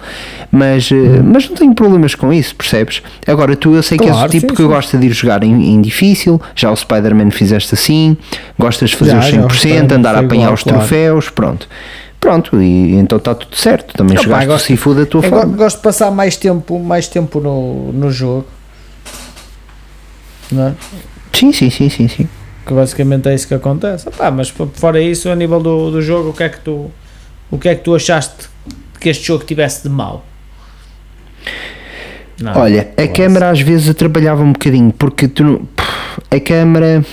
Mas, 0.51 0.89
uh, 0.91 0.95
mas 1.23 1.47
não 1.49 1.55
tenho 1.55 1.73
problemas 1.75 2.15
com 2.15 2.31
isso, 2.34 2.55
percebes? 2.55 3.01
Agora 3.27 3.55
tu 3.55 3.73
eu 3.75 3.84
sei 3.84 3.97
que 3.97 4.03
és 4.05 4.12
o 4.12 4.13
Claro, 4.15 4.31
tipo 4.31 4.49
sim, 4.49 4.55
que 4.55 4.62
sim. 4.63 4.67
gosta 4.67 4.97
de 4.97 5.07
ir 5.07 5.12
jogar 5.13 5.43
em, 5.43 5.73
em 5.75 5.81
difícil, 5.81 6.41
já 6.55 6.71
o 6.71 6.75
Spider-Man 6.75 7.31
fizeste 7.31 7.73
assim, 7.75 8.17
gostas 8.57 8.89
de 8.91 8.95
fazer 8.97 9.12
Já, 9.12 9.19
os 9.19 9.25
já, 9.27 9.41
o 9.45 9.47
100%, 9.47 9.53
Spider-Man 9.57 9.95
andar 9.95 10.15
a 10.15 10.19
apanhar 10.19 10.41
igual, 10.43 10.53
os 10.53 10.63
claro. 10.63 10.77
troféus, 10.79 11.29
pronto. 11.29 11.67
Pronto, 12.19 12.62
e 12.62 12.93
então 12.95 13.17
está 13.17 13.34
tudo 13.34 13.55
certo. 13.55 13.95
Também 13.95 14.13
Opa, 14.15 14.23
jogaste 14.23 14.47
gosto- 14.47 14.63
o 14.63 14.67
Sifu 14.67 14.93
da 14.93 15.05
tua 15.07 15.23
forma. 15.23 15.55
gosto 15.57 15.77
de 15.77 15.81
passar 15.84 16.12
mais 16.12 16.36
tempo, 16.38 16.77
mais 16.79 17.07
tempo 17.07 17.39
no, 17.39 17.91
no 17.91 18.12
jogo. 18.12 18.45
Não 20.51 20.67
é? 20.67 20.73
Sim, 21.34 21.51
sim, 21.51 21.69
sim, 21.69 21.89
sim, 21.89 22.07
sim. 22.07 22.29
Que 22.71 22.75
basicamente 22.75 23.27
é 23.27 23.36
isso 23.36 23.49
que 23.49 23.53
acontece. 23.53 24.07
Epá, 24.07 24.31
mas 24.31 24.47
fora 24.47 25.01
isso, 25.01 25.27
a 25.29 25.36
nível 25.36 25.60
do, 25.60 25.91
do 25.91 26.01
jogo, 26.01 26.29
o 26.29 26.34
que 26.34 26.43
é 26.43 26.47
que 26.47 26.62
tu 26.62 26.89
o 27.51 27.57
que 27.57 27.67
é 27.67 27.75
que 27.75 27.84
tu 27.84 27.93
achaste 27.93 28.47
que 28.97 29.10
este 29.10 29.27
jogo 29.27 29.43
tivesse 29.43 29.84
de 29.84 29.89
mal? 29.89 30.23
Não, 32.41 32.57
Olha, 32.57 32.84
a 32.84 32.86
quase. 32.95 33.10
câmera 33.10 33.49
às 33.49 33.60
vezes 33.60 33.89
atrapalhava 33.89 34.41
um 34.41 34.53
bocadinho, 34.53 34.93
porque 34.93 35.27
tu 35.27 35.43
não. 35.43 35.62
A 36.31 36.39
câmera. 36.39 37.03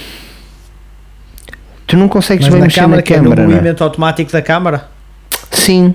Tu 1.89 1.97
não 1.97 2.09
consegues 2.09 2.45
Mas 2.47 2.53
bem 2.53 2.61
na 2.61 2.67
mexer 2.67 2.81
câmara, 2.81 2.97
na 2.99 3.03
que 3.03 3.15
é 3.15 3.17
no 3.17 3.23
câmera, 3.25 3.43
é? 3.43 3.47
movimento 3.49 3.83
automático 3.83 4.31
da 4.31 4.41
câmara? 4.41 4.89
Sim. 5.51 5.93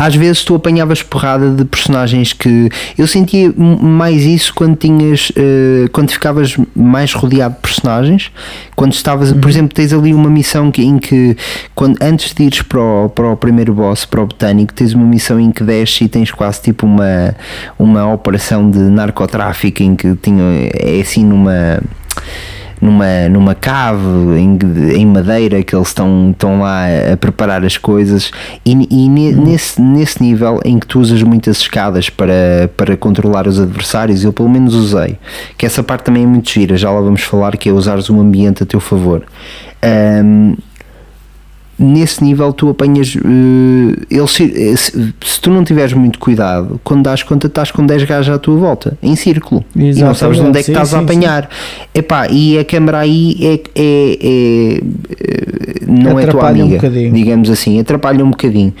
Às 0.00 0.14
vezes 0.14 0.42
tu 0.42 0.54
apanhavas 0.54 1.02
porrada 1.02 1.50
de 1.50 1.62
personagens 1.62 2.32
que. 2.32 2.70
Eu 2.96 3.06
sentia 3.06 3.52
mais 3.54 4.24
isso 4.24 4.54
quando 4.54 4.74
tinhas. 4.74 5.30
eh, 5.36 5.88
quando 5.92 6.10
ficavas 6.10 6.56
mais 6.74 7.12
rodeado 7.12 7.56
de 7.56 7.60
personagens. 7.60 8.32
Quando 8.74 8.94
estavas. 8.94 9.30
Uhum. 9.30 9.40
Por 9.40 9.50
exemplo, 9.50 9.74
tens 9.74 9.92
ali 9.92 10.14
uma 10.14 10.30
missão 10.30 10.70
que, 10.70 10.82
em 10.82 10.98
que. 10.98 11.36
Quando, 11.74 11.98
antes 12.00 12.32
de 12.32 12.44
ires 12.44 12.62
para 12.62 12.80
o, 12.80 13.10
para 13.10 13.28
o 13.28 13.36
primeiro 13.36 13.74
boss, 13.74 14.06
para 14.06 14.22
o 14.22 14.26
botânico, 14.26 14.72
tens 14.72 14.94
uma 14.94 15.04
missão 15.04 15.38
em 15.38 15.52
que 15.52 15.62
desces 15.62 16.00
e 16.00 16.08
tens 16.08 16.30
quase 16.30 16.62
tipo 16.62 16.86
uma. 16.86 17.36
Uma 17.78 18.10
operação 18.10 18.70
de 18.70 18.78
narcotráfico 18.78 19.82
em 19.82 19.94
que 19.94 20.16
tinha. 20.16 20.70
É 20.78 20.98
assim 20.98 21.26
numa 21.26 21.78
numa, 22.80 23.28
numa 23.28 23.54
cave 23.54 24.00
em, 24.38 24.58
em 24.96 25.06
madeira 25.06 25.62
que 25.62 25.74
eles 25.74 25.88
estão, 25.88 26.30
estão 26.30 26.60
lá 26.60 26.84
a 27.12 27.16
preparar 27.16 27.64
as 27.64 27.76
coisas. 27.76 28.30
E, 28.64 28.72
e 28.90 29.08
ne- 29.08 29.32
nesse, 29.32 29.80
nesse 29.80 30.22
nível 30.22 30.60
em 30.64 30.78
que 30.78 30.86
tu 30.86 31.00
usas 31.00 31.22
muitas 31.22 31.58
escadas 31.58 32.08
para, 32.08 32.70
para 32.76 32.96
controlar 32.96 33.46
os 33.46 33.58
adversários, 33.60 34.24
eu 34.24 34.32
pelo 34.32 34.48
menos 34.48 34.74
usei. 34.74 35.18
Que 35.58 35.66
essa 35.66 35.82
parte 35.82 36.04
também 36.04 36.22
é 36.22 36.26
muito 36.26 36.50
gira, 36.50 36.76
já 36.76 36.90
lá 36.90 37.00
vamos 37.00 37.22
falar 37.22 37.56
que 37.56 37.68
é 37.68 37.72
usares 37.72 38.08
o 38.08 38.18
ambiente 38.20 38.62
a 38.62 38.66
teu 38.66 38.80
favor. 38.80 39.22
Ahm, 39.82 40.54
nesse 41.80 42.22
nível 42.22 42.52
tu 42.52 42.68
apanhas 42.68 43.16
eh, 43.16 43.96
ele 44.10 44.28
se, 44.28 44.44
eh, 44.44 44.76
se, 44.76 45.14
se 45.24 45.40
tu 45.40 45.50
não 45.50 45.64
tiveres 45.64 45.94
muito 45.94 46.18
cuidado 46.18 46.78
quando 46.84 47.04
dás 47.04 47.22
conta 47.22 47.46
estás 47.46 47.70
com 47.70 47.84
10 47.86 48.04
gajos 48.04 48.34
à 48.34 48.38
tua 48.38 48.56
volta 48.56 48.98
em 49.02 49.16
círculo. 49.16 49.64
E 49.74 49.94
não 49.94 50.14
sabes 50.14 50.36
de 50.38 50.42
onde 50.44 50.58
é 50.58 50.60
que 50.60 50.66
Sim, 50.66 50.72
estás 50.72 50.92
a 50.94 50.98
sim, 50.98 51.04
apanhar. 51.04 51.48
Epá, 51.94 52.28
e 52.28 52.58
a 52.58 52.64
câmara 52.64 52.98
aí 52.98 53.36
é, 53.40 53.54
é- 53.74 54.18
é- 54.20 54.80
é- 55.18 55.86
não 55.86 56.18
é 56.18 56.22
tua 56.26 56.30
Atrapalha 56.30 56.62
um 56.62 56.66
amiga 56.66 56.76
bocadinho. 56.88 57.12
digamos 57.14 57.50
assim, 57.50 57.80
atrapalha 57.80 58.24
um 58.24 58.30
bocadinho. 58.30 58.72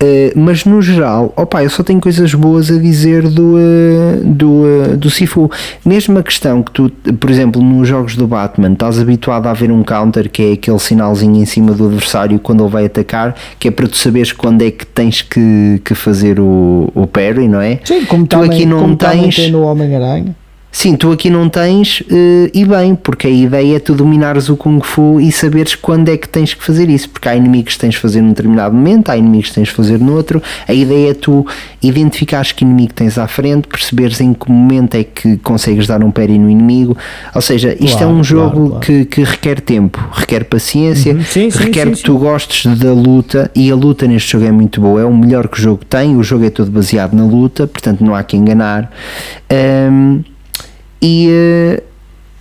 Eh, 0.00 0.32
mas 0.34 0.64
no 0.64 0.80
geral, 0.80 1.32
opa, 1.36 1.62
eu 1.62 1.70
só 1.70 1.82
tenho 1.82 2.00
coisas 2.00 2.32
boas 2.34 2.70
a 2.70 2.78
dizer 2.78 3.28
do, 3.28 3.56
eh, 3.58 4.20
do, 4.24 4.62
eh, 4.66 4.96
do 4.96 5.10
Sifu. 5.10 5.50
Mesmo 5.84 6.18
a 6.18 6.22
questão 6.22 6.62
que 6.62 6.72
tu, 6.72 6.90
por 7.20 7.30
exemplo 7.30 7.62
nos 7.62 7.86
jogos 7.88 8.16
do 8.16 8.26
Batman, 8.26 8.72
estás 8.72 8.98
habituado 8.98 9.46
a 9.46 9.52
ver 9.52 9.70
um 9.70 9.82
counter 9.82 10.28
que 10.30 10.42
é 10.42 10.52
aquele 10.54 10.78
sinalzinho 10.78 11.36
em 11.36 11.44
cima 11.44 11.72
do 11.72 11.86
adversário 11.86 12.38
quando 12.46 12.62
ele 12.62 12.70
vai 12.70 12.84
atacar, 12.86 13.34
que 13.58 13.66
é 13.66 13.70
para 13.72 13.88
tu 13.88 13.96
saberes 13.96 14.30
quando 14.30 14.62
é 14.62 14.70
que 14.70 14.86
tens 14.86 15.20
que, 15.20 15.80
que 15.84 15.96
fazer 15.96 16.38
o, 16.38 16.88
o 16.94 17.04
parry, 17.08 17.48
não 17.48 17.60
é? 17.60 17.80
Sim, 17.84 18.04
como 18.04 18.24
Tu 18.24 18.30
também, 18.36 18.50
aqui 18.50 18.64
não 18.64 18.78
como 18.78 18.96
tens- 18.96 19.34
tem 19.34 19.50
no 19.50 19.62
Homem-Aranha. 19.62 20.34
Sim, 20.78 20.94
tu 20.94 21.10
aqui 21.10 21.30
não 21.30 21.48
tens, 21.48 22.02
eh, 22.10 22.50
e 22.52 22.62
bem, 22.66 22.94
porque 22.94 23.26
a 23.26 23.30
ideia 23.30 23.76
é 23.76 23.80
tu 23.80 23.94
dominares 23.94 24.50
o 24.50 24.56
Kung 24.58 24.78
Fu 24.82 25.18
e 25.18 25.32
saberes 25.32 25.74
quando 25.74 26.10
é 26.10 26.18
que 26.18 26.28
tens 26.28 26.52
que 26.52 26.62
fazer 26.62 26.90
isso, 26.90 27.08
porque 27.08 27.26
há 27.30 27.34
inimigos 27.34 27.72
que 27.72 27.80
tens 27.80 27.94
de 27.94 28.00
fazer 28.00 28.20
num 28.20 28.28
determinado 28.28 28.74
momento, 28.74 29.08
há 29.08 29.16
inimigos 29.16 29.48
que 29.48 29.54
tens 29.54 29.68
de 29.68 29.74
fazer 29.74 29.98
noutro. 29.98 30.42
A 30.68 30.74
ideia 30.74 31.12
é 31.12 31.14
tu 31.14 31.46
identificares 31.82 32.52
que 32.52 32.62
inimigo 32.62 32.92
tens 32.92 33.16
à 33.16 33.26
frente, 33.26 33.68
perceberes 33.68 34.20
em 34.20 34.34
que 34.34 34.50
momento 34.52 34.96
é 34.96 35.04
que 35.04 35.38
consegues 35.38 35.86
dar 35.86 36.04
um 36.04 36.10
parry 36.10 36.38
no 36.38 36.50
inimigo. 36.50 36.94
Ou 37.34 37.40
seja, 37.40 37.74
isto 37.80 37.96
Claro, 37.96 38.04
é 38.04 38.06
um 38.08 38.10
claro, 38.10 38.24
jogo 38.24 38.68
claro. 38.68 38.80
Que, 38.84 39.04
que 39.06 39.24
requer 39.24 39.60
tempo, 39.62 40.06
requer 40.12 40.44
paciência, 40.44 41.14
Uhum. 41.14 41.22
Sim, 41.24 41.48
requer 41.48 41.86
sim, 41.86 41.90
que 41.92 41.96
sim. 41.96 42.02
tu 42.02 42.18
gostes 42.18 42.76
da 42.76 42.92
luta 42.92 43.50
e 43.54 43.70
a 43.70 43.74
luta 43.74 44.06
neste 44.06 44.32
jogo 44.32 44.44
é 44.44 44.52
muito 44.52 44.82
boa, 44.82 45.00
é 45.00 45.06
o 45.06 45.16
melhor 45.16 45.48
que 45.48 45.58
o 45.58 45.62
jogo 45.62 45.86
tem, 45.86 46.14
o 46.16 46.22
jogo 46.22 46.44
é 46.44 46.50
todo 46.50 46.70
baseado 46.70 47.14
na 47.14 47.24
luta, 47.24 47.66
portanto 47.66 48.04
não 48.04 48.14
há 48.14 48.22
que 48.22 48.36
enganar. 48.36 48.90
Ahm, 49.50 50.20
e 51.06 51.28
eh, 51.30 51.82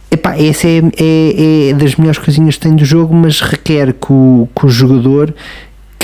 epá, 0.10 0.36
essa 0.36 0.68
é, 0.68 0.82
é, 0.98 1.70
é 1.70 1.74
das 1.74 1.96
melhores 1.96 2.18
coisinhas 2.18 2.56
que 2.56 2.62
tem 2.62 2.76
do 2.76 2.84
jogo, 2.84 3.14
mas 3.14 3.40
requer 3.40 3.94
que 3.94 4.12
o, 4.12 4.50
que 4.56 4.66
o 4.66 4.70
jogador 4.70 5.32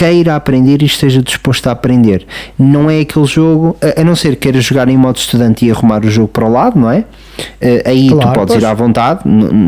queira 0.02 0.36
aprender 0.36 0.82
e 0.82 0.86
esteja 0.86 1.22
disposto 1.22 1.68
a 1.68 1.74
aprender. 1.74 2.26
Não 2.58 2.90
é 2.90 3.02
aquele 3.02 3.28
jogo, 3.28 3.78
a, 3.80 4.02
a 4.02 4.04
não 4.04 4.16
ser 4.16 4.32
que 4.32 4.38
queira 4.38 4.60
jogar 4.60 4.90
em 4.90 4.98
modo 4.98 5.18
estudante 5.18 5.64
e 5.64 5.70
arrumar 5.70 6.04
o 6.04 6.10
jogo 6.10 6.28
para 6.28 6.44
o 6.44 6.52
lado, 6.52 6.80
não 6.80 6.90
é? 6.90 7.06
Eh, 7.60 7.84
aí 7.86 8.08
tu 8.10 8.16
Claro, 8.16 8.34
podes 8.34 8.54
pois. 8.56 8.64
ir 8.64 8.66
à 8.66 8.74
vontade, 8.74 9.22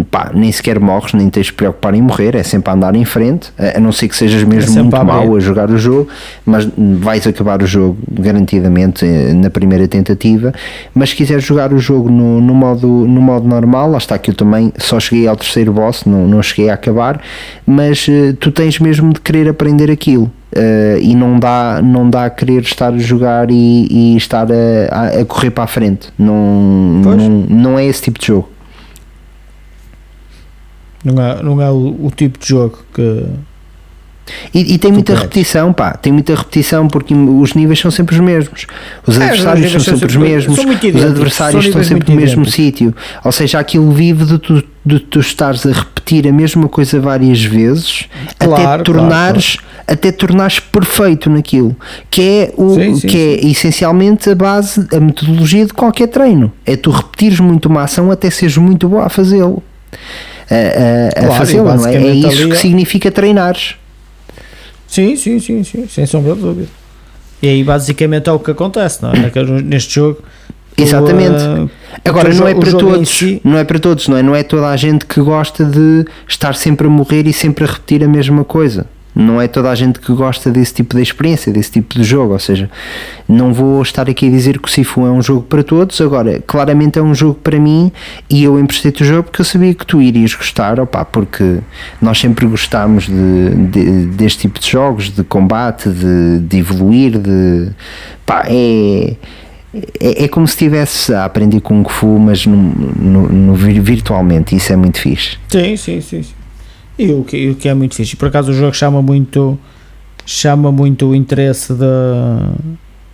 pá, 0.10 0.32
nem 0.34 0.52
sequer 0.52 0.80
morres, 0.80 1.14
nem 1.14 1.30
tens 1.30 1.48
de 1.48 1.54
preocupar 1.54 1.94
em 1.94 2.02
morrer, 2.02 2.36
é 2.36 2.44
sempre 2.44 2.72
a 2.72 2.74
andar 2.74 2.96
em 2.96 3.06
frente, 3.06 3.52
a 3.76 3.80
não 3.80 3.92
ser 3.92 4.08
que 4.08 4.16
sejas 4.16 4.44
mesmo 4.44 4.68
sempre 4.70 4.82
muito 4.84 4.96
a 4.96 5.04
mau 5.04 5.36
a 5.36 5.40
jogar 5.40 5.70
o 5.70 5.78
jogo, 5.78 6.08
mas 6.46 6.68
vais 6.78 7.26
acabar 7.28 7.62
o 7.62 7.68
jogo 7.68 7.98
garantidamente 8.12 9.06
eh, 9.06 9.34
na 9.34 9.50
primeira 9.50 9.88
tentativa. 9.88 10.52
Mas 10.96 11.12
se 11.12 11.16
quiseres 11.16 11.44
jogar 11.44 11.72
o 11.74 11.80
jogo 11.80 12.10
no, 12.10 12.42
no, 12.42 12.54
modo, 12.54 12.88
no 12.88 13.22
modo 13.22 13.48
normal, 13.48 13.92
lá 13.92 13.98
está 13.98 14.18
que 14.18 14.32
eu 14.32 14.36
também 14.36 14.74
só 14.78 15.00
cheguei 15.00 15.28
ao 15.28 15.36
terceiro 15.36 15.72
boss, 15.72 16.06
não, 16.06 16.28
não 16.28 16.42
cheguei 16.42 16.70
a 16.70 16.74
acabar, 16.74 17.22
mas 17.66 18.08
eh, 18.10 18.34
tu 18.40 18.52
tens 18.52 18.80
mesmo 18.80 19.14
de 19.14 19.22
querer 19.22 19.48
aprender 19.48 19.92
aquilo. 19.92 20.23
Eh, 20.56 21.00
e 21.02 21.16
não 21.16 21.40
dá, 21.40 21.82
não 21.84 22.10
dá 22.10 22.26
a 22.26 22.30
querer 22.30 22.62
estar 22.62 22.94
a 22.94 22.98
jogar 22.98 23.50
e, 23.50 23.88
e 23.90 24.18
estar 24.18 24.48
a, 24.52 25.20
a- 25.22 25.26
correr 25.26 25.52
para 25.52 25.64
a 25.64 25.68
frente. 25.68 26.10
Não, 26.18 27.02
Pois. 27.04 27.18
não, 27.18 27.30
não 27.30 27.80
é 27.80 27.86
esse 27.86 28.02
tipo 28.04 28.20
de 28.20 28.28
jogo. 28.28 28.50
Não 31.04 31.22
é, 31.22 31.44
não 31.44 31.62
é 31.62 31.70
o, 31.70 32.06
o 32.06 32.12
tipo 32.16 32.40
de 32.40 32.48
jogo 32.48 32.78
que. 32.94 33.26
E, 34.54 34.76
e 34.76 34.78
tem 34.78 34.90
muita 34.90 35.08
queres. 35.12 35.22
repetição, 35.24 35.74
pá, 35.74 35.92
tem 35.96 36.14
muita 36.14 36.34
repetição 36.34 36.88
porque 36.88 37.14
os 37.14 37.54
níveis 37.56 37.78
são 37.80 37.92
sempre 37.92 38.16
os 38.16 38.22
mesmos. 38.22 38.66
Os 39.06 39.20
É, 39.20 39.24
adversários 39.26 39.76
os 39.76 39.84
são 39.84 39.98
sempre 39.98 40.08
os 40.08 40.16
mesmos. 40.16 40.56
são 40.56 40.64
muito 40.66 40.88
Os 40.88 41.04
adversários 41.04 41.62
são 41.66 41.70
estão 41.72 41.84
sempre 41.84 42.10
no 42.14 42.22
mesmo 42.22 42.46
sítio. 42.46 42.96
Ou 43.22 43.34
seja, 43.34 43.60
aquilo 43.60 43.92
vive 43.92 44.24
de 44.24 44.38
tu, 44.38 44.64
de 44.86 45.00
tu 45.02 45.20
estares 45.20 45.66
a 45.66 45.74
repetir 45.74 46.26
a 46.26 46.32
mesma 46.32 46.70
coisa 46.70 47.02
várias 47.02 47.44
vezes 47.44 48.06
até 48.40 48.46
Claro, 48.46 48.84
tornares 48.86 49.58
até 49.88 50.12
tornares 50.12 50.60
perfeito 50.60 51.30
naquilo, 51.30 51.76
que 52.10 52.22
é 52.22 52.54
o 52.58 52.74
Sim, 52.76 52.96
sim, 52.96 53.08
que 53.08 53.18
é 53.18 53.46
essencialmente 53.48 54.30
a 54.30 54.36
base, 54.36 54.88
a 54.96 55.00
metodologia 55.00 55.66
de 55.66 55.74
qualquer 55.74 56.08
treino. 56.08 56.52
É 56.66 56.76
tu 56.76 56.90
repetires 56.92 57.40
muito 57.40 57.66
uma 57.68 57.84
ação 57.84 58.10
até 58.12 58.30
seres 58.30 58.58
muito 58.58 58.88
boa 58.88 59.06
a 59.06 59.10
fazê-lo. 59.10 59.62
A, 60.50 60.56
a- 60.56 61.08
a 61.08 61.12
Claro, 61.28 61.34
fazê-la, 61.34 61.76
não 61.76 61.88
é? 61.88 61.96
É 61.96 62.12
isso 62.14 62.28
ali 62.28 62.46
que 62.48 62.54
é- 62.54 62.56
significa 62.56 63.12
treinares. 63.12 63.76
Sim, 64.88 65.16
sim, 65.16 65.40
sim, 65.40 65.64
sim, 65.64 65.88
sem 65.88 66.06
sombra 66.06 66.36
de 66.36 66.42
dúvida. 66.42 66.68
E 67.42 67.48
aí 67.50 67.64
basicamente 67.64 68.30
é 68.30 68.32
o 68.32 68.40
que 68.40 68.52
acontece, 68.52 69.02
não 69.02 69.12
é? 69.12 69.32
Neste 69.64 69.96
jogo. 69.96 70.20
Exatamente. 70.78 71.42
ah, 71.44 71.68
Agora 72.06 72.32
o 72.32 72.34
não 72.36 72.48
é 72.48 72.56
para 72.56 72.72
todos, 72.72 73.10
si- 73.10 73.40
não 73.44 73.58
é 73.58 73.64
para 73.64 73.80
todos, 73.80 74.08
não 74.08 74.18
é? 74.18 74.24
Não 74.24 74.36
é 74.36 74.42
toda 74.44 74.68
a 74.70 74.76
gente 74.78 75.06
que 75.06 75.22
gosta 75.22 75.64
de 75.66 76.06
estar 76.28 76.56
sempre 76.56 76.88
a 76.88 76.90
morrer 76.90 77.28
e 77.28 77.34
sempre 77.34 77.64
a 77.64 77.68
repetir 77.68 78.04
a 78.04 78.08
mesma 78.08 78.44
coisa. 78.44 78.86
Não 79.16 79.40
é 79.40 79.48
toda 79.48 79.70
a 79.70 79.76
gente 79.76 80.00
que 80.00 80.12
gosta 80.14 80.50
desse 80.50 80.74
tipo 80.74 80.96
de 80.96 81.02
experiência, 81.04 81.54
desse 81.54 81.72
tipo 81.72 81.94
de 81.96 82.04
jogo. 82.04 82.34
Ou 82.34 82.40
seja, 82.40 82.70
não 83.28 83.54
vou 83.54 83.82
estar 83.82 84.10
aqui 84.10 84.28
a 84.28 84.30
dizer 84.32 84.58
que 84.60 84.68
o 84.68 84.72
Sifu 84.72 85.06
é 85.06 85.12
um 85.12 85.22
jogo 85.22 85.44
para 85.44 85.64
todos. 85.64 86.02
Agora, 86.02 86.42
claramente 86.48 86.98
é 86.98 87.02
um 87.02 87.14
jogo 87.14 87.36
para 87.36 87.60
mim 87.60 87.92
e 88.30 88.44
eu 88.44 88.60
emprestei-te 88.60 89.04
o 89.04 89.06
jogo 89.06 89.24
porque 89.24 89.42
eu 89.42 89.46
sabia 89.46 89.74
que 89.74 89.86
tu 89.86 90.02
irias 90.02 90.34
gostar, 90.34 90.80
opá, 90.80 91.06
porque 91.06 91.60
nós 92.02 92.20
sempre 92.20 92.46
gostámos 92.48 93.06
de, 93.06 93.50
de- 93.68 94.06
deste 94.08 94.40
tipo 94.42 94.60
de 94.60 94.70
jogos, 94.70 95.10
de 95.12 95.24
combate, 95.24 95.90
de, 95.90 96.40
de 96.40 96.58
evoluir, 96.58 97.18
de. 97.20 97.70
pá, 98.26 98.46
é. 98.48 99.16
É, 100.00 100.26
é 100.26 100.28
como 100.28 100.48
se 100.48 100.54
estivesse 100.54 101.12
a 101.16 101.26
aprender 101.26 101.60
Kung 101.60 101.84
Fu, 101.90 102.20
mas 102.20 102.46
no, 102.46 102.56
no- 102.56 103.28
no 103.30 103.56
vir- 103.56 103.82
virtualmente. 103.82 104.56
Isso 104.56 104.72
é 104.72 104.76
muito 104.76 105.00
fixe. 105.00 105.38
Sim, 105.50 105.76
sim, 105.76 106.00
sim. 106.00 106.22
sim. 106.22 106.34
E 106.98 107.12
o 107.12 107.24
que, 107.24 107.50
o 107.50 107.56
que 107.56 107.68
é 107.70 107.74
muito 107.74 107.96
fixe. 107.96 108.16
Por 108.16 108.28
acaso 108.28 108.52
o 108.52 108.54
jogo 108.54 108.74
chama 108.76 109.02
muito 109.02 109.58
chama 110.26 110.72
muito 110.72 111.08
o 111.08 111.16
interesse 111.16 111.74
de, 111.74 111.86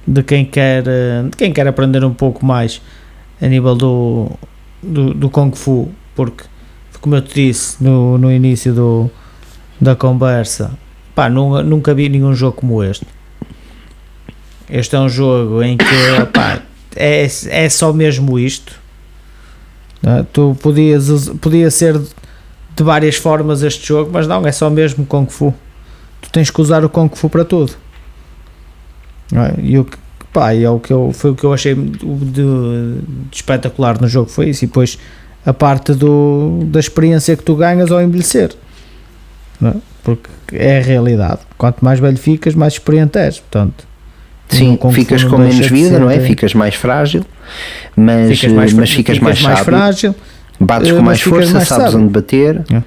de 0.05 0.21
quem 0.21 0.45
quer 0.45 0.83
de 0.83 1.35
quem 1.37 1.51
quer 1.51 1.67
aprender 1.67 2.03
um 2.03 2.13
pouco 2.13 2.45
mais 2.45 2.81
a 3.41 3.47
nível 3.47 3.75
do, 3.75 4.29
do, 4.83 5.13
do 5.13 5.29
Kung 5.29 5.51
Fu, 5.55 5.89
porque 6.15 6.43
como 7.01 7.15
eu 7.15 7.21
te 7.21 7.33
disse 7.47 7.81
no, 7.83 8.17
no 8.17 8.31
início 8.31 8.73
do, 8.73 9.09
da 9.79 9.95
conversa, 9.95 10.71
pá, 11.15 11.29
nu- 11.29 11.63
nunca 11.63 11.93
vi 11.93 12.09
nenhum 12.09 12.33
jogo 12.35 12.57
como 12.57 12.83
este. 12.83 13.05
Este 14.69 14.95
é 14.95 14.99
um 14.99 15.09
jogo 15.09 15.63
em 15.63 15.77
que 15.77 15.85
pá, 16.33 16.61
é, 16.95 17.25
é 17.49 17.69
só 17.69 17.91
mesmo 17.93 18.37
isto. 18.37 18.73
não 20.03 20.17
é? 20.17 20.23
Tu 20.31 20.55
podias, 20.61 21.29
podia 21.41 21.71
ser 21.71 21.99
de 22.75 22.83
várias 22.83 23.15
formas 23.15 23.61
este 23.63 23.87
jogo, 23.87 24.09
mas 24.13 24.27
não, 24.27 24.45
é 24.45 24.51
só 24.51 24.69
mesmo 24.69 25.05
Kung 25.05 25.27
Fu. 25.27 25.53
Tu 26.21 26.29
tens 26.31 26.49
que 26.49 26.61
usar 26.61 26.83
o 26.85 26.89
Kung 26.89 27.09
Fu 27.13 27.29
para 27.29 27.43
tudo. 27.45 27.73
É? 29.33 29.53
E 29.61 29.77
o 29.77 29.85
que, 29.85 29.97
pá, 30.33 30.53
é 30.53 30.69
o 30.69 30.79
que 30.79 30.91
eu, 30.91 31.11
foi 31.13 31.31
o 31.31 31.35
que 31.35 31.43
eu 31.43 31.53
achei 31.53 31.75
de, 31.75 31.97
de 31.97 32.97
espetacular 33.31 33.99
no 34.01 34.07
jogo, 34.07 34.29
foi 34.29 34.49
isso. 34.49 34.63
E 34.63 34.67
depois 34.67 34.97
a 35.45 35.53
parte 35.53 35.93
do, 35.93 36.61
da 36.65 36.79
experiência 36.79 37.35
que 37.35 37.43
tu 37.43 37.55
ganhas 37.55 37.91
ao 37.91 38.01
envelhecer. 38.01 38.51
É? 39.63 39.73
Porque 40.03 40.29
é 40.53 40.79
a 40.79 40.81
realidade. 40.81 41.39
Quanto 41.57 41.83
mais 41.83 41.99
velho 41.99 42.17
ficas, 42.17 42.55
mais 42.55 42.73
experiente 42.73 43.17
és. 43.17 43.39
Portanto, 43.39 43.87
Sim, 44.49 44.77
Fu 44.81 44.91
ficas 44.91 45.23
com 45.23 45.37
menos 45.37 45.67
vida, 45.67 45.99
não 45.99 46.09
é? 46.09 46.19
Ficas 46.19 46.53
mais 46.55 46.73
frágil, 46.73 47.23
mas 47.95 48.39
ficas 48.39 48.51
mais, 48.53 48.71
eh, 48.71 48.75
mas 48.75 48.89
fra- 48.89 48.97
ficas, 48.97 49.19
mais, 49.19 49.39
sábio, 49.39 49.63
frágil. 49.63 50.15
Bates 50.59 50.89
eh, 50.89 50.93
com 50.95 51.01
mais 51.01 51.21
força, 51.21 51.53
mais 51.53 51.67
sabes 51.67 51.85
sábio. 51.91 51.99
onde 52.05 52.13
bater. 52.13 52.63
É. 52.71 52.81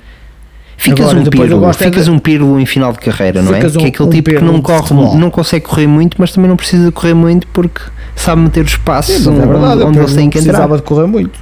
Ficas 0.77 1.11
Agora, 1.11 1.21
um 1.21 1.25
pírulo, 1.31 1.69
é 1.69 1.73
ficas 1.75 2.05
de- 2.07 2.11
um 2.11 2.19
pírulo 2.19 2.59
em 2.59 2.67
final 2.67 2.93
de 2.93 2.99
carreira, 2.99 3.41
não 3.41 3.53
é? 3.53 3.57
Ficas 3.59 3.73
que 3.73 3.79
é 3.79 3.83
um- 3.85 3.87
aquele 3.89 4.09
um 4.09 4.11
tipo 4.13 4.31
que 4.31 4.41
não 4.43 4.61
corre, 4.61 4.95
não 5.17 5.31
consegue 5.31 5.65
correr 5.65 5.87
muito, 5.87 6.17
mas 6.19 6.33
também 6.33 6.49
não 6.49 6.57
precisa 6.57 6.91
correr 6.91 7.15
muito 7.15 7.47
porque 7.49 7.81
sabe 8.17 8.43
meter 8.43 8.65
os 8.65 8.77
passos 8.77 9.25
é 9.27 9.31
onde, 9.31 9.47
verdade, 9.47 9.83
onde 9.83 9.99
eles 9.99 10.13
têm 10.15 10.25
não 10.25 10.31
que 10.31 10.39
entrar. 10.39 10.53
precisava 10.53 10.77
de 10.77 10.83
correr 10.83 11.07
muito. 11.07 11.39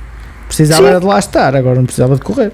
Precisava 0.46 0.82
Sim. 0.82 0.88
era 0.88 1.00
de 1.00 1.06
lá 1.06 1.18
estar, 1.18 1.56
agora 1.56 1.76
não 1.76 1.84
precisava 1.84 2.16
de 2.16 2.20
correr. 2.20 2.52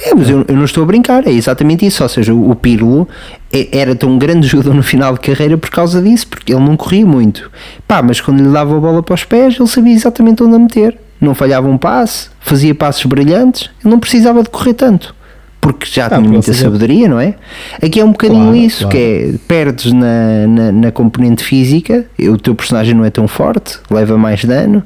É, 0.00 0.14
mas 0.14 0.30
eu, 0.30 0.44
eu 0.48 0.56
não 0.56 0.64
estou 0.64 0.84
a 0.84 0.86
brincar, 0.86 1.26
é 1.26 1.32
exatamente 1.32 1.84
isso. 1.84 2.02
Ou 2.02 2.08
seja, 2.08 2.32
o, 2.32 2.50
o 2.50 2.54
Pirlo 2.54 3.06
é- 3.52 3.68
era 3.76 3.94
tão 3.94 4.16
grande 4.16 4.46
jogador 4.48 4.72
no 4.74 4.82
final 4.82 5.12
de 5.14 5.20
carreira 5.20 5.58
por 5.58 5.68
causa 5.70 6.00
disso, 6.00 6.28
porque 6.28 6.52
ele 6.54 6.62
não 6.64 6.76
corria 6.76 7.04
muito. 7.04 7.50
Pá, 7.86 8.00
mas 8.00 8.20
quando 8.20 8.40
lhe 8.42 8.48
dava 8.48 8.74
a 8.76 8.80
bola 8.80 9.02
para 9.02 9.14
os 9.14 9.24
pés, 9.24 9.56
ele 9.58 9.68
sabia 9.68 9.92
exatamente 9.92 10.42
onde 10.42 10.54
a 10.54 10.58
meter. 10.58 10.96
Não 11.22 11.34
falhava 11.34 11.68
um 11.68 11.78
passe, 11.78 12.28
fazia 12.40 12.74
passos 12.74 13.06
brilhantes, 13.06 13.70
ele 13.82 13.90
não 13.92 13.98
precisava 14.00 14.42
de 14.42 14.50
correr 14.50 14.74
tanto. 14.74 15.14
Porque 15.60 15.86
já 15.86 16.08
tinha 16.08 16.18
porque 16.18 16.24
ele 16.26 16.32
muita 16.32 16.52
sabedoria, 16.52 17.08
não 17.08 17.20
é? 17.20 17.36
Aqui 17.80 18.00
é 18.00 18.04
um 18.04 18.10
bocadinho 18.10 18.42
Claro, 18.42 18.56
isso, 18.56 18.78
claro. 18.80 18.90
que 18.90 18.98
é 18.98 19.34
perdes 19.46 19.92
na, 19.92 20.46
na, 20.48 20.72
na 20.72 20.90
componente 20.90 21.44
física, 21.44 22.04
o 22.18 22.36
teu 22.36 22.52
personagem 22.56 22.94
não 22.94 23.04
é 23.04 23.10
tão 23.10 23.28
forte, 23.28 23.78
leva 23.88 24.18
mais 24.18 24.44
dano, 24.44 24.82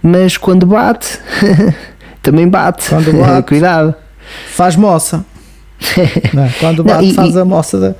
mas 0.00 0.36
quando 0.36 0.64
bate, 0.64 1.18
também 2.22 2.46
bate. 2.48 2.88
Quando 2.88 3.12
bate. 3.18 3.48
Cuidado. 3.48 3.94
Faz 4.54 4.76
moça. 4.76 5.24
Não 6.32 6.44
é? 6.44 6.50
Quando 6.60 6.84
Não, 6.84 6.94
bate, 6.94 7.06
e- 7.10 7.14
faz 7.14 7.34
e- 7.34 7.38
a 7.40 7.44
moça 7.44 7.80
da. 7.80 7.94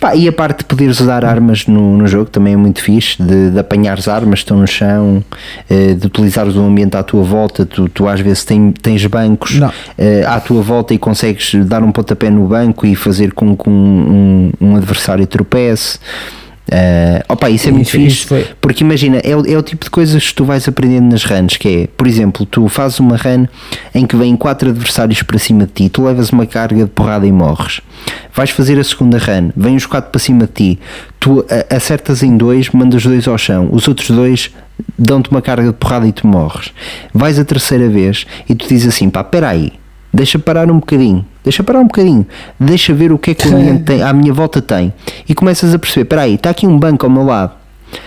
Pá, 0.00 0.14
e 0.14 0.28
a 0.28 0.32
parte 0.32 0.58
de 0.60 0.64
poderes 0.64 1.00
usar 1.00 1.24
armas 1.24 1.66
no, 1.66 1.96
no 1.98 2.06
jogo 2.06 2.30
também 2.30 2.54
é 2.54 2.56
muito 2.56 2.80
fixe, 2.80 3.20
de, 3.20 3.50
de 3.50 3.58
apanhares 3.58 4.06
armas 4.06 4.38
que 4.38 4.44
estão 4.44 4.56
no 4.56 4.66
chão, 4.66 5.24
eh, 5.68 5.94
de 5.94 6.06
utilizares 6.06 6.54
o 6.54 6.60
ambiente 6.60 6.96
à 6.96 7.02
tua 7.02 7.24
volta, 7.24 7.66
tu, 7.66 7.88
tu 7.88 8.06
às 8.06 8.20
vezes 8.20 8.44
tem- 8.44 8.70
tens 8.70 9.04
bancos 9.06 9.56
Não. 9.58 9.72
eh, 9.98 10.24
à 10.24 10.38
tua 10.38 10.62
volta 10.62 10.94
e 10.94 10.98
consegues 10.98 11.52
dar 11.66 11.82
um 11.82 11.90
pontapé 11.90 12.30
no 12.30 12.46
banco 12.46 12.86
e 12.86 12.94
fazer 12.94 13.32
com 13.32 13.56
que 13.56 13.68
um, 13.68 14.52
um, 14.60 14.68
um 14.68 14.76
adversário 14.76 15.26
tropece. 15.26 15.98
Eh, 16.70 17.24
opa, 17.28 17.48
isso 17.48 17.68
é 17.68 17.72
muito 17.72 17.86
Isso- 17.86 17.96
fixe, 17.96 18.06
isso 18.18 18.26
foi- 18.28 18.46
porque 18.60 18.84
imagina, 18.84 19.18
é 19.24 19.34
o, 19.34 19.46
é 19.46 19.56
o 19.56 19.62
tipo 19.62 19.84
de 19.84 19.90
coisas 19.90 20.28
que 20.28 20.34
tu 20.34 20.44
vais 20.44 20.68
aprendendo 20.68 21.10
nas 21.10 21.24
runs, 21.24 21.56
que 21.56 21.68
é, 21.68 21.86
por 21.96 22.06
exemplo, 22.06 22.44
tu 22.44 22.68
fazes 22.68 23.00
uma 23.00 23.16
run 23.16 23.46
em 23.94 24.06
que 24.06 24.14
vêm 24.14 24.36
quatro 24.36 24.68
adversários 24.68 25.22
para 25.22 25.38
cima 25.38 25.64
de 25.66 25.72
ti, 25.72 25.88
tu 25.88 26.04
levas 26.04 26.30
uma 26.30 26.44
carga 26.44 26.84
de 26.84 26.90
porrada 26.90 27.26
e 27.26 27.32
morres. 27.32 27.80
Vais 28.34 28.50
fazer 28.50 28.78
a 28.78 28.84
segunda 28.84 29.16
run, 29.18 29.50
vêm 29.56 29.76
os 29.76 29.86
quatro 29.86 30.10
para 30.10 30.20
cima 30.20 30.40
de 30.46 30.52
ti, 30.74 30.78
tu 31.18 31.44
acertas 31.70 32.22
em 32.22 32.36
dois, 32.36 32.68
mandas 32.70 33.02
dois 33.02 33.26
ao 33.26 33.38
chão, 33.38 33.68
os 33.72 33.88
outros 33.88 34.10
dois 34.10 34.50
dão-te 34.98 35.30
uma 35.30 35.40
carga 35.42 35.68
de 35.68 35.72
porrada 35.72 36.06
e 36.06 36.12
tu 36.12 36.26
morres. 36.26 36.70
Vais 37.14 37.38
a 37.38 37.44
terceira 37.44 37.88
vez 37.88 38.26
e 38.48 38.54
tu 38.54 38.68
dizes 38.68 38.88
assim, 38.94 39.08
pá, 39.08 39.24
peraí, 39.24 39.72
deixa 40.18 40.38
parar 40.38 40.70
um 40.70 40.78
bocadinho, 40.80 41.24
deixa 41.42 41.62
parar 41.62 41.80
um 41.80 41.86
bocadinho, 41.86 42.26
deixa 42.60 42.92
ver 42.92 43.10
o 43.12 43.18
que 43.18 43.30
é 43.30 43.34
que 43.34 43.48
o 43.48 43.54
ambiente 43.56 43.84
tem, 43.88 44.02
à 44.02 44.12
minha 44.12 44.32
volta 44.34 44.60
tem. 44.60 44.92
E 45.28 45.34
começas 45.34 45.72
a 45.72 45.78
perceber, 45.78 46.04
peraí, 46.04 46.34
está 46.34 46.50
aqui 46.50 46.66
um 46.66 46.78
banco 46.78 47.06
ao 47.06 47.10
meu 47.10 47.22
lado. 47.24 47.52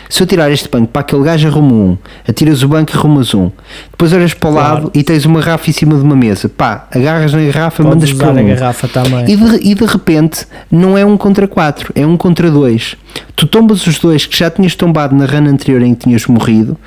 Se 0.08 0.22
eu 0.22 0.28
tirar 0.28 0.52
este 0.52 0.70
banco 0.70 0.90
para 0.90 1.00
aquele 1.02 1.24
gajo 1.24 1.48
arrumo 1.48 1.74
um, 1.74 1.98
atiras 2.30 2.62
o 2.62 2.68
banco 2.68 2.92
e 2.94 2.96
arrumas 2.96 3.34
um. 3.34 3.50
Depois 3.90 4.14
olhas 4.14 4.32
para 4.32 4.50
o 4.50 4.54
Claro. 4.54 4.74
lado 4.76 4.92
e 4.94 5.02
tens 5.02 5.26
uma 5.26 5.40
garrafa 5.40 5.70
em 5.72 5.74
cima 5.74 5.96
de 5.96 6.04
uma 6.04 6.16
mesa. 6.16 6.48
Pá, 6.48 6.86
agarras 6.92 7.34
na 7.34 7.42
garrafa, 7.42 7.82
Podes 7.82 8.12
mandas 8.12 8.14
para 8.14 8.44
um. 8.44 8.48
garrafa 8.48 8.88
também. 8.88 9.26
E 9.32 9.36
de, 9.36 9.72
e 9.72 9.74
de 9.74 9.86
repente 9.86 10.46
não 10.70 10.96
é 10.96 11.04
um 11.04 11.18
contra 11.18 11.48
quatro, 11.48 11.92
é 11.96 12.06
um 12.06 12.16
contra 12.16 12.52
dois. 12.52 12.96
Tu 13.36 13.48
tombas 13.48 13.88
os 13.88 13.98
dois 13.98 14.28
que 14.28 14.38
já 14.38 14.52
tinhas 14.52 14.76
tombado 14.76 15.16
na 15.16 15.26
run 15.26 15.48
anterior 15.48 15.82
em 15.82 15.96
que 15.96 16.04
tinhas 16.04 16.28
morrido. 16.28 16.78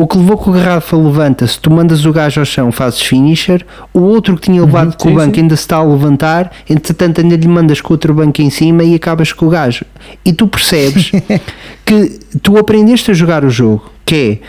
O 0.00 0.06
que 0.06 0.16
levou 0.16 0.36
com 0.38 0.52
a 0.52 0.54
garrafa 0.58 0.96
levanta-se, 0.96 1.58
tu 1.58 1.72
mandas 1.72 2.06
o 2.06 2.12
gajo 2.12 2.38
ao 2.38 2.46
chão, 2.46 2.70
fazes 2.70 3.02
finisher. 3.02 3.66
O 3.92 3.98
outro 3.98 4.36
que 4.36 4.42
tinha 4.42 4.62
levado 4.64 4.96
com 4.96 5.08
sim, 5.08 5.12
o 5.12 5.16
banco 5.16 5.34
sim. 5.34 5.40
ainda 5.40 5.56
se 5.56 5.62
está 5.62 5.78
a 5.78 5.82
levantar. 5.82 6.52
Entretanto, 6.70 7.20
ainda 7.20 7.34
lhe 7.34 7.48
mandas 7.48 7.80
com 7.80 7.94
outro 7.94 8.14
banco 8.14 8.40
em 8.40 8.48
cima 8.48 8.84
e 8.84 8.94
acabas 8.94 9.32
com 9.32 9.46
o 9.46 9.50
gajo. 9.50 9.84
E 10.24 10.32
tu 10.32 10.46
percebes 10.46 11.10
que 11.84 12.20
tu 12.40 12.56
aprendeste 12.56 13.10
a 13.10 13.14
jogar 13.14 13.44
o 13.44 13.50
jogo, 13.50 13.90
que 14.06 14.40
é 14.40 14.46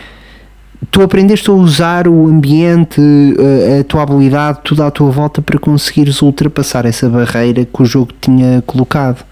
tu 0.88 1.02
aprendeste 1.02 1.50
a 1.50 1.52
usar 1.52 2.06
o 2.06 2.28
ambiente, 2.28 3.00
a, 3.00 3.80
a 3.80 3.84
tua 3.84 4.02
habilidade, 4.04 4.60
tudo 4.62 4.84
à 4.84 4.90
tua 4.92 5.10
volta 5.10 5.42
para 5.42 5.58
conseguires 5.58 6.22
ultrapassar 6.22 6.86
essa 6.86 7.08
barreira 7.08 7.64
que 7.64 7.82
o 7.82 7.84
jogo 7.84 8.12
tinha 8.20 8.62
colocado. 8.64 9.24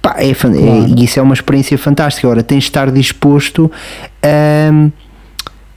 Pá, 0.00 0.16
é, 0.18 0.30
é- 0.30 0.34
Claro. 0.34 0.94
e 0.96 1.04
isso 1.04 1.18
é 1.18 1.22
uma 1.22 1.34
experiência 1.34 1.76
fantástica. 1.76 2.26
Agora 2.26 2.42
tens 2.42 2.60
de 2.60 2.70
estar 2.70 2.90
disposto 2.90 3.70
a, 4.22 4.88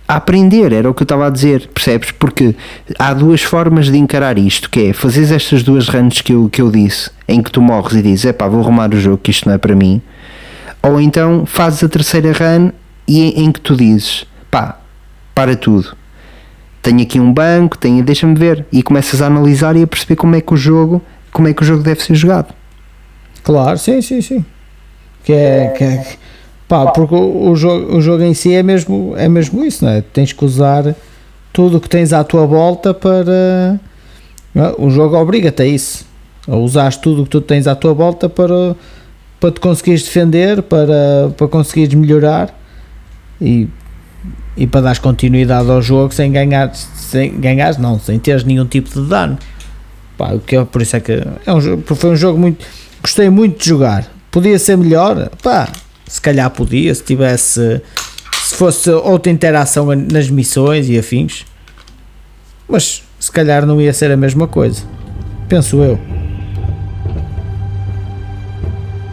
a 0.09 0.15
aprender, 0.15 0.73
era 0.73 0.89
o 0.89 0.93
que 0.95 1.03
eu 1.03 1.05
estava 1.05 1.27
a 1.27 1.29
dizer, 1.29 1.67
percebes? 1.71 2.09
Porque 2.09 2.55
há 2.97 3.13
duas 3.13 3.43
formas 3.43 3.91
de 3.91 3.97
encarar 3.99 4.39
isto, 4.39 4.67
que 4.67 4.87
é 4.87 4.93
fazeres 4.93 5.31
estas 5.31 5.61
duas 5.61 5.87
runs 5.87 6.19
que 6.19 6.33
eu, 6.33 6.49
que 6.49 6.63
eu 6.63 6.71
disse, 6.71 7.11
em 7.27 7.43
que 7.43 7.51
tu 7.51 7.61
morres 7.61 7.95
e 7.95 8.01
dizes, 8.01 8.25
é 8.25 8.33
pá, 8.33 8.47
vou 8.47 8.59
arrumar 8.59 8.91
o 8.91 8.99
jogo 8.99 9.19
que 9.19 9.29
isto 9.29 9.47
não 9.47 9.53
é 9.53 9.59
para 9.59 9.75
mim, 9.75 10.01
ou 10.81 10.99
então 10.99 11.45
fazes 11.45 11.83
a 11.83 11.87
terceira 11.87 12.31
run 12.31 12.71
e 13.07 13.21
em, 13.21 13.45
em 13.45 13.51
que 13.51 13.61
tu 13.61 13.75
dizes, 13.75 14.25
pá, 14.49 14.79
para 15.35 15.55
tudo. 15.55 15.95
Tenho 16.81 17.03
aqui 17.03 17.19
um 17.19 17.31
banco, 17.31 17.77
tenho, 17.77 18.03
deixa-me 18.03 18.33
ver 18.33 18.65
e 18.71 18.81
começas 18.81 19.21
a 19.21 19.27
analisar 19.27 19.75
e 19.75 19.83
a 19.83 19.87
perceber 19.87 20.15
como 20.15 20.35
é 20.35 20.41
que 20.41 20.51
o 20.55 20.57
jogo, 20.57 21.03
como 21.31 21.47
é 21.47 21.53
que 21.53 21.61
o 21.61 21.65
jogo 21.65 21.83
deve 21.83 22.01
ser 22.01 22.15
jogado. 22.15 22.51
Claro, 23.43 23.77
sim, 23.77 24.01
sim, 24.01 24.21
sim. 24.21 24.43
Que 25.23 25.33
é, 25.33 25.67
que 25.77 25.83
é- 25.83 26.15
pá, 26.69 26.91
porque 26.91 27.15
o, 27.15 27.49
o 27.49 27.55
jogo, 27.55 27.97
o 27.97 28.01
jogo 28.01 28.23
em 28.23 28.33
si 28.33 28.53
é 28.53 28.61
mesmo, 28.61 29.13
é 29.17 29.27
mesmo 29.27 29.65
isso, 29.65 29.83
não 29.83 29.91
é? 29.91 30.01
Tens 30.01 30.31
que 30.31 30.45
usar 30.45 30.95
tudo 31.51 31.77
o 31.77 31.81
que 31.81 31.89
tens 31.89 32.13
à 32.13 32.23
tua 32.23 32.45
volta 32.45 32.93
para. 32.93 33.79
é? 34.55 34.75
O 34.77 34.89
jogo 34.89 35.17
obriga-te 35.17 35.63
a 35.63 35.65
isso. 35.65 36.05
A 36.47 36.55
usar 36.55 36.95
tudo 36.95 37.21
o 37.21 37.23
que 37.25 37.31
tu 37.31 37.41
tens 37.41 37.67
à 37.67 37.75
tua 37.75 37.93
volta 37.93 38.29
para, 38.29 38.75
para 39.39 39.51
te 39.51 39.59
conseguires 39.59 40.03
defender, 40.03 40.61
para, 40.61 41.31
para 41.35 41.47
conseguires 41.47 41.93
melhorar 41.93 42.55
e, 43.41 43.67
e 44.55 44.65
para 44.65 44.81
dar 44.81 44.99
continuidade 44.99 45.69
ao 45.69 45.81
jogo 45.81 46.13
sem 46.13 46.31
ganhar, 46.31 46.73
sem 46.73 47.39
ganhar, 47.39 47.77
não, 47.79 47.99
sem 47.99 48.17
teres 48.19 48.43
nenhum 48.43 48.65
tipo 48.65 48.89
de 48.89 49.07
dano. 49.07 49.37
Pá, 50.17 50.33
o 50.33 50.39
que 50.39 50.55
é, 50.55 50.63
por 50.63 50.81
isso 50.81 50.95
é 50.95 50.99
que 50.99 51.11
é 51.45 51.53
um 51.53 51.81
foi 51.81 52.11
um 52.11 52.15
jogo 52.15 52.39
muito. 52.39 52.65
Gostei 53.01 53.29
muito 53.29 53.59
de 53.59 53.69
jogar. 53.69 54.07
Podia 54.29 54.59
ser 54.59 54.77
melhor? 54.77 55.29
Pá, 55.41 55.69
se 56.09 56.19
calhar 56.19 56.49
podia, 56.49 56.93
se 56.93 57.03
tivesse. 57.03 57.81
Se 58.43 58.55
fosse 58.55 58.89
outra 58.89 59.31
interação 59.31 59.85
nas 59.95 60.29
missões 60.29 60.89
e 60.89 60.97
afins. 60.97 61.45
Mas 62.67 63.03
se 63.17 63.31
calhar 63.31 63.65
não 63.65 63.79
ia 63.79 63.93
ser 63.93 64.11
a 64.11 64.17
mesma 64.17 64.47
coisa. 64.47 64.83
Penso 65.47 65.77
eu. 65.81 65.97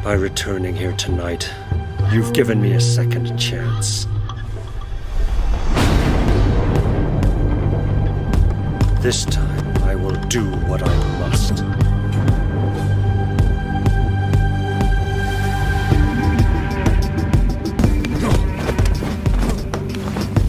by 0.07 0.13
returning 0.13 0.77
here 0.77 0.93
tonight. 0.93 1.51
You've 2.13 2.33
given 2.33 2.63
me 2.63 2.75
a 2.75 2.81
second 2.81 3.37
chance. 3.41 4.07
This 9.03 9.25
time, 9.25 9.77
I 9.83 9.97
will 9.97 10.15
do 10.29 10.45
what 10.69 10.81
I 10.85 11.16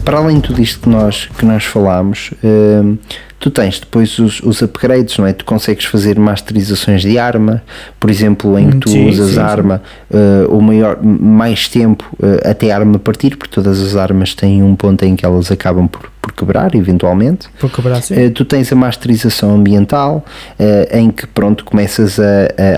para 0.08 0.20
além 0.20 0.36
de 0.36 0.44
tudo 0.44 0.62
isto 0.62 0.80
que 0.80 0.88
nós, 0.88 1.28
que 1.38 1.44
nós 1.44 1.64
falámos, 1.64 2.30
hum, 2.42 2.96
tu 3.38 3.50
tens 3.50 3.78
depois 3.78 4.18
os, 4.18 4.40
os 4.40 4.62
upgrades, 4.62 5.18
não 5.18 5.26
é? 5.26 5.34
Tu 5.34 5.44
consegues 5.44 5.84
fazer 5.84 6.18
masterizações 6.18 7.02
de 7.02 7.18
arma, 7.18 7.62
por 8.00 8.08
exemplo, 8.08 8.58
em 8.58 8.70
que 8.70 8.78
tu 8.78 8.88
sim, 8.88 9.06
usas 9.06 9.32
sim, 9.32 9.38
a 9.38 9.44
arma 9.44 9.82
uh, 10.10 10.56
o 10.56 10.62
maior, 10.62 10.98
mais 11.02 11.68
tempo 11.68 12.06
uh, 12.22 12.48
até 12.48 12.70
a 12.70 12.78
arma 12.78 12.98
partir, 12.98 13.36
porque 13.36 13.54
todas 13.54 13.82
as 13.82 13.96
armas 13.96 14.32
têm 14.32 14.62
um 14.62 14.74
ponto 14.74 15.04
em 15.04 15.14
que 15.14 15.26
elas 15.26 15.52
acabam 15.52 15.86
por, 15.86 16.10
por 16.20 16.32
quebrar, 16.32 16.74
eventualmente. 16.74 17.48
Por 17.58 17.70
quebrar 17.70 17.98
assim. 17.98 18.26
Uh, 18.26 18.30
tu 18.30 18.44
tens 18.44 18.72
a 18.72 18.76
masterização 18.76 19.54
ambiental, 19.54 20.24
uh, 20.58 20.96
em 20.96 21.10
que 21.10 21.26
pronto, 21.26 21.64
começas 21.64 22.18
a, 22.20 22.24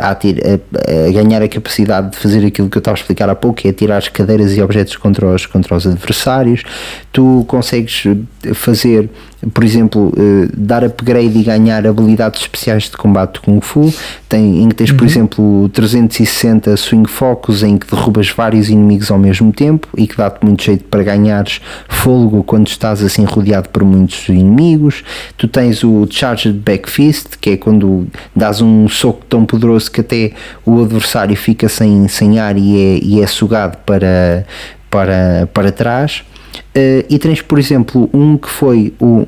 a, 0.04 0.10
a, 0.10 0.12
a- 0.12 1.12
ganhar 1.12 1.42
a 1.42 1.48
capacidade 1.48 2.10
de 2.10 2.16
fazer 2.16 2.44
aquilo 2.46 2.68
que 2.68 2.76
eu 2.76 2.80
estava 2.80 2.96
a 2.96 3.00
explicar 3.00 3.28
há 3.28 3.34
pouco, 3.34 3.60
que 3.62 3.68
é 3.68 3.72
tirar 3.72 3.96
as 3.98 4.08
cadeiras 4.08 4.56
e 4.56 4.62
objetos 4.62 4.96
contra 4.96 5.26
os, 5.26 5.46
contra 5.46 5.74
os 5.74 5.86
adversários. 5.86 6.62
Tu 7.12 7.44
consegues 7.48 8.04
eh, 8.06 8.54
fazer, 8.54 9.08
por 9.52 9.64
exemplo, 9.64 10.12
eh, 10.16 10.48
dar 10.56 10.84
upgrade 10.84 11.36
e 11.38 11.42
ganhar 11.42 11.84
habilidades 11.86 12.42
especiais 12.42 12.84
de 12.84 12.96
combate 12.96 13.34
de 13.34 13.40
Kung 13.40 13.60
Fu, 13.60 13.92
tem, 14.28 14.62
em 14.62 14.68
que 14.68 14.74
tens, 14.76 14.92
por 14.92 15.04
exemplo, 15.06 15.64
o 15.64 15.68
360 15.68 16.76
Swing 16.76 17.08
Focus, 17.08 17.62
em 17.62 17.76
que 17.76 17.86
derrubas 17.90 18.28
vários 18.30 18.68
inimigos 18.70 19.10
ao 19.10 19.18
mesmo 19.18 19.52
tempo 19.52 19.88
e 19.96 20.06
que 20.06 20.16
dá-te 20.16 20.44
muito 20.44 20.62
jeito 20.62 20.84
para 20.84 21.02
ganhares 21.02 21.60
fôlego 21.88 22.44
quando 22.44 22.68
estás 22.68 23.02
assim 23.02 23.24
rodeado 23.32 23.68
por 23.68 23.84
muitos 23.84 24.28
inimigos. 24.28 25.02
Tu 25.36 25.48
tens 25.48 25.82
o 25.84 26.06
Charged 26.10 26.58
Back 26.58 26.90
Fist, 26.90 27.36
que 27.40 27.50
é 27.50 27.56
quando 27.56 28.06
dás 28.34 28.60
um 28.60 28.88
soco 28.88 29.24
tão 29.28 29.44
poderoso 29.44 29.90
que 29.90 30.00
até 30.00 30.32
o 30.64 30.82
adversário 30.82 31.36
fica 31.36 31.68
sem, 31.68 32.08
sem 32.08 32.38
ar 32.38 32.56
e 32.56 32.76
é, 32.76 32.98
e 33.02 33.20
é 33.22 33.26
sugado 33.26 33.76
para, 33.86 34.46
para, 34.90 35.48
para 35.52 35.72
trás. 35.72 36.22
Eh, 36.74 37.06
e 37.08 37.18
tens, 37.18 37.42
por 37.42 37.58
exemplo, 37.58 38.08
um 38.12 38.36
que 38.36 38.48
foi 38.48 38.92
o, 39.00 39.24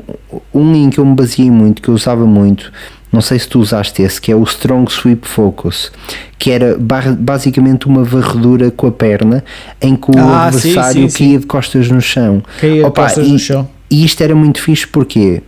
um 0.54 0.74
em 0.74 0.90
que 0.90 0.98
eu 0.98 1.04
me 1.04 1.14
baseei 1.14 1.50
muito, 1.50 1.82
que 1.82 1.88
eu 1.88 1.94
usava 1.94 2.24
muito, 2.26 2.72
não 3.12 3.20
sei 3.20 3.38
se 3.38 3.46
tu 3.46 3.60
usaste 3.60 4.02
esse, 4.02 4.20
que 4.20 4.32
é 4.32 4.36
o 4.36 4.42
Strong 4.42 4.90
Sweep 4.90 5.28
Focus, 5.28 5.92
que 6.38 6.50
era 6.50 6.76
basicamente 7.18 7.86
uma 7.86 8.02
varredura 8.02 8.70
com 8.70 8.86
a 8.86 8.92
perna 8.92 9.44
em 9.80 9.94
que 9.94 10.10
o 10.10 10.18
Ah, 10.18 10.50
sim, 10.50 10.70
adversário 10.70 11.02
sim, 11.02 11.08
sim. 11.08 11.24
caía 11.24 11.38
de 11.40 11.46
costas 11.46 11.90
no 11.90 12.00
chão. 12.00 12.42
Caía 12.60 12.84
de 12.84 12.90
costas 12.90 13.26
e, 13.26 13.32
no 13.32 13.38
chão. 13.38 13.68
E 13.92 14.06
isto 14.06 14.22
era 14.22 14.34
muito 14.34 14.58
fixe 14.58 14.86
porquê? 14.86 15.42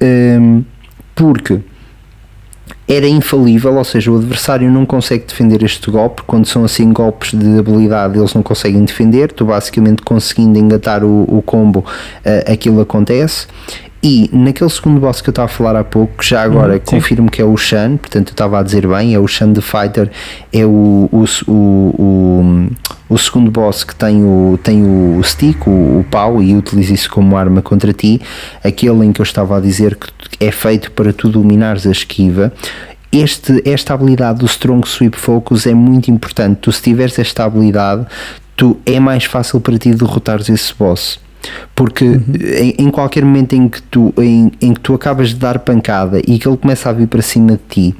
Hum, 0.00 0.62
porque 1.16 1.58
era 2.86 3.08
infalível, 3.08 3.74
ou 3.74 3.82
seja, 3.82 4.12
o 4.12 4.16
adversário 4.16 4.70
não 4.70 4.86
consegue 4.86 5.24
defender 5.26 5.64
este 5.64 5.90
golpe. 5.90 6.22
Quando 6.24 6.46
são 6.46 6.64
assim 6.64 6.92
golpes 6.92 7.36
de 7.36 7.58
habilidade, 7.58 8.16
eles 8.16 8.32
não 8.32 8.42
conseguem 8.42 8.84
defender. 8.84 9.32
Tu, 9.32 9.44
basicamente, 9.44 10.02
conseguindo 10.02 10.56
engatar 10.60 11.02
o, 11.02 11.24
o 11.24 11.42
combo, 11.42 11.84
eh, 12.24 12.44
aquilo 12.52 12.80
acontece. 12.80 13.48
E 14.02 14.30
naquele 14.32 14.70
segundo 14.70 15.00
boss 15.00 15.20
que 15.20 15.28
eu 15.28 15.32
estava 15.32 15.46
a 15.46 15.48
falar 15.48 15.74
há 15.74 15.82
pouco, 15.82 16.22
já 16.22 16.42
agora 16.42 16.74
sim. 16.74 16.80
confirmo 16.84 17.28
que 17.28 17.42
é 17.42 17.44
o 17.44 17.56
Shan, 17.56 17.96
portanto 17.96 18.28
eu 18.28 18.32
estava 18.32 18.60
a 18.60 18.62
dizer 18.62 18.86
bem, 18.86 19.12
é 19.12 19.18
o 19.18 19.26
Shan 19.26 19.52
the 19.52 19.60
Fighter, 19.60 20.08
é 20.52 20.64
o, 20.64 21.08
o, 21.10 21.24
o, 21.48 21.52
o, 21.98 22.68
o 23.08 23.18
segundo 23.18 23.50
boss 23.50 23.82
que 23.82 23.94
tem 23.96 24.22
o, 24.22 24.58
tem 24.62 24.84
o 24.84 25.20
stick, 25.24 25.66
o, 25.66 25.98
o 26.00 26.06
pau, 26.08 26.40
e 26.40 26.54
utiliza 26.54 26.94
isso 26.94 27.10
como 27.10 27.36
arma 27.36 27.60
contra 27.60 27.92
ti. 27.92 28.20
Aquele 28.62 29.04
em 29.04 29.12
que 29.12 29.20
eu 29.20 29.24
estava 29.24 29.56
a 29.56 29.60
dizer 29.60 29.96
que 29.96 30.08
é 30.38 30.52
feito 30.52 30.92
para 30.92 31.12
tu 31.12 31.28
dominares 31.28 31.84
a 31.84 31.90
esquiva. 31.90 32.52
Este, 33.10 33.62
esta 33.68 33.94
habilidade 33.94 34.38
do 34.38 34.46
Strong 34.46 34.86
Sweep 34.86 35.16
Focus 35.16 35.66
é 35.66 35.74
muito 35.74 36.08
importante. 36.10 36.58
Tu, 36.60 36.70
se 36.70 36.82
tiveres 36.82 37.18
esta 37.18 37.44
habilidade, 37.44 38.06
tu, 38.54 38.78
é 38.86 39.00
mais 39.00 39.24
fácil 39.24 39.60
para 39.60 39.76
ti 39.76 39.92
derrotares 39.92 40.48
esse 40.48 40.72
boss. 40.78 41.18
Porque 41.74 42.04
em, 42.04 42.74
em 42.78 42.90
qualquer 42.90 43.24
momento 43.24 43.54
em 43.54 43.68
que, 43.68 43.80
tu, 43.82 44.12
em, 44.18 44.50
em 44.60 44.74
que 44.74 44.80
tu 44.80 44.94
acabas 44.94 45.30
de 45.30 45.36
dar 45.36 45.58
pancada 45.60 46.20
e 46.26 46.38
que 46.38 46.48
ele 46.48 46.56
começa 46.56 46.90
a 46.90 46.92
vir 46.92 47.06
para 47.06 47.22
cima 47.22 47.52
de 47.52 47.60
ti 47.68 47.94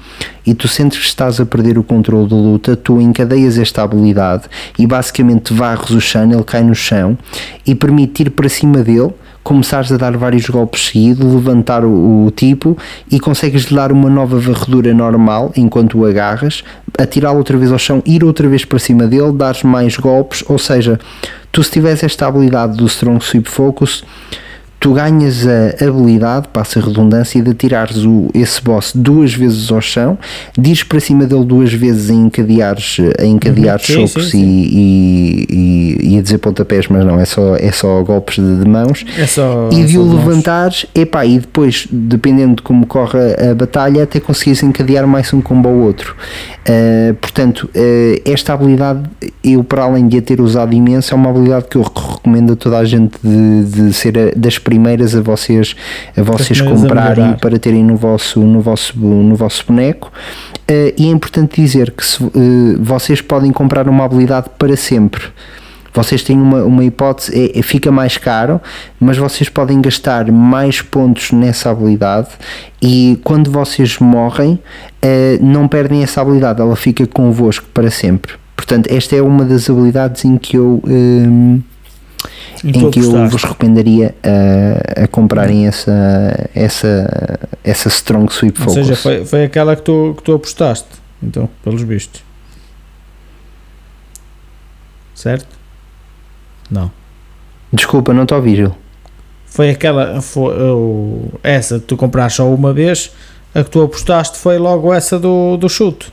e 0.44 0.54
tu 0.54 0.66
sentes 0.66 0.98
que 0.98 1.04
estás 1.04 1.40
a 1.40 1.46
perder 1.46 1.78
o 1.78 1.82
controle 1.82 2.28
da 2.28 2.36
luta, 2.36 2.74
tu 2.76 3.00
encadeias 3.00 3.58
esta 3.58 3.82
habilidade 3.82 4.44
e 4.78 4.86
basicamente 4.86 5.52
varres 5.52 5.90
o 5.90 6.00
chão, 6.00 6.30
ele 6.30 6.44
cai 6.44 6.62
no 6.62 6.74
chão 6.74 7.16
e 7.66 7.74
permite 7.74 8.22
ir 8.22 8.30
para 8.30 8.48
cima 8.48 8.82
dele 8.82 9.12
começares 9.42 9.90
a 9.90 9.96
dar 9.96 10.16
vários 10.16 10.48
golpes 10.48 10.86
seguidos, 10.86 11.24
levantar 11.32 11.84
o, 11.84 12.26
o 12.26 12.30
tipo 12.30 12.76
e 13.10 13.18
consegues 13.18 13.64
lhe 13.64 13.76
dar 13.76 13.92
uma 13.92 14.10
nova 14.10 14.38
varredura 14.38 14.92
normal 14.92 15.52
enquanto 15.56 15.98
o 15.98 16.04
agarras, 16.04 16.62
atirá-lo 16.98 17.38
outra 17.38 17.56
vez 17.56 17.72
ao 17.72 17.78
chão, 17.78 18.02
ir 18.04 18.24
outra 18.24 18.48
vez 18.48 18.64
para 18.64 18.78
cima 18.78 19.06
dele, 19.06 19.32
dares 19.32 19.62
mais 19.62 19.96
golpes, 19.96 20.44
ou 20.48 20.58
seja, 20.58 20.98
tu 21.50 21.62
se 21.62 21.70
tiveres 21.70 22.02
esta 22.02 22.26
habilidade 22.26 22.76
do 22.76 22.86
Strong 22.86 23.24
Sweep 23.24 23.48
Focus, 23.48 24.04
tu 24.80 24.94
ganhas 24.94 25.44
a 25.46 25.84
habilidade, 25.88 26.48
passa 26.52 26.78
a 26.78 26.82
redundância, 26.82 27.42
de 27.42 27.50
atirares 27.50 28.04
o, 28.04 28.28
esse 28.32 28.62
boss 28.62 28.92
duas 28.94 29.34
vezes 29.34 29.70
ao 29.72 29.80
chão, 29.80 30.16
dires 30.56 30.82
para 30.84 31.00
cima 31.00 31.24
dele 31.26 31.44
duas 31.44 31.72
vezes 31.72 32.10
em 32.10 32.26
encadeares, 32.26 32.98
em 33.20 33.32
encadeares 33.32 33.84
Sim, 33.86 34.06
socos 34.06 34.30
sim, 34.30 34.38
sim. 34.40 34.68
E, 34.70 35.46
e, 35.50 35.98
e 36.08 36.14
ia 36.14 36.22
dizer 36.22 36.38
pontapés, 36.38 36.86
mas 36.88 37.04
não, 37.04 37.18
é 37.18 37.24
só, 37.24 37.56
é 37.56 37.72
só 37.72 38.00
golpes 38.02 38.36
de, 38.36 38.56
de 38.62 38.68
mãos 38.68 39.04
É 39.18 39.26
só. 39.26 39.68
e 39.72 39.84
de 39.84 39.94
só 39.94 40.00
o 40.00 40.06
mãos. 40.06 40.14
levantares, 40.24 40.86
epá, 40.94 41.26
e 41.26 41.38
depois, 41.40 41.88
dependendo 41.90 42.56
de 42.56 42.62
como 42.62 42.86
corre 42.86 43.18
a 43.50 43.54
batalha, 43.54 44.04
até 44.04 44.20
conseguires 44.20 44.62
encadear 44.62 45.06
mais 45.06 45.32
um 45.34 45.40
combo 45.40 45.68
ao 45.68 45.74
outro. 45.74 46.14
Uh, 46.68 47.14
portanto, 47.14 47.68
uh, 47.74 48.20
esta 48.24 48.52
habilidade, 48.52 49.02
eu 49.42 49.64
para 49.64 49.82
além 49.84 50.06
de 50.06 50.18
a 50.18 50.22
ter 50.22 50.40
usado 50.40 50.74
imenso, 50.74 51.12
é 51.14 51.16
uma 51.16 51.30
habilidade 51.30 51.66
que 51.68 51.76
eu 51.76 51.82
recomendo 51.82 52.52
a 52.52 52.56
toda 52.56 52.78
a 52.78 52.84
gente 52.84 53.14
de, 53.24 53.64
de 53.64 53.92
ser 53.92 54.18
a- 54.18 54.32
das 54.36 54.58
primeiras 54.68 55.16
a 55.16 55.22
vocês, 55.22 55.74
a 56.14 56.22
vocês 56.22 56.60
a 56.60 56.64
comprarem 56.64 57.24
melhorar. 57.24 57.40
para 57.40 57.58
terem 57.58 57.82
no 57.82 57.96
vosso, 57.96 58.38
no 58.40 58.60
vosso, 58.60 58.98
no 58.98 59.34
vosso 59.34 59.64
boneco. 59.66 60.12
Uh, 60.70 60.92
e 60.98 61.06
é 61.06 61.10
importante 61.10 61.58
dizer 61.58 61.90
que 61.90 62.04
se, 62.04 62.22
uh, 62.22 62.30
vocês 62.78 63.22
podem 63.22 63.50
comprar 63.50 63.88
uma 63.88 64.04
habilidade 64.04 64.50
para 64.58 64.76
sempre. 64.76 65.22
Vocês 65.94 66.22
têm 66.22 66.38
uma, 66.38 66.62
uma 66.64 66.84
hipótese, 66.84 67.32
é, 67.34 67.58
é- 67.58 67.62
fica 67.62 67.90
mais 67.90 68.18
caro, 68.18 68.60
mas 69.00 69.16
vocês 69.16 69.48
podem 69.48 69.80
gastar 69.80 70.30
mais 70.30 70.82
pontos 70.82 71.32
nessa 71.32 71.70
habilidade 71.70 72.28
e 72.80 73.18
quando 73.24 73.50
vocês 73.50 73.98
morrem, 73.98 74.58
eh, 75.00 75.38
não 75.40 75.66
perdem 75.66 76.02
essa 76.02 76.20
habilidade, 76.20 76.60
ela 76.60 76.76
fica 76.76 77.06
convosco 77.06 77.64
para 77.72 77.90
sempre. 77.90 78.32
Portanto, 78.54 78.86
esta 78.92 79.16
é 79.16 79.22
uma 79.22 79.44
das 79.44 79.68
habilidades 79.70 80.24
em 80.26 80.36
que 80.36 80.56
eu, 80.56 80.82
E 80.86 81.60
em 82.64 82.90
que 82.90 82.98
eu 83.00 83.28
vos 83.28 83.42
recomendaria 83.44 84.14
a, 84.22 85.04
a 85.04 85.08
comprarem 85.08 85.66
essa, 85.66 86.50
essa, 86.54 87.38
essa 87.64 87.88
Strong 87.88 88.32
Sweep 88.32 88.58
Ou 88.60 88.64
Focus. 88.68 88.74
seja, 88.74 88.96
foi, 88.96 89.24
foi 89.24 89.44
aquela 89.44 89.76
que 89.76 89.82
tu, 89.82 90.14
que 90.16 90.22
tu 90.22 90.34
apostaste, 90.34 90.88
então, 91.22 91.48
pelos 91.62 91.82
vistos. 91.82 92.22
Certo? 95.14 95.46
Não. 96.70 96.90
Desculpa, 97.72 98.12
não 98.14 98.22
estou 98.22 98.36
a 98.36 98.38
ouvir, 98.38 98.56
Gil. 98.56 98.74
Foi 99.46 99.70
aquela. 99.70 100.20
Foi, 100.20 100.54
o- 100.70 101.28
essa 101.42 101.78
que 101.80 101.86
tu 101.86 101.96
compraste 101.96 102.36
só 102.36 102.48
uma 102.52 102.72
vez, 102.72 103.10
a 103.54 103.64
que 103.64 103.70
tu 103.70 103.82
apostaste 103.82 104.38
foi 104.38 104.58
logo 104.58 104.92
essa 104.92 105.18
do, 105.18 105.56
do 105.56 105.68
chute. 105.68 106.12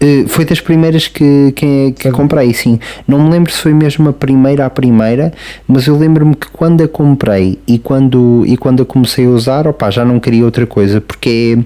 Eh, 0.00 0.24
foi 0.26 0.44
das 0.44 0.60
primeiras 0.60 1.08
que, 1.08 1.52
que, 1.54 1.92
que 1.92 2.10
comprei, 2.10 2.52
sim. 2.52 2.78
Não 3.06 3.22
me 3.22 3.30
lembro 3.30 3.52
se 3.52 3.58
foi 3.58 3.72
mesmo 3.72 4.08
a 4.08 4.12
primeira 4.12 4.66
a 4.66 4.70
primeira, 4.70 5.32
mas 5.66 5.86
eu 5.86 5.96
lembro-me 5.96 6.34
que 6.34 6.48
quando 6.48 6.82
a 6.82 6.88
comprei 6.88 7.58
e 7.66 7.78
quando, 7.78 8.44
e 8.46 8.56
quando 8.56 8.82
a 8.82 8.86
comecei 8.86 9.26
a 9.26 9.30
usar, 9.30 9.66
opá, 9.66 9.90
já 9.90 10.04
não 10.04 10.18
queria 10.18 10.44
outra 10.44 10.66
coisa, 10.66 11.00
porque 11.00 11.58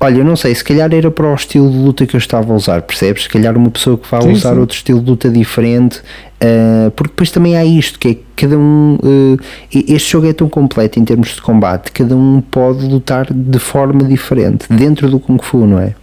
olha, 0.00 0.18
eu 0.18 0.24
não 0.24 0.36
sei, 0.36 0.54
se 0.54 0.64
calhar 0.64 0.92
era 0.92 1.10
para 1.10 1.26
o 1.26 1.34
estilo 1.34 1.70
de 1.70 1.76
luta 1.76 2.06
que 2.06 2.14
eu 2.14 2.18
estava 2.18 2.52
a 2.52 2.56
usar, 2.56 2.82
percebes? 2.82 3.24
Se 3.24 3.28
calhar 3.28 3.56
uma 3.56 3.70
pessoa 3.70 3.96
que 3.98 4.10
vai 4.10 4.22
Sim, 4.22 4.32
usar 4.32 4.54
sim. 4.54 4.60
outro 4.60 4.76
estilo 4.76 5.00
de 5.00 5.10
luta 5.10 5.28
diferente, 5.28 6.00
eh, 6.40 6.90
porque 6.94 7.12
depois 7.12 7.30
também 7.30 7.56
há 7.56 7.64
isto, 7.64 7.98
que 7.98 8.08
é 8.08 8.14
que 8.14 8.24
cada 8.36 8.58
um, 8.58 8.98
eh, 9.72 9.82
este 9.88 10.12
jogo 10.12 10.26
é 10.28 10.32
tão 10.32 10.48
completo 10.48 10.98
em 10.98 11.04
termos 11.04 11.34
de 11.34 11.42
combate, 11.42 11.90
cada 11.92 12.14
um 12.14 12.40
pode 12.40 12.86
lutar 12.86 13.26
de 13.32 13.58
forma 13.58 14.04
diferente, 14.04 14.66
dentro 14.70 15.08
do 15.08 15.18
Kung 15.18 15.38
Fu, 15.42 15.66
não 15.66 15.78
é? 15.78 15.94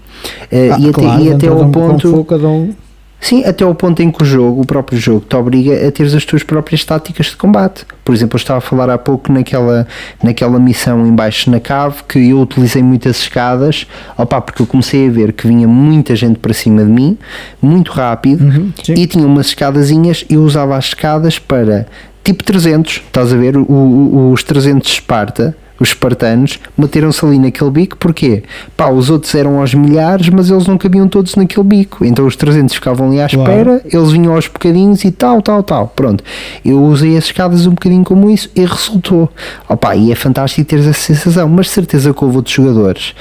Eh, 0.52 0.70
Ah, 0.72 0.78
e 0.80 0.90
até, 0.90 1.02
claro, 1.02 1.22
e 1.24 1.28
até 1.30 1.38
dentro 1.38 1.40
de 1.40 1.48
ao 1.48 1.58
um 1.68 1.72
Kung 1.72 1.72
ponto 2.00 2.24
cada 2.26 2.48
um. 2.48 2.74
Sim, 3.20 3.46
até 3.46 3.64
ao 3.64 3.74
ponto 3.74 4.02
em 4.02 4.12
que 4.12 4.22
o 4.22 4.26
jogo, 4.26 4.62
o 4.64 4.66
próprio 4.66 5.00
jogo, 5.00 5.22
te 5.22 5.34
obriga 5.38 5.88
a 5.88 5.90
teres 5.94 6.14
as 6.14 6.26
tuas 6.26 6.44
próprias 6.44 6.84
táticas 6.84 7.28
de 7.28 7.38
combate. 7.38 7.86
Por 8.04 8.14
exemplo, 8.14 8.36
eu 8.36 8.38
estava 8.38 8.58
a 8.58 8.62
falar 8.62 8.90
há 8.90 8.98
pouco 8.98 9.32
naquela, 9.32 9.88
naquela 10.22 10.60
missão 10.60 11.08
embaixo 11.08 11.50
na 11.50 11.58
cave 11.62 12.04
que 12.06 12.20
eu 12.32 12.42
utilizei 12.42 12.84
muitas 12.84 13.22
escadas, 13.22 13.88
opá, 14.18 14.42
porque 14.42 14.62
eu 14.62 14.68
comecei 14.68 15.08
a 15.08 15.10
ver 15.10 15.32
que 15.32 15.48
vinha 15.48 15.66
muita 15.66 16.14
gente 16.18 16.38
para 16.38 16.54
cima 16.54 16.84
de 16.84 16.92
mim, 16.92 17.18
muito 17.62 17.94
rápido, 17.94 18.74
sim. 18.84 18.94
e 18.94 19.08
tinha 19.08 19.26
umas 19.26 19.46
escadazinhas, 19.48 20.26
eu 20.30 20.42
usava 20.44 20.76
as 20.76 20.88
escadas 20.88 21.40
para 21.40 21.88
tipo 22.26 22.44
300, 22.44 22.96
estás 23.06 23.32
a 23.32 23.38
ver? 23.38 23.56
O- 23.56 23.62
o- 23.72 24.32
os 24.34 24.44
300 24.44 24.86
de 24.86 24.94
Esparta, 24.96 25.56
os 25.80 25.90
espartanos, 25.90 26.60
meteram-se 26.78 27.26
ali 27.26 27.40
naquele 27.40 27.70
bico, 27.72 27.98
porquê? 27.98 28.44
Pá, 28.78 28.90
os 28.90 29.10
outros 29.10 29.34
eram 29.36 29.60
aos 29.60 29.74
milhares, 29.74 30.30
mas 30.30 30.50
eles 30.50 30.68
não 30.68 30.78
cabiam 30.78 31.08
todos 31.08 31.36
naquele 31.36 31.66
bico, 31.66 32.06
então 32.06 32.26
os 32.26 32.36
300 32.36 32.76
ficavam 32.76 33.08
ali 33.08 33.20
à 33.22 33.28
Claro. 33.28 33.52
espera, 33.52 33.82
eles 33.86 34.12
vinham 34.12 34.34
aos 34.36 34.48
bocadinhos 34.48 35.04
e 35.04 35.12
tal, 35.12 35.42
tal, 35.42 35.64
tal, 35.64 35.88
pronto. 35.88 36.24
Eu 36.64 36.82
usei 36.82 37.18
as 37.18 37.26
escadas 37.26 37.66
um 37.66 37.72
bocadinho 37.72 38.04
como 38.04 38.30
isso 38.30 38.50
e 38.56 38.66
resultou. 38.66 39.30
Opa, 39.68 39.96
e 39.96 40.12
é 40.12 40.16
fantástico 40.16 40.68
teres 40.68 40.86
essa 40.88 41.00
sensação, 41.00 41.50
mas 41.50 41.66
de 41.68 41.72
certeza 41.74 42.14
que 42.14 42.24
houve 42.24 42.38
outros 42.38 42.56
jogadores 42.56 43.14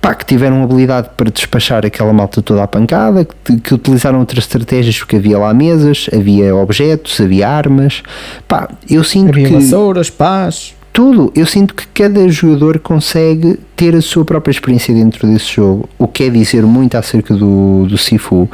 pá, 0.00 0.14
que 0.16 0.26
tiveram 0.26 0.62
habilidade 0.64 1.10
para 1.16 1.30
despachar 1.30 1.86
aquela 1.86 2.12
malta 2.12 2.42
toda 2.42 2.64
à 2.64 2.66
pancada, 2.66 3.24
que, 3.44 3.56
que 3.60 3.72
utilizaram 3.72 4.18
outras 4.18 4.44
estratégias 4.44 4.98
porque 4.98 5.14
havia 5.16 5.38
lá 5.38 5.54
mesas, 5.54 6.10
havia 6.12 6.54
objetos, 6.54 7.20
havia 7.20 7.48
armas. 7.48 8.02
Pá, 8.48 8.68
eu 8.90 9.04
sinto 9.04 9.28
Havia 9.30 9.46
que 9.46 9.54
vassouras, 9.54 10.10
pás. 10.10 10.74
Tudo, 10.92 11.32
eu 11.34 11.46
sinto 11.46 11.74
que 11.74 11.86
cada 11.88 12.28
jogador 12.28 12.78
consegue 12.78 13.58
ter 13.74 13.94
a 13.96 14.02
sua 14.02 14.24
própria 14.24 14.52
experiência 14.52 14.94
dentro 14.94 15.26
desse 15.26 15.54
jogo, 15.54 15.88
o 15.98 16.06
que 16.06 16.24
quer 16.24 16.30
dizer 16.30 16.62
muito 16.64 16.96
acerca 16.96 17.34
do, 17.34 17.86
do 17.88 17.96
Sifu, 17.96 18.48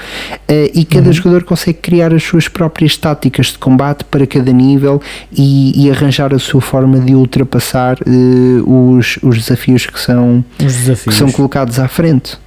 Eh, 0.46 0.70
e 0.74 0.84
cada 0.84 1.10
jogador 1.12 1.44
consegue 1.44 1.78
criar 1.78 2.14
as 2.14 2.22
suas 2.22 2.48
próprias 2.48 2.96
táticas 2.96 3.46
de 3.48 3.58
combate 3.58 4.04
para 4.04 4.26
cada 4.26 4.50
nível 4.52 5.00
e, 5.30 5.84
e 5.84 5.90
arranjar 5.90 6.32
a 6.32 6.38
sua 6.38 6.60
forma 6.60 6.98
de 7.00 7.14
ultrapassar 7.14 7.98
eh, 8.06 8.62
os, 8.64 9.18
os 9.22 9.36
desafios 9.36 9.84
que 9.86 10.00
são, 10.00 10.42
Os 10.58 10.58
que 10.58 10.64
desafios. 10.64 11.14
são 11.16 11.30
colocados 11.30 11.78
à 11.78 11.86
frente. 11.88 12.38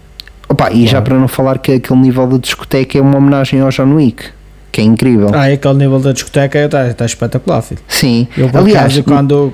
Opa, 0.50 0.72
e 0.72 0.88
já 0.88 1.02
para 1.02 1.18
não 1.18 1.28
falar 1.28 1.60
que 1.60 1.72
aquele 1.74 2.00
nível 2.00 2.26
da 2.28 2.38
discoteca 2.38 2.98
é 2.98 3.02
uma 3.02 3.18
homenagem 3.18 3.60
ao 3.62 3.70
John 3.70 3.94
Wick, 3.94 4.24
que 4.72 4.82
é 4.82 4.84
incrível. 4.84 5.30
Ah, 5.34 5.50
e 5.50 5.54
aquele 5.54 5.74
nível 5.76 6.00
da 6.00 6.12
discoteca 6.14 6.60
está 6.66 6.88
está 6.88 7.06
espetacular, 7.06 7.62
filho. 7.62 7.82
Sim, 7.88 8.28
Eu, 8.38 8.50
aliás, 8.54 8.86
acaso, 8.94 9.04
quando, 9.04 9.54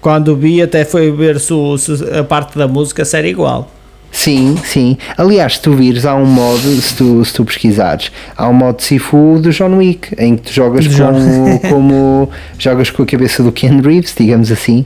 quando 0.00 0.36
vi, 0.36 0.60
até 0.62 0.84
foi 0.84 1.10
ver 1.10 1.40
se, 1.40 1.52
se 1.78 1.92
a 2.18 2.22
parte 2.24 2.58
da 2.58 2.68
música 2.68 3.04
se 3.04 3.16
era 3.16 3.26
igual. 3.28 3.70
Sim, 4.12 4.56
sim. 4.64 4.96
Aliás, 5.16 5.54
se 5.54 5.62
tu 5.62 5.72
vires, 5.72 6.04
há 6.04 6.14
um 6.16 6.26
modo, 6.26 6.58
se 6.80 6.94
tu, 6.96 7.24
se 7.24 7.32
tu 7.32 7.44
pesquisares, 7.44 8.10
há 8.36 8.48
um 8.48 8.52
modo 8.52 8.82
Sifu 8.82 9.38
do 9.40 9.50
John 9.50 9.76
Wick, 9.76 10.14
em 10.18 10.36
que 10.36 10.42
tu 10.42 10.52
jogas 10.52 10.84
Do 10.86 10.94
John- 10.94 11.12
com, 11.12 11.58
como 11.70 12.28
jogas 12.58 12.90
com 12.90 13.04
a 13.04 13.06
cabeça 13.06 13.42
do 13.42 13.52
Ken 13.52 13.80
Reeves, 13.80 14.12
digamos 14.18 14.50
assim, 14.50 14.84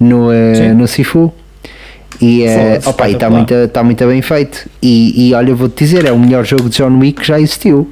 no, 0.00 0.32
eh, 0.32 0.54
Sim. 0.56 0.68
no 0.74 0.88
Sifu. 0.88 1.32
E, 2.20 2.42
está 2.42 2.90
espetacular. 2.90 3.30
muito, 3.30 3.68
tá 3.68 3.82
muito 3.84 4.06
bem 4.06 4.20
feito. 4.22 4.68
E, 4.82 5.28
e 5.28 5.34
olha, 5.34 5.54
vou-te 5.54 5.84
dizer, 5.84 6.04
é 6.04 6.10
o 6.12 6.18
melhor 6.18 6.44
jogo 6.44 6.68
de 6.68 6.76
John 6.78 6.98
Wick 6.98 7.20
que 7.20 7.26
já 7.28 7.38
existiu. 7.38 7.88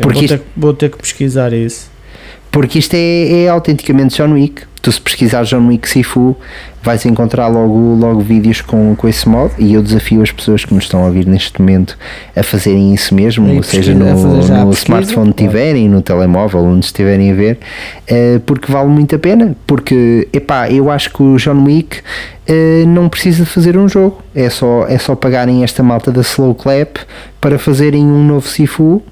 Porque 0.00 0.14
vou, 0.14 0.24
isto- 0.24 0.38
ter, 0.38 0.44
vou 0.56 0.74
ter 0.74 0.90
que 0.90 0.98
pesquisar 0.98 1.52
isso. 1.52 1.92
Porque 2.50 2.78
isto 2.78 2.94
é, 2.94 3.44
é 3.44 3.48
autenticamente 3.48 4.16
John 4.16 4.32
Wick. 4.34 4.62
Tu 4.80 4.92
se 4.92 5.00
pesquisar 5.00 5.44
John 5.44 5.66
Wick 5.66 5.88
Sifu 5.88 6.36
vais 6.82 7.04
encontrar 7.06 7.48
logo, 7.48 7.96
logo 7.98 8.20
vídeos 8.20 8.60
com, 8.60 8.94
com 8.94 9.08
esse 9.08 9.26
modo. 9.28 9.50
E 9.58 9.72
eu 9.74 9.82
desafio 9.82 10.22
as 10.22 10.30
pessoas 10.30 10.64
que 10.64 10.72
nos 10.74 10.84
estão 10.84 11.02
a 11.02 11.06
ouvir 11.06 11.26
neste 11.26 11.58
momento 11.60 11.96
a 12.36 12.42
fazerem 12.42 12.92
isso 12.94 13.14
mesmo, 13.14 13.48
E 13.48 13.56
ou 13.56 13.62
seja, 13.62 13.94
no, 13.94 14.04
no 14.66 14.72
smartphone 14.72 15.32
que 15.32 15.42
tiverem, 15.44 15.88
no 15.88 16.02
telemóvel, 16.02 16.60
onde 16.60 16.84
estiverem 16.84 17.32
a 17.32 17.34
ver, 17.34 17.58
eh, 18.06 18.38
porque 18.44 18.70
vale 18.70 18.88
muito 18.88 19.16
a 19.16 19.18
pena, 19.18 19.56
porque 19.66 20.28
epá, 20.32 20.70
eu 20.70 20.90
acho 20.90 21.10
que 21.14 21.22
o 21.22 21.36
John 21.38 21.64
Wick 21.64 22.00
eh, 22.46 22.84
não 22.86 23.08
precisa 23.08 23.44
de 23.44 23.50
fazer 23.50 23.78
um 23.78 23.88
jogo, 23.88 24.20
é 24.34 24.50
só, 24.50 24.86
é 24.86 24.98
só 24.98 25.16
pagarem 25.16 25.64
esta 25.64 25.82
malta 25.82 26.12
da 26.12 26.20
Slow 26.20 26.54
Clap 26.54 26.98
para 27.40 27.58
fazerem 27.58 28.04
um 28.04 28.22
novo 28.22 28.46
Sifu 28.46 29.02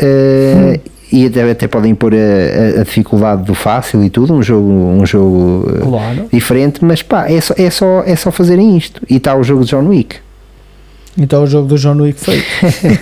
eh, 0.00 0.80
e 1.12 1.26
até, 1.26 1.50
até 1.50 1.66
podem 1.68 1.94
pôr 1.94 2.14
a, 2.14 2.80
a- 2.80 2.84
dificuldade 2.84 3.42
do 3.44 3.54
fácil 3.54 4.02
e 4.04 4.10
tudo, 4.10 4.32
um 4.34 4.42
jogo, 4.42 4.68
um 4.70 5.04
jogo 5.04 5.70
eh, 5.76 5.80
Claro. 5.82 6.26
diferente, 6.32 6.84
mas 6.84 7.02
pá, 7.02 7.28
é 7.30 7.40
só, 7.40 7.54
é, 7.56 7.70
só, 7.70 8.02
é 8.06 8.16
só 8.16 8.30
fazerem 8.30 8.76
isto. 8.76 9.02
E 9.10 9.16
está 9.16 9.34
o 9.34 9.42
jogo 9.42 9.64
de 9.64 9.70
John 9.70 9.86
Wick. 9.88 10.16
Então 11.18 11.42
o 11.42 11.46
jogo 11.46 11.66
do 11.66 11.76
John 11.76 11.96
Wick 12.00 12.18
feito. 12.20 12.46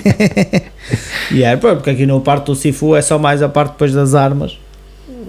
e 1.30 1.42
é, 1.44 1.56
porque 1.56 1.90
aqui 1.90 2.06
no 2.06 2.20
parte 2.20 2.46
do 2.46 2.54
Sifu 2.54 2.96
é 2.96 3.02
só 3.02 3.18
mais 3.18 3.42
a 3.42 3.48
parte 3.48 3.72
depois 3.72 3.92
das 3.92 4.14
armas. 4.14 4.58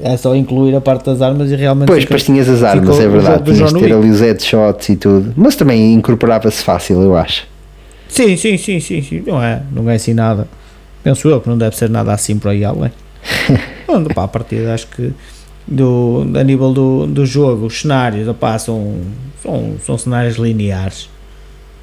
É 0.01 0.15
só 0.15 0.33
incluir 0.33 0.73
a 0.75 0.79
parte 0.79 1.05
das 1.05 1.21
armas 1.21 1.51
e 1.51 1.55
realmente. 1.57 1.87
Pois, 1.87 2.03
depois 2.05 2.23
tinhas 2.23 2.47
as 2.47 2.63
armas, 2.63 2.97
é 2.99 3.07
verdade. 3.07 3.53
Tinhas 3.53 3.73
ter 3.73 3.91
ali 3.93 4.09
os 4.09 4.21
headshots 4.21 4.87
e 4.89 4.95
tudo. 4.95 5.33
Mas 5.35 5.57
também 5.57 5.93
incorporava-se 5.93 6.63
fácil, 6.63 7.01
eu 7.01 7.17
acho. 7.17 7.45
Sim, 8.07 8.37
sim, 8.37 8.57
sim, 8.57 8.79
sim, 8.79 9.01
sim. 9.01 9.23
Não 9.27 9.43
é, 9.43 9.61
não 9.75 9.89
é 9.89 9.95
assim 9.95 10.13
nada. 10.13 10.47
Penso 11.09 11.27
eu 11.27 11.41
que 11.41 11.49
não 11.49 11.57
deve 11.57 11.75
ser 11.75 11.89
nada 11.89 12.13
assim 12.13 12.37
por 12.37 12.49
aí 12.49 12.63
além. 12.63 12.91
Pronto, 13.87 14.13
pá, 14.13 14.25
a 14.25 14.27
partida 14.27 14.75
acho 14.75 14.85
que 14.85 15.11
do, 15.67 16.23
a 16.35 16.43
nível 16.43 16.71
do, 16.71 17.07
do 17.07 17.25
jogo, 17.25 17.65
os 17.65 17.81
cenários 17.81 18.27
opá, 18.27 18.59
são, 18.59 18.97
são, 19.41 19.73
são 19.83 19.97
cenários 19.97 20.35
lineares. 20.35 21.09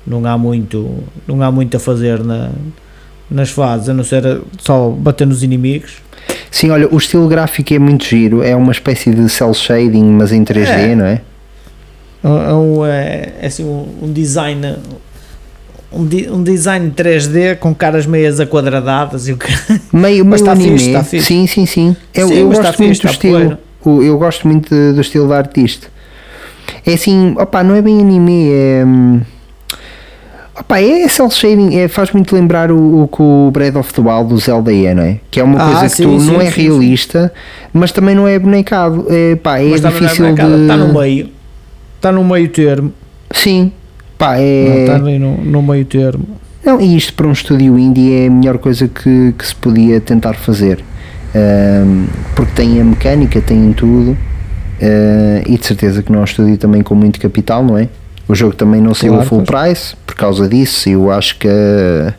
Não 0.07 0.24
há 0.24 0.39
muito, 0.39 1.03
não 1.27 1.43
há 1.43 1.51
muito 1.51 1.77
a 1.77 1.81
fazer 1.81 2.22
na, 2.22 2.53
nas 3.29 3.51
fases, 3.51 3.89
a 3.89 3.95
não 3.95 4.05
ser 4.05 4.43
só 4.59 4.91
bater 4.91 5.27
nos 5.27 5.43
inimigos. 5.43 5.97
Sim, 6.49 6.70
olha, 6.70 6.87
o 6.89 6.97
estilo 6.97 7.27
gráfico 7.27 7.74
é 7.74 7.81
muito 7.81 8.05
giro. 8.05 8.45
É 8.45 8.55
uma 8.55 8.70
espécie 8.70 9.11
de 9.12 9.29
cel 9.29 9.53
shading, 9.53 10.05
mas 10.05 10.31
em 10.31 10.45
3D, 10.45 10.68
É. 10.68 10.95
não 10.95 11.05
é? 11.05 11.20
É, 12.22 12.55
um, 12.55 12.87
é, 12.87 13.33
é 13.41 13.47
assim 13.49 13.64
um, 13.64 13.89
um 14.03 14.12
design 14.12 14.77
um, 15.93 16.05
di- 16.07 16.28
um 16.30 16.43
design 16.43 16.91
3D 16.91 17.57
com 17.57 17.74
caras 17.74 18.07
meias 18.07 18.41
aquadradadas 18.41 19.28
e 19.28 19.32
o 19.32 19.37
que 19.37 19.47
Meio, 19.93 20.24
Mas 20.26 20.41
meio 20.41 20.53
está 20.53 20.53
anime. 20.53 20.70
fixe, 20.78 20.87
está 20.89 21.05
fixe. 21.05 21.26
Sim, 21.26 21.47
sim, 21.47 21.66
sim. 21.66 21.97
Eu, 22.14 22.28
Sim, 22.28 22.34
eu 22.34 22.49
mas 22.49 22.59
gosto 22.59 22.70
está 22.70 22.82
muito 22.84 22.95
fixe, 22.95 23.03
do 23.07 23.11
estilo. 23.12 23.59
Eu 24.05 24.18
gosto 24.18 24.49
muito 24.49 24.68
do 24.93 25.01
estilo 25.01 25.28
da 25.28 25.39
artista. 25.39 25.87
É 26.84 26.95
assim, 26.95 27.34
opá, 27.39 27.62
não 27.62 27.74
é 27.74 27.82
bem 27.82 28.01
anime, 28.01 28.51
é. 28.51 28.84
hum, 28.84 29.20
Opá, 30.59 30.80
é 30.80 31.07
cel 31.07 31.30
shading, 31.30 31.76
é, 31.78 31.87
faz 31.87 32.11
muito 32.12 32.34
lembrar 32.34 32.72
o, 32.72 33.03
o 33.03 33.09
que 33.09 33.20
o 33.20 33.51
Breath 33.53 33.76
of 33.76 33.93
the 33.93 34.01
Wild 34.01 34.30
do 34.30 34.39
Zelda 34.39 34.72
é, 34.74 34.95
não 34.95 35.03
é? 35.03 35.20
Que 35.30 35.39
é 35.39 35.45
uma 35.45 35.59
Ah, 35.61 35.66
coisa 35.66 35.82
que 35.91 35.97
sim, 35.97 36.03
tu 36.05 36.18
sim, 36.18 36.26
não 36.32 36.41
é 36.41 36.51
sim, 36.51 36.62
realista, 36.62 37.32
mas 37.74 37.93
também 37.93 38.14
não 38.14 38.26
é 38.26 38.39
bonecado. 38.39 39.07
É, 39.11 39.37
pá, 39.37 39.59
é 39.61 39.64
Mas 39.68 39.84
é 39.84 39.89
difícil 39.91 40.24
marcada, 40.24 40.57
de. 40.57 40.62
Está 40.62 40.76
no 40.78 40.99
meio. 40.99 41.28
Está 41.97 42.11
no 42.12 42.24
meio 42.24 42.49
termo. 42.49 42.91
Sim, 43.30 43.70
pá, 44.18 44.34
Não, 44.36 44.42
é. 44.42 44.80
Está 44.82 44.96
ali 44.96 45.18
no, 45.18 45.36
no 45.44 45.62
meio 45.62 45.84
termo. 45.84 46.24
Não, 46.64 46.80
e 46.80 46.96
isto 46.96 47.14
para 47.14 47.26
um 47.28 47.32
estúdio 47.32 47.78
indie 47.78 48.12
é 48.12 48.26
a 48.26 48.30
melhor 48.30 48.58
coisa 48.58 48.88
que, 48.88 49.32
que 49.38 49.46
se 49.46 49.54
podia 49.54 50.00
tentar 50.00 50.34
fazer. 50.34 50.82
Ahm, 51.34 52.06
porque 52.34 52.52
tem 52.54 52.80
a 52.80 52.84
mecânica, 52.84 53.40
tem 53.40 53.72
tudo. 53.72 54.16
ah, 54.82 55.42
e 55.46 55.56
de 55.56 55.64
certeza 55.66 56.02
que 56.02 56.10
não 56.10 56.18
é 56.18 56.22
um 56.22 56.24
estúdio 56.24 56.56
também 56.58 56.82
com 56.82 56.94
muito 56.94 57.20
capital, 57.20 57.62
não 57.64 57.78
é? 57.78 57.88
O 58.28 58.34
jogo 58.34 58.54
também 58.56 58.80
não 58.80 58.92
saiu 58.94 59.12
a 59.12 59.16
Claro, 59.18 59.28
full 59.28 59.42
pois. 59.44 59.64
price, 59.74 59.96
por 60.04 60.16
causa 60.16 60.48
disso, 60.48 60.88
eu 60.88 61.10
acho 61.12 61.38
que 61.38 61.46
a 61.48 62.12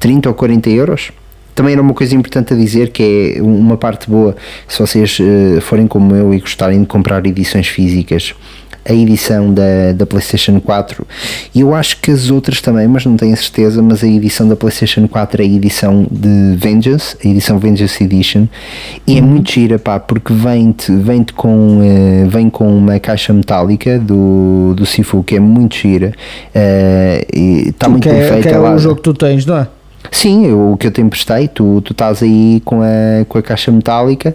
30 0.00 0.28
ou 0.28 0.34
40 0.34 0.68
euros. 0.70 1.12
Também 1.54 1.72
era 1.74 1.82
uma 1.82 1.94
coisa 1.94 2.14
importante 2.16 2.54
a 2.54 2.56
dizer 2.56 2.90
que 2.90 3.34
é 3.36 3.42
uma 3.42 3.76
parte 3.76 4.08
boa, 4.10 4.34
se 4.66 4.78
vocês 4.78 5.18
eh, 5.20 5.60
forem 5.60 5.86
como 5.86 6.14
eu 6.16 6.32
e 6.32 6.40
gostarem 6.40 6.80
de 6.80 6.86
comprar 6.86 7.24
edições 7.26 7.68
físicas, 7.68 8.34
a 8.88 8.92
edição 8.92 9.52
da, 9.52 9.92
da 9.94 10.06
PlayStation 10.06 10.60
4 10.60 11.06
e 11.54 11.60
eu 11.60 11.74
acho 11.74 11.98
que 12.00 12.10
as 12.10 12.30
outras 12.30 12.60
também, 12.60 12.86
mas 12.88 13.04
não 13.04 13.16
tenho 13.16 13.32
a 13.32 13.36
certeza. 13.36 13.82
Mas 13.82 14.02
a 14.02 14.06
edição 14.08 14.48
da 14.48 14.56
PlayStation 14.56 15.06
4 15.06 15.42
é 15.42 15.44
a 15.44 15.48
edição 15.48 16.06
de 16.10 16.56
Vengeance, 16.56 17.16
a 17.24 17.28
edição 17.28 17.58
Vengeance 17.58 18.02
Edition, 18.02 18.46
e 19.06 19.18
é 19.18 19.20
muito 19.20 19.50
gira, 19.52 19.78
pá, 19.78 19.98
porque 20.00 20.32
vem-te 20.32 20.92
vem 20.92 21.24
com, 21.34 21.80
eh, 21.82 22.26
vem 22.28 22.48
com 22.50 22.66
uma 22.76 22.98
caixa 22.98 23.32
metálica 23.32 23.98
do, 23.98 24.72
do 24.76 24.86
Sifu 24.86 25.22
que 25.22 25.36
é 25.36 25.40
muito 25.40 25.76
gira, 25.76 26.12
eh, 26.54 27.26
e 27.34 27.68
está 27.68 27.88
muito 27.88 28.02
que 28.04 28.08
bem 28.08 28.18
é, 28.20 28.28
feita. 28.28 28.48
que 28.48 28.54
é 28.54 28.58
lá- 28.58 28.74
o 28.74 28.78
jogo 28.78 28.96
que 28.96 29.02
tu 29.02 29.14
tens, 29.14 29.44
não 29.46 29.58
é? 29.58 29.68
Sim, 30.10 30.46
eu- 30.46 30.72
o 30.72 30.76
que 30.76 30.86
eu 30.86 30.90
te 30.90 31.00
emprestei, 31.00 31.46
tu, 31.46 31.80
tu 31.82 31.92
estás 31.92 32.22
aí 32.22 32.62
com 32.64 32.80
a, 32.82 33.24
com 33.28 33.38
a 33.38 33.42
caixa 33.42 33.70
metálica 33.70 34.34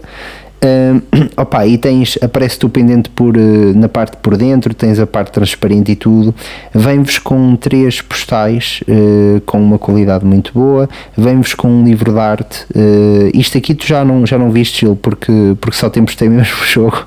Uh, 0.66 1.30
opa, 1.40 1.66
e 1.66 1.78
tens, 1.78 2.18
aparece-te 2.20 2.66
o 2.66 2.68
pendente 2.68 3.08
por, 3.10 3.36
uh, 3.36 3.78
na 3.78 3.88
parte 3.88 4.16
por 4.16 4.36
dentro, 4.36 4.74
tens 4.74 4.98
a 4.98 5.06
parte 5.06 5.30
transparente 5.30 5.92
e 5.92 5.96
tudo. 5.96 6.34
Vem-vos 6.74 7.18
com 7.18 7.54
três 7.54 8.00
postais 8.00 8.80
uh, 8.88 9.40
com 9.42 9.62
uma 9.62 9.78
qualidade 9.78 10.24
muito 10.24 10.52
boa. 10.52 10.88
Vem-vos 11.16 11.54
com 11.54 11.68
um 11.68 11.84
livro 11.84 12.12
de 12.12 12.18
arte. 12.18 12.64
Uh, 12.74 13.30
isto 13.32 13.56
aqui 13.56 13.74
tu 13.74 13.86
já 13.86 14.04
não, 14.04 14.26
já 14.26 14.36
não 14.36 14.50
viste, 14.50 14.80
Gil, 14.80 14.96
porque, 14.96 15.32
porque 15.60 15.76
só 15.76 15.88
temos 15.88 16.16
tem 16.16 16.28
mesmo 16.30 16.64
jogo 16.66 17.04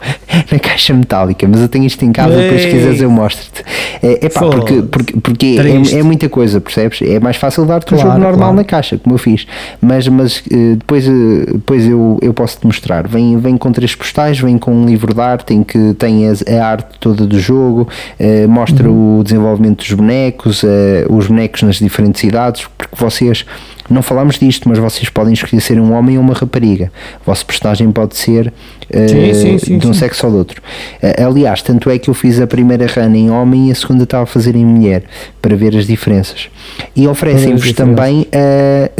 na 0.51 0.59
caixa 0.59 0.93
metálica. 0.93 1.47
Mas 1.47 1.61
eu 1.61 1.67
tenho 1.67 1.85
isto 1.85 2.03
em 2.05 2.11
casa, 2.11 2.35
depois 2.35 2.61
se 2.61 2.67
Ei. 2.67 2.73
quiseres 2.73 3.01
eu 3.01 3.11
mostro-te. 3.11 3.63
É, 4.01 4.25
epá, 4.25 4.41
porque, 4.41 4.81
porque, 4.83 5.19
porque 5.19 5.55
Triste. 5.57 5.95
é, 5.95 5.99
é 5.99 6.03
muita 6.03 6.29
coisa, 6.29 6.61
percebes? 6.61 7.01
É 7.01 7.19
mais 7.19 7.35
fácil 7.35 7.65
dar-te 7.65 7.89
Claro, 7.89 8.03
jogo 8.03 8.19
normal 8.19 8.37
claro. 8.37 8.55
na 8.55 8.63
caixa, 8.63 8.97
como 8.97 9.15
eu 9.15 9.19
fiz. 9.19 9.45
Mas, 9.81 10.07
mas 10.07 10.43
depois, 10.77 11.05
depois 11.51 11.85
eu, 11.85 12.19
eu 12.21 12.33
posso 12.33 12.59
te 12.59 12.67
mostrar. 12.67 13.07
Vem, 13.07 13.37
vem 13.37 13.48
com 13.57 13.71
três 13.71 13.95
postais, 13.95 14.39
vem 14.39 14.57
com 14.57 14.71
um 14.73 14.85
livro 14.85 15.13
de 15.13 15.21
arte 15.21 15.53
em 15.53 15.63
que 15.63 15.93
tem 15.95 16.27
as- 16.27 16.43
a, 16.47 16.65
arte 16.65 16.97
toda 16.99 17.25
do 17.25 17.39
jogo, 17.39 17.87
eh, 18.19 18.45
mostra 18.47 18.89
Uhum. 18.89 19.19
o 19.19 19.23
desenvolvimento 19.23 19.77
dos 19.79 19.91
bonecos, 19.93 20.63
eh, 20.63 21.05
os 21.09 21.27
bonecos 21.27 21.63
nas 21.63 21.75
diferentes 21.77 22.23
idades, 22.23 22.67
porque 22.77 22.95
vocês. 22.95 23.45
Não 23.91 24.03
falámos 24.03 24.37
disto, 24.37 24.69
mas 24.69 24.77
vocês 24.77 25.09
podem 25.09 25.33
escolher 25.33 25.59
ser 25.61 25.79
um 25.79 25.93
homem 25.93 26.15
ou 26.15 26.23
uma 26.23 26.35
rapariga. 26.35 26.91
O 27.23 27.25
vosso 27.25 27.43
personagem 27.43 27.91
pode 27.91 28.15
ser 28.17 28.53
eh, 28.87 29.07
Sim, 29.07 29.33
sim, 29.33 29.57
sim, 29.57 29.77
de 29.79 29.87
um 29.87 29.93
sexo 29.95 30.27
ou 30.27 30.31
do 30.31 30.37
outro. 30.37 30.61
Eh, 31.01 31.23
aliás, 31.23 31.63
tanto 31.63 31.89
é 31.89 31.97
que 31.97 32.07
eu 32.07 32.13
fiz 32.13 32.39
a 32.39 32.45
primeira 32.45 32.85
run 32.85 33.15
em 33.15 33.31
homem 33.31 33.69
e 33.69 33.71
a 33.71 33.75
segunda 33.75 34.03
estava 34.03 34.23
a 34.25 34.27
fazer 34.27 34.55
em 34.55 34.63
mulher, 34.63 35.05
para 35.41 35.55
ver 35.55 35.75
as 35.75 35.87
diferenças. 35.87 36.49
E 36.95 37.07
oferecem-vos 37.07 37.73
também, 37.73 38.27
eh, 38.31 38.91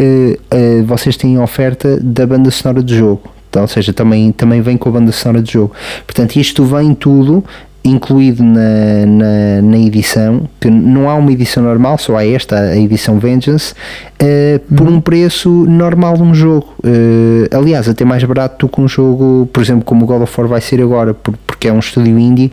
vocês 0.88 1.16
têm 1.16 1.38
a 1.38 1.44
oferta 1.44 2.00
da 2.02 2.26
banda 2.26 2.50
sonora 2.50 2.82
do 2.82 2.92
jogo. 2.96 3.22
Ou 3.56 3.68
seja, 3.68 3.92
também, 3.94 4.32
também 4.32 4.62
vem 4.62 4.78
com 4.78 4.90
a 4.90 4.92
banda 4.92 5.12
sonora 5.12 5.42
do 5.42 5.50
jogo. 5.50 5.72
Portanto, 6.06 6.36
isto 6.36 6.64
vem 6.66 6.94
tudo 6.94 7.44
incluído 7.84 8.44
na, 8.44 9.06
na, 9.08 9.62
na 9.64 9.78
edição, 9.80 10.48
que 10.60 10.70
não 10.70 11.10
há 11.10 11.16
uma 11.16 11.32
edição 11.32 11.64
normal, 11.64 11.98
só 11.98 12.18
há 12.18 12.26
esta, 12.28 12.58
a 12.60 12.78
edição 12.78 13.18
Vengeance, 13.18 13.74
eh, 14.20 14.60
por 14.76 14.86
um 14.88 15.00
preço 15.00 15.50
normal 15.50 16.16
de 16.18 16.22
um 16.24 16.36
jogo. 16.36 16.68
Eh, 16.84 17.48
aliás, 17.56 17.88
até 17.88 18.04
mais 18.04 18.22
barato 18.26 18.68
do 18.68 18.72
que 18.72 18.82
um 18.82 18.88
jogo, 18.88 19.50
por 19.54 19.64
exemplo, 19.64 19.86
como 19.86 20.04
o 20.04 20.06
God 20.06 20.22
of 20.24 20.40
War 20.40 20.48
vai 20.50 20.62
ser 20.62 20.82
agora, 20.82 21.14
por- 21.14 21.34
porque 21.60 21.68
é 21.68 21.74
um 21.74 21.80
estúdio 21.80 22.18
indie. 22.18 22.52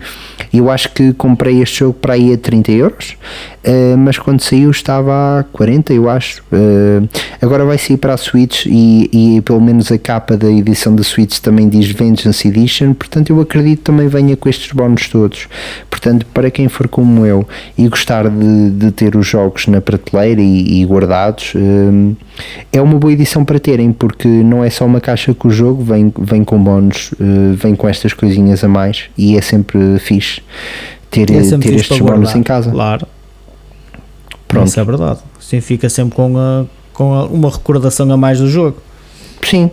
e 0.52 0.58
Eu 0.58 0.68
acho 0.68 0.92
que 0.92 1.12
comprei 1.12 1.62
este 1.62 1.78
jogo 1.78 1.94
para 1.94 2.14
aí 2.14 2.32
a 2.34 2.36
30 2.36 2.72
euros, 2.72 3.16
eh, 3.62 3.94
mas 3.96 4.18
quando 4.18 4.40
saiu 4.40 4.68
estava 4.68 5.40
a 5.40 5.44
40, 5.44 5.94
eu 5.94 6.10
acho. 6.10 6.42
Eh, 6.50 7.02
agora 7.40 7.64
vai 7.64 7.78
sair 7.78 7.96
para 7.96 8.14
a 8.14 8.16
Switch 8.16 8.66
e, 8.66 9.36
e 9.36 9.40
pelo 9.42 9.60
menos 9.60 9.92
a 9.92 9.98
capa 9.98 10.36
da 10.36 10.50
edição 10.50 10.94
da 10.94 11.04
Switch 11.04 11.38
também 11.38 11.68
diz 11.68 11.88
Vengeance 11.88 12.48
Edition, 12.48 12.94
portanto 12.94 13.30
eu 13.30 13.40
acredito 13.40 13.82
também 13.82 14.08
venha 14.08 14.36
com 14.36 14.48
estes 14.48 14.72
bónus 14.72 15.08
todos. 15.08 15.46
Portanto, 15.88 16.26
para 16.34 16.50
quem 16.50 16.68
for 16.68 16.88
como 16.88 17.24
eu 17.24 17.46
e 17.78 17.86
gostar 17.88 18.28
de, 18.28 18.70
de 18.70 18.90
ter 18.90 19.14
os 19.14 19.26
jogos 19.26 19.68
na 19.68 19.80
prateleira 19.80 20.40
e, 20.42 20.80
e 20.80 20.84
guardados, 20.84 21.52
eh, 21.54 22.25
é 22.72 22.80
uma 22.80 22.98
boa 22.98 23.12
edição 23.12 23.44
para 23.44 23.58
terem, 23.58 23.92
porque 23.92 24.26
não 24.28 24.62
é 24.64 24.70
só 24.70 24.84
uma 24.84 25.00
caixa 25.00 25.32
com 25.34 25.48
o 25.48 25.50
jogo, 25.50 25.82
vem, 25.82 26.12
vem 26.18 26.44
com 26.44 26.62
bónus, 26.62 27.12
eh, 27.20 27.54
vem 27.54 27.74
com 27.74 27.88
estas 27.88 28.12
coisinhas 28.12 28.62
a 28.64 28.68
mais 28.68 29.04
e 29.16 29.36
é 29.36 29.40
sempre 29.40 29.98
fixe 29.98 30.42
ter, 31.10 31.30
É 31.30 31.42
sempre 31.42 31.68
ter 31.68 31.78
fixe 31.78 31.92
estes 31.92 31.98
bónus 32.00 32.34
em 32.34 32.42
casa. 32.42 32.70
Claro. 32.70 33.06
Pronto. 34.48 34.68
Isso 34.68 34.78
é 34.80 34.84
verdade. 34.84 35.20
Assim 35.38 35.60
fica 35.60 35.88
sempre 35.88 36.14
com, 36.14 36.36
a- 36.38 36.64
com 36.92 37.12
a- 37.14 37.24
uma 37.26 37.50
recordação 37.50 38.10
a 38.12 38.16
mais 38.16 38.38
do 38.38 38.48
jogo. 38.48 38.76
Sim. 39.42 39.70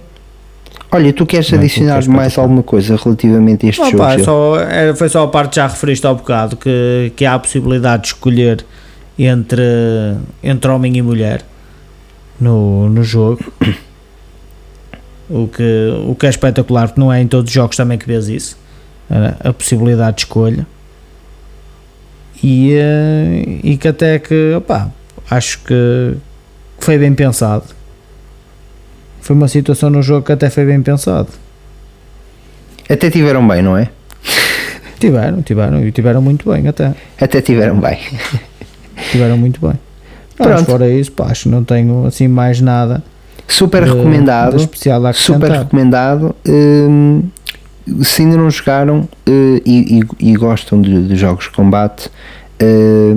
Olha, 0.91 1.11
tu 1.11 1.26
queres 1.26 1.49
Não, 1.51 1.57
adicionar 1.59 1.95
porque 1.99 2.11
é 2.11 2.14
mais 2.16 2.38
alguma 2.38 2.61
coisa 2.64 2.95
relativamente 3.03 3.66
a 3.66 3.70
este 3.70 3.82
Não, 3.82 3.89
jogo? 3.91 4.03
pá, 4.03 4.20
só, 4.20 4.59
era- 4.59 4.95
foi 4.95 5.09
só 5.09 5.24
a 5.24 5.28
parte 5.28 5.49
que 5.51 5.55
já 5.57 5.68
referiste 5.68 6.05
há 6.05 6.14
bocado, 6.14 6.55
que, 6.55 7.11
que 7.16 7.26
há 7.26 7.34
a 7.34 7.39
possibilidade 7.39 8.03
de 8.03 8.07
escolher 8.09 8.64
entre, 9.18 9.61
entre 10.43 10.70
homem 10.72 10.95
e 10.97 11.01
mulher 11.01 11.43
no, 12.39 12.89
no 12.89 13.03
jogo. 13.03 13.43
O 15.29 15.47
que, 15.47 15.89
o 16.05 16.13
que 16.15 16.25
é 16.25 16.29
espetacular, 16.29 16.89
porque 16.89 16.99
não 16.99 17.11
é 17.11 17.21
em 17.21 17.27
todos 17.27 17.49
os 17.49 17.53
jogos 17.53 17.77
também 17.77 17.97
que 17.97 18.05
vês 18.05 18.27
isso. 18.27 18.57
A 19.39 19.53
possibilidade 19.53 20.17
de 20.17 20.21
escolha. 20.23 20.67
E, 22.43 22.73
eh, 22.73 23.59
e 23.63 23.77
que 23.77 23.88
até 23.88 24.19
que, 24.19 24.53
opá, 24.53 24.91
acho 25.29 25.59
que 25.59 26.17
que 26.84 26.86
foi 26.86 26.97
bem 26.97 27.13
pensado. 27.13 27.63
Foi 29.21 29.34
uma 29.34 29.47
situação 29.47 29.89
no 29.89 30.01
jogo 30.01 30.25
que 30.25 30.34
até 30.34 30.49
foi 30.49 30.65
bem 30.65 30.81
pensado. 30.81 31.29
Até 32.89 33.09
tiveram 33.09 33.47
bem, 33.47 33.61
não 33.61 33.77
é? 33.77 33.89
Tiveram, 34.99 35.41
tiveram, 35.41 35.86
e 35.86 35.91
tiveram 35.93 36.21
muito 36.21 36.51
bem 36.51 36.67
até. 36.67 36.93
Até 37.19 37.41
tiveram 37.41 37.79
bem. 37.79 37.99
Tiveram 39.11 39.38
muito 39.38 39.65
bem. 39.65 39.79
Pronto. 40.38 40.65
fora 40.65 40.89
isso, 40.89 41.11
pá, 41.11 41.25
acho 41.27 41.43
que 41.43 41.49
não 41.49 41.63
tenho 41.63 42.05
assim 42.05 42.27
mais 42.27 42.59
nada 42.59 43.03
Super 43.47 43.84
de- 43.86 43.91
recomendado. 43.93 44.55
de 44.57 44.63
especial 44.63 45.05
a 45.05 45.13
Super 45.13 45.51
recomendado. 45.51 46.36
Hum, 46.47 47.23
se 48.01 48.21
ainda 48.21 48.38
não 48.38 48.49
jogaram 48.49 49.07
eh, 49.27 49.61
e, 49.65 49.99
e- 50.19 50.31
e 50.31 50.36
gostam 50.36 50.81
de, 50.81 51.07
de 51.07 51.15
jogos 51.15 51.45
de 51.45 51.51
combate, 51.51 52.09
eh, 52.59 53.15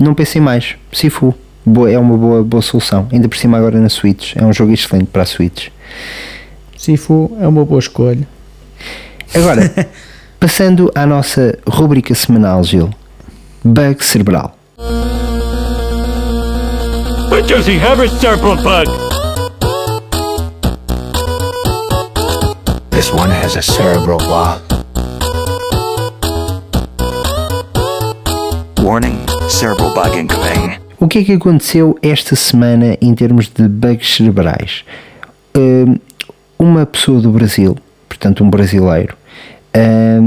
não 0.00 0.12
pensem 0.14 0.42
mais. 0.42 0.74
Sifu 0.92 1.34
é 1.88 1.98
uma 1.98 2.16
boa, 2.16 2.42
boa 2.42 2.60
solução. 2.62 3.06
Ainda 3.12 3.28
por 3.28 3.36
cima, 3.36 3.56
agora 3.58 3.78
na 3.78 3.88
Switch. 3.88 4.34
É 4.36 4.44
um 4.44 4.52
jogo 4.52 4.72
excelente 4.72 5.06
para 5.06 5.22
a 5.22 5.26
Switch. 5.26 5.68
Sifu 6.76 7.36
é 7.40 7.46
uma 7.46 7.64
boa 7.64 7.78
escolha. 7.78 8.26
Agora, 9.34 9.72
passando 10.40 10.90
à 10.94 11.06
nossa 11.06 11.56
rubrica 11.66 12.14
semanal, 12.14 12.64
Gil. 12.64 12.90
Bug 13.64 14.04
cerebral. 14.04 14.56
Does 17.52 17.66
he 17.66 17.78
have 17.78 18.00
a 18.00 18.08
cerebral 18.08 18.56
bug? 18.62 18.86
This 22.88 23.12
one 23.12 23.28
has 23.28 23.56
a 23.56 23.60
cerebral 23.60 24.20
bug. 24.20 24.62
Warning, 28.82 29.18
cerebral 29.50 29.92
bug 29.92 30.16
incoming. 30.16 30.78
O 30.98 31.06
que 31.06 31.18
é 31.18 31.24
que 31.24 31.32
aconteceu 31.34 31.98
esta 32.00 32.34
semana 32.34 32.96
em 33.02 33.14
termos 33.14 33.50
de 33.50 33.68
bugs 33.68 34.16
cerebrais? 34.16 34.82
Hum, 35.54 35.98
uma 36.58 36.86
pessoa 36.86 37.20
do 37.20 37.30
Brasil, 37.30 37.76
portanto 38.08 38.42
um 38.42 38.48
brasileiro, 38.48 39.14
eh, 39.74 40.18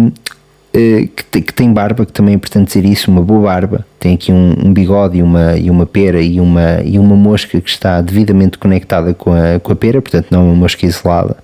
que, 1.15 1.23
te- 1.32 1.41
que 1.41 1.53
tem 1.53 1.71
barba, 1.71 2.05
que 2.05 2.11
também 2.11 2.34
é 2.34 2.36
importante 2.36 2.67
dizer 2.67 2.86
isso, 2.86 3.09
uma 3.09 3.21
boa 3.21 3.41
barba, 3.43 3.86
tem 3.99 4.13
aqui 4.15 4.32
um, 4.32 4.53
um 4.65 4.73
bigode 4.73 5.17
e 5.17 5.23
uma, 5.23 5.55
e 5.57 5.69
uma 5.69 5.86
pera 5.86 6.21
e 6.21 6.39
uma, 6.39 6.82
e 6.84 6.99
uma 6.99 7.15
mosca 7.15 7.59
que 7.61 7.69
está 7.69 8.01
devidamente 8.01 8.57
conectada 8.57 9.13
com 9.13 9.32
a, 9.34 9.59
com 9.59 9.71
a 9.71 9.76
pera, 9.76 10.01
portanto 10.01 10.28
não 10.32 10.41
é 10.41 10.43
uma 10.43 10.55
mosca 10.55 10.86
isolada. 10.86 11.38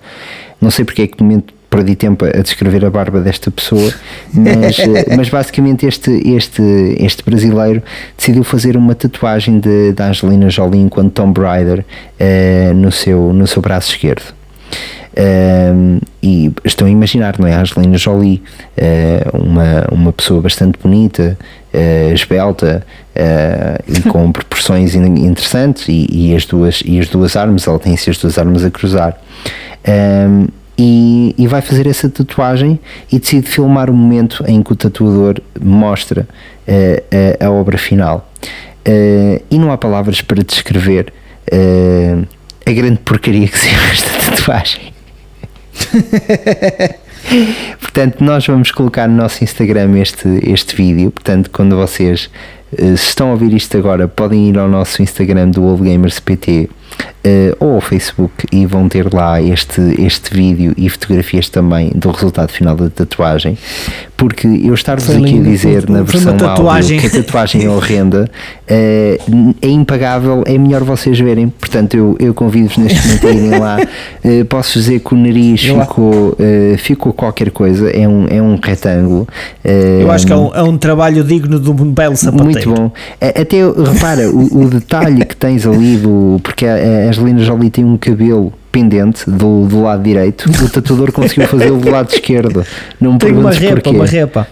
Não 0.59 0.69
sei 0.69 0.86
porque 0.86 1.03
é 1.03 1.07
que 1.07 1.19
no 1.19 1.25
momento 1.27 1.53
perdi 1.69 1.95
tempo 1.95 2.25
a 2.25 2.41
descrever 2.41 2.84
a 2.86 2.89
barba 2.89 3.21
desta 3.21 3.49
pessoa, 3.49 3.93
mas, 4.34 4.77
eh, 4.77 5.05
mas 5.15 5.29
basicamente 5.29 5.86
este, 5.86 6.11
este, 6.29 6.61
este 6.99 7.23
brasileiro 7.23 7.82
decidiu 8.17 8.43
fazer 8.43 8.75
uma 8.75 8.93
tatuagem 8.93 9.57
de, 9.59 9.93
da 9.93 10.07
Angelina 10.09 10.49
Jolie 10.49 10.82
enquanto 10.82 11.13
Tomb 11.13 11.39
Raider 11.39 11.86
eh, 12.19 12.73
no, 12.75 12.91
seu, 12.91 13.32
no 13.32 13.47
seu 13.47 13.61
braço 13.61 13.91
esquerdo. 13.91 14.34
E 16.24 16.51
estão 16.64 16.88
a 16.88 16.89
imaginar, 16.89 17.38
não 17.39 17.47
é? 17.47 17.53
A 17.53 17.62
Angelina 17.62 17.97
Jolie, 17.97 18.41
eh, 18.78 19.24
uma, 19.34 19.88
uma 19.91 20.14
pessoa 20.14 20.41
bastante 20.41 20.78
bonita, 20.82 21.38
eh, 21.74 22.12
esbelta 22.14 22.86
eh, 23.16 23.80
e 23.88 24.01
com 24.09 24.32
proporções 24.32 24.95
in- 24.95 25.26
interessantes, 25.26 25.88
e, 25.89 26.07
e 26.09 26.36
as 26.36 26.45
duas, 26.45 26.82
e 26.86 26.99
as 26.99 27.09
duas 27.09 27.36
armas, 27.36 27.68
ela 27.68 27.80
tem 27.80 27.93
assim 27.93 28.12
as 28.12 28.18
duas 28.18 28.38
armas 28.38 28.64
a 28.64 28.72
cruzar. 28.72 29.20
Um, 29.88 30.47
e, 30.78 31.36
e 31.38 31.47
vai 31.47 31.62
fazer 31.62 31.86
essa 31.88 32.09
tatuagem 32.09 32.80
e 33.12 33.20
decide 33.20 33.47
filmar 33.47 33.89
o 33.89 33.93
momento 33.93 34.43
em 34.47 34.64
que 34.64 34.72
o 34.72 34.76
tatuador 34.76 35.36
mostra 35.62 36.28
a, 37.39 37.45
a 37.45 37.51
obra 37.51 37.78
final. 37.78 38.32
E 39.51 39.59
não 39.59 39.72
há 39.72 39.78
palavras 39.78 40.22
para 40.22 40.43
descrever 40.43 41.14
a 42.66 42.72
grande 42.72 42.97
porcaria 42.99 43.47
que 43.47 43.57
saiu 43.59 43.80
esta 43.91 44.09
tatuagem. 44.32 44.91
Portanto, 47.79 48.23
nós 48.23 48.45
vamos 48.45 48.71
colocar 48.71 49.07
no 49.07 49.15
nosso 49.15 49.43
Instagram 49.43 49.97
este, 49.99 50.27
este 50.43 50.75
vídeo. 50.75 51.11
Portanto, 51.11 51.49
quando 51.51 51.75
vocês 51.75 52.29
eh, 52.77 52.95
se 52.95 53.09
estão 53.09 53.29
a 53.29 53.32
ouvir 53.32 53.53
isto 53.53 53.77
agora, 53.77 54.07
podem 54.07 54.49
ir 54.49 54.57
ao 54.57 54.67
nosso 54.67 55.01
Instagram 55.01 55.49
do 55.49 55.63
Old 55.63 55.84
Gamers 55.84 56.19
PT 56.19 56.69
eh, 57.23 57.55
ou 57.59 57.75
ao 57.75 57.82
Facebook 57.82 58.45
e 58.51 58.65
vão 58.65 58.88
ter 58.88 59.13
lá 59.13 59.41
este, 59.41 59.82
este 60.01 60.34
vídeo 60.34 60.73
e 60.77 60.89
fotografias 60.89 61.49
também 61.49 61.91
do 61.93 62.09
resultado 62.11 62.49
final 62.49 62.75
da 62.75 62.89
tatuagem. 62.89 63.57
porque 64.15 64.47
eu 64.47 64.73
estar-vos 64.73 65.09
aqui 65.09 65.39
a 65.39 65.43
dizer 65.43 65.89
na 65.89 66.01
versão 66.03 66.36
áudio 66.47 66.99
que 66.99 67.07
a 67.07 67.09
tatuagem 67.09 67.65
é 67.65 67.69
horrenda 67.69 68.29
é 69.61 69.67
impagável, 69.67 70.43
é 70.45 70.57
melhor 70.57 70.84
vocês 70.84 71.19
verem. 71.19 71.49
Portanto, 71.49 71.95
eu, 71.95 72.15
eu 72.19 72.34
convido-vos 72.34 72.78
neste 72.78 73.05
momento 73.07 73.28
a 73.28 73.32
irem 73.32 73.59
lá. 73.59 73.78
Eh, 74.24 74.43
posso 74.43 74.78
dizer 74.78 74.99
que 74.99 75.15
o 75.15 75.17
nariz 75.17 75.61
ficou, 75.63 76.36
eh, 76.38 76.76
ficou 76.78 77.11
qualquer 77.11 77.49
coisa, 77.49 77.89
é 77.89 78.07
um, 78.07 78.28
é 78.30 78.39
um 78.39 78.55
retângulo. 78.61 79.28
Eh, 79.63 79.99
Eu 80.01 80.11
acho 80.11 80.28
que 80.28 80.32
é 80.32 80.36
um, 80.36 80.53
é 80.53 80.61
um 80.61 80.78
trabalho 80.78 81.24
digno 81.24 81.59
de 81.59 81.69
um 81.72 81.74
belo 81.74 82.15
sapateiro. 82.15 82.69
muito 82.69 82.69
bom. 82.69 82.91
Até, 83.19 83.57
repara, 83.91 84.30
o, 84.30 84.65
o 84.65 84.69
detalhe 84.69 85.26
que 85.26 85.36
tens 85.36 85.65
ali 85.65 85.97
do. 85.97 86.39
Porque 86.43 86.67
a, 86.67 87.07
Angelina 87.09 87.39
Jolie 87.43 87.72
tem 87.72 87.84
um 87.84 87.97
cabelo 87.97 88.53
pendente 88.72 89.30
do, 89.30 89.65
do 89.65 89.82
lado 89.82 90.03
direito, 90.03 90.49
o 90.63 90.69
tatuador 90.69 91.11
conseguiu 91.11 91.47
fazê-lo 91.47 91.80
do 91.80 91.89
lado 91.89 92.09
esquerdo. 92.13 92.63
Não 92.99 93.13
me 93.13 93.19
Tem 93.19 93.34
uma 93.34 93.51
repa, 93.51 93.74
porquê. 93.74 93.89
uma 93.89 94.05
repa. 94.05 94.47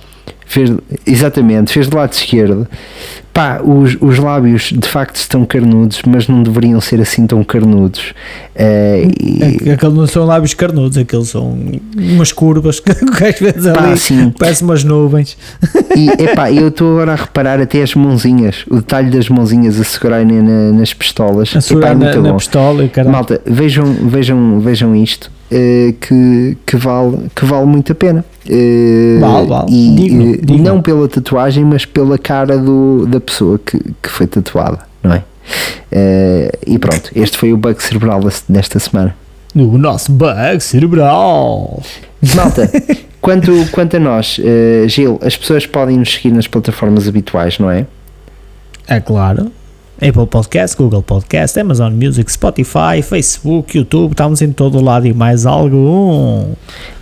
Fez, 0.52 0.72
exatamente, 1.06 1.72
fez 1.72 1.88
do 1.88 1.96
lado 1.96 2.12
esquerdo. 2.12 2.68
Pá, 3.32 3.62
os, 3.64 3.96
os 4.02 4.18
lábios 4.18 4.74
de 4.76 4.88
facto 4.90 5.16
estão 5.18 5.46
carnudos, 5.46 6.02
mas 6.08 6.28
não 6.28 6.42
deveriam 6.42 6.82
ser 6.82 7.00
assim 7.00 7.28
tão 7.28 7.44
carnudos. 7.44 8.16
Eh, 8.56 9.08
É- 9.64 9.72
Aqueles 9.74 9.94
não 9.96 10.08
são 10.08 10.26
lábios 10.26 10.56
carnudos, 10.56 10.98
aqueles 10.98 11.30
são 11.30 11.56
umas 11.96 12.32
curvas 12.32 12.80
que 12.80 12.90
às 12.92 13.40
vezes 13.40 13.72
Pá, 13.72 13.84
ali 13.90 13.98
sim. 14.00 14.34
parece 14.40 14.64
umas 14.64 14.84
nuvens. 14.84 15.38
E 15.96 16.10
epá, 16.24 16.52
eu 16.52 16.70
estou 16.70 16.94
agora 16.94 17.14
a 17.14 17.16
reparar 17.16 17.62
até 17.62 17.84
as 17.84 17.94
mãozinhas, 17.94 18.66
o 18.72 18.78
detalhe 18.78 19.12
das 19.12 19.30
mãozinhas 19.30 19.80
a 19.80 19.84
segurarem 19.84 20.42
na- 20.42 20.72
nas 20.72 20.92
pistolas. 20.96 21.56
A 21.56 21.62
segurar 21.62 21.92
Epá, 21.92 21.96
é 21.96 21.98
na, 22.00 22.06
muito 22.06 22.22
na 22.24 22.32
bom. 22.32 22.38
pistola. 22.38 22.90
Malta, 23.08 23.40
vejam, 23.46 23.86
vejam, 23.86 24.60
vejam 24.60 24.96
isto. 24.96 25.32
Eh, 25.52 25.94
que, 26.00 26.58
que, 26.66 26.78
vale, 26.78 27.30
que 27.36 27.46
vale 27.46 27.66
muito 27.66 27.92
a 27.92 27.96
pena. 27.96 28.26
Eh, 28.48 29.18
Vale, 29.20 29.48
vale. 29.48 29.72
E 29.72 30.38
eh, 30.54 30.58
não 30.58 30.82
pela 30.82 31.08
tatuagem, 31.08 31.64
mas 31.66 31.86
pela 31.86 32.18
cara 32.18 32.58
do, 32.58 33.06
da 33.08 33.20
pessoa 33.20 33.60
que, 33.60 33.78
que 34.02 34.10
foi 34.10 34.28
tatuada, 34.28 34.80
não 35.04 35.14
é? 35.14 35.24
E 36.66 36.78
pronto, 36.78 37.12
este 37.16 37.38
foi 37.38 37.52
o 37.54 37.58
bug 37.58 37.82
cerebral 37.82 38.22
desta 38.48 38.80
semana. 38.80 39.16
O 39.56 39.78
nosso 39.78 40.12
bug 40.12 40.60
cerebral. 40.62 41.82
Malta, 42.36 42.70
quanto, 43.22 43.52
quanto 43.72 43.98
a 43.98 44.00
nós, 44.00 44.40
eh, 44.44 44.88
Gil, 44.88 45.20
as 45.24 45.36
pessoas 45.36 45.66
podem 45.66 45.98
nos 45.98 46.14
seguir 46.14 46.32
nas 46.32 46.48
plataformas 46.48 47.08
habituais, 47.08 47.58
não 47.58 47.70
é? 47.72 47.86
É 48.88 49.00
claro. 49.00 49.52
Apple 50.02 50.26
Podcast, 50.28 50.78
Google 50.78 51.02
Podcast, 51.04 51.60
Amazon 51.60 51.92
Music, 51.94 52.32
Spotify, 52.32 53.02
Facebook, 53.04 53.78
YouTube, 53.78 54.12
estamos 54.12 54.42
em 54.42 54.52
todo 54.52 54.82
lado 54.82 55.06
e 55.08 55.14
mais 55.14 55.46
algum. 55.46 56.46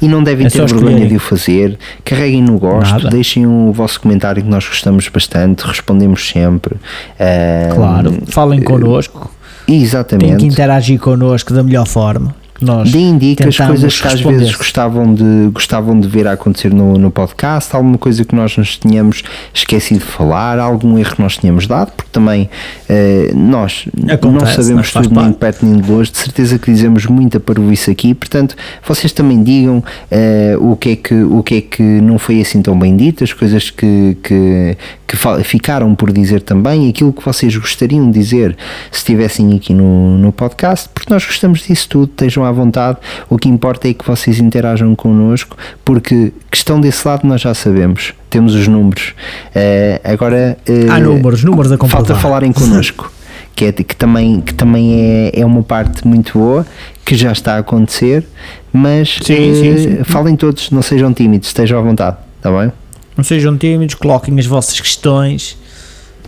E 0.01 0.07
não 0.07 0.23
devem 0.23 0.47
É 0.47 0.49
ter 0.49 0.65
vergonha 0.65 1.07
de 1.07 1.15
o 1.15 1.19
fazer. 1.19 1.77
Carreguem 2.03 2.41
no 2.41 2.57
gosto, 2.57 2.91
Nada. 2.93 3.09
deixem 3.09 3.45
o 3.45 3.71
vosso 3.71 4.01
comentário 4.01 4.41
que 4.43 4.49
nós 4.49 4.67
gostamos 4.67 5.07
bastante, 5.09 5.63
respondemos 5.65 6.27
sempre. 6.27 6.75
Ah, 7.19 7.69
Claro, 7.75 8.17
falem 8.27 8.61
connosco, 8.63 9.29
têm 9.67 9.81
Exatamente. 9.83 10.37
que 10.37 10.45
interagir 10.47 10.99
connosco 10.99 11.53
da 11.53 11.61
melhor 11.61 11.85
forma. 11.87 12.35
Que 12.57 12.65
Nós 12.65 12.91
Deem 12.91 13.17
dicas, 13.17 13.55
tentamos 13.55 13.81
coisas 13.81 14.01
que 14.01 14.07
às 14.07 14.21
vezes 14.21 14.55
gostavam 14.55 15.13
de, 15.13 15.49
gostavam 15.53 15.99
de 15.99 16.07
ver 16.07 16.27
a 16.27 16.33
acontecer 16.33 16.73
no, 16.73 16.97
no 16.97 17.11
podcast, 17.11 17.75
alguma 17.75 17.97
coisa 17.97 18.25
que 18.25 18.35
nós 18.35 18.57
nos 18.57 18.77
tínhamos 18.77 19.23
esquecido 19.53 19.99
de 19.99 20.05
falar, 20.05 20.59
algum 20.59 20.97
erro 20.97 21.15
que 21.15 21.21
nós 21.21 21.37
tínhamos 21.37 21.67
dado, 21.67 21.91
porque 21.91 22.11
também 22.11 22.49
eh, 22.89 23.31
nós 23.35 23.85
não 23.95 24.13
Acontece, 24.13 24.63
sabemos 24.63 24.73
mas 24.73 24.89
faz 24.89 25.07
tudo 25.07 25.19
nem 25.19 25.31
de 25.31 25.37
perto 25.37 25.65
nem 25.65 25.81
de 25.81 25.91
longe, 25.91 26.11
de 26.11 26.17
certeza 26.17 26.57
que 26.57 26.71
dizemos 26.71 27.05
muita 27.05 27.39
parvoíce 27.39 27.91
aqui, 27.91 28.13
portanto 28.13 28.55
vocês 28.85 29.11
também 29.11 29.43
digam 29.43 29.83
eh, 30.09 30.55
o, 30.59 30.75
que 30.75 30.89
é 30.89 30.95
que, 30.95 31.13
o 31.13 31.43
que 31.43 31.55
é 31.55 31.61
que 31.61 31.83
não 31.83 32.17
foi 32.17 32.41
assim 32.41 32.61
tão 32.61 32.77
bem 32.77 32.95
dito, 32.95 33.23
as 33.23 33.33
coisas 33.33 33.69
que, 33.69 34.17
que, 34.23 34.77
que 35.07 35.15
ficaram 35.45 35.95
por 35.95 36.11
dizer 36.11 36.41
também, 36.41 36.89
aquilo 36.89 37.13
que 37.13 37.23
vocês 37.23 37.55
gostariam 37.55 38.11
de 38.11 38.19
dizer 38.19 38.57
se 38.91 38.97
estivessem 38.97 39.55
aqui 39.55 39.73
no, 39.73 40.17
no 40.17 40.33
podcast, 40.33 40.89
porque 40.93 41.11
nós 41.11 41.25
gostamos 41.25 41.61
disso 41.61 41.87
tudo, 41.87 42.09
estejam 42.11 42.43
à 42.43 42.51
vontade, 42.51 42.97
o 43.29 43.37
que 43.37 43.47
importa 43.47 43.87
é 43.87 43.93
que 43.93 44.05
vocês 44.05 44.37
interajam 44.39 44.93
connosco, 44.95 45.55
porque 45.85 46.33
que 46.51 46.57
estão 46.57 46.81
desse 46.81 47.07
lado 47.07 47.25
nós 47.25 47.39
já 47.39 47.53
sabemos, 47.53 48.13
temos 48.29 48.53
os 48.53 48.67
números. 48.67 49.13
Eh, 49.55 50.01
agora 50.03 50.57
eh, 50.67 50.87
Há 50.89 50.99
números, 50.99 51.41
números 51.41 51.71
a 51.71 51.77
comprovar. 51.77 52.05
falta 52.05 52.21
falarem 52.21 52.51
connosco. 52.53 53.11
Que, 53.55 53.65
é, 53.65 53.71
que 53.71 53.95
também, 53.95 54.39
que 54.41 54.53
também 54.53 55.01
é, 55.33 55.39
é 55.39 55.43
uma 55.45 55.63
parte 55.63 56.07
muito 56.07 56.37
boa 56.37 56.63
que 57.03 57.15
já 57.15 57.31
está 57.31 57.55
a 57.55 57.59
acontecer, 57.59 58.23
mas 58.71 59.17
Sim, 59.23 59.33
eh, 59.33 59.55
sim, 59.55 59.77
sim. 59.97 60.03
falem 60.03 60.35
todos, 60.35 60.69
não 60.69 60.83
sejam 60.83 61.11
tímidos, 61.11 61.47
estejam 61.47 61.79
à 61.79 61.81
vontade, 61.81 62.17
está 62.37 62.51
bem? 62.51 62.71
Não 63.17 63.23
sejam 63.23 63.57
tímidos, 63.57 63.95
coloquem 63.95 64.39
as 64.39 64.45
vossas 64.45 64.79
questões 64.79 65.57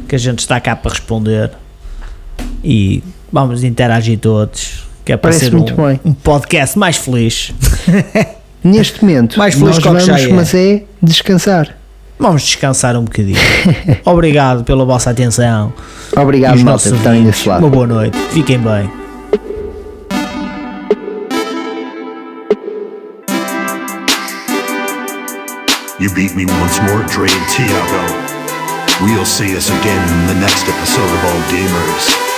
que 0.08 0.16
a 0.16 0.18
gente 0.18 0.40
está 0.40 0.60
cá 0.60 0.76
para 0.76 0.92
responder 0.92 1.52
e 2.64 3.04
vamos 3.32 3.64
interagir 3.64 4.18
todos. 4.18 4.88
Que 5.06 5.14
é 5.14 5.18
para 5.18 5.30
Parece 5.30 5.46
ser 5.46 5.52
muito 5.52 5.74
um, 5.74 5.88
bem. 5.88 6.00
um 6.04 6.14
podcast 6.14 6.78
mais 6.78 6.98
feliz. 6.98 7.54
Neste 8.64 9.02
momento, 9.02 9.38
Mais 9.40 9.56
feliz 9.56 9.78
nós 9.78 10.06
vamos, 10.06 10.08
é. 10.08 10.28
mas 10.28 10.54
é 10.54 10.84
descansar. 11.02 11.76
Vamos 12.20 12.44
descansar 12.44 12.98
um 12.98 13.06
bocadinho. 13.06 13.38
Obrigado 14.04 14.66
pela 14.66 14.84
vossa 14.84 15.10
atenção. 15.10 15.72
Obrigado, 16.16 16.60
malta, 16.60 16.90
por 16.90 16.98
estarem 16.98 17.20
ouvintes. 17.20 17.38
desse 17.40 17.50
lado. 17.50 17.62
Uma 17.62 17.70
boa 17.70 17.88
noite. 17.88 18.18
Fiquem 18.32 18.60
bem. 18.60 19.09
You 26.00 26.10
beat 26.16 26.34
me 26.34 26.46
once 26.46 26.80
more, 26.80 27.04
Dre 27.04 27.28
and 27.30 27.50
Tiago. 27.52 29.04
We'll 29.04 29.26
see 29.26 29.58
us 29.58 29.68
again 29.68 30.20
in 30.22 30.28
the 30.28 30.40
next 30.40 30.66
episode 30.66 31.04
of 31.04 31.26
All 31.26 31.42
Gamers. 31.52 32.29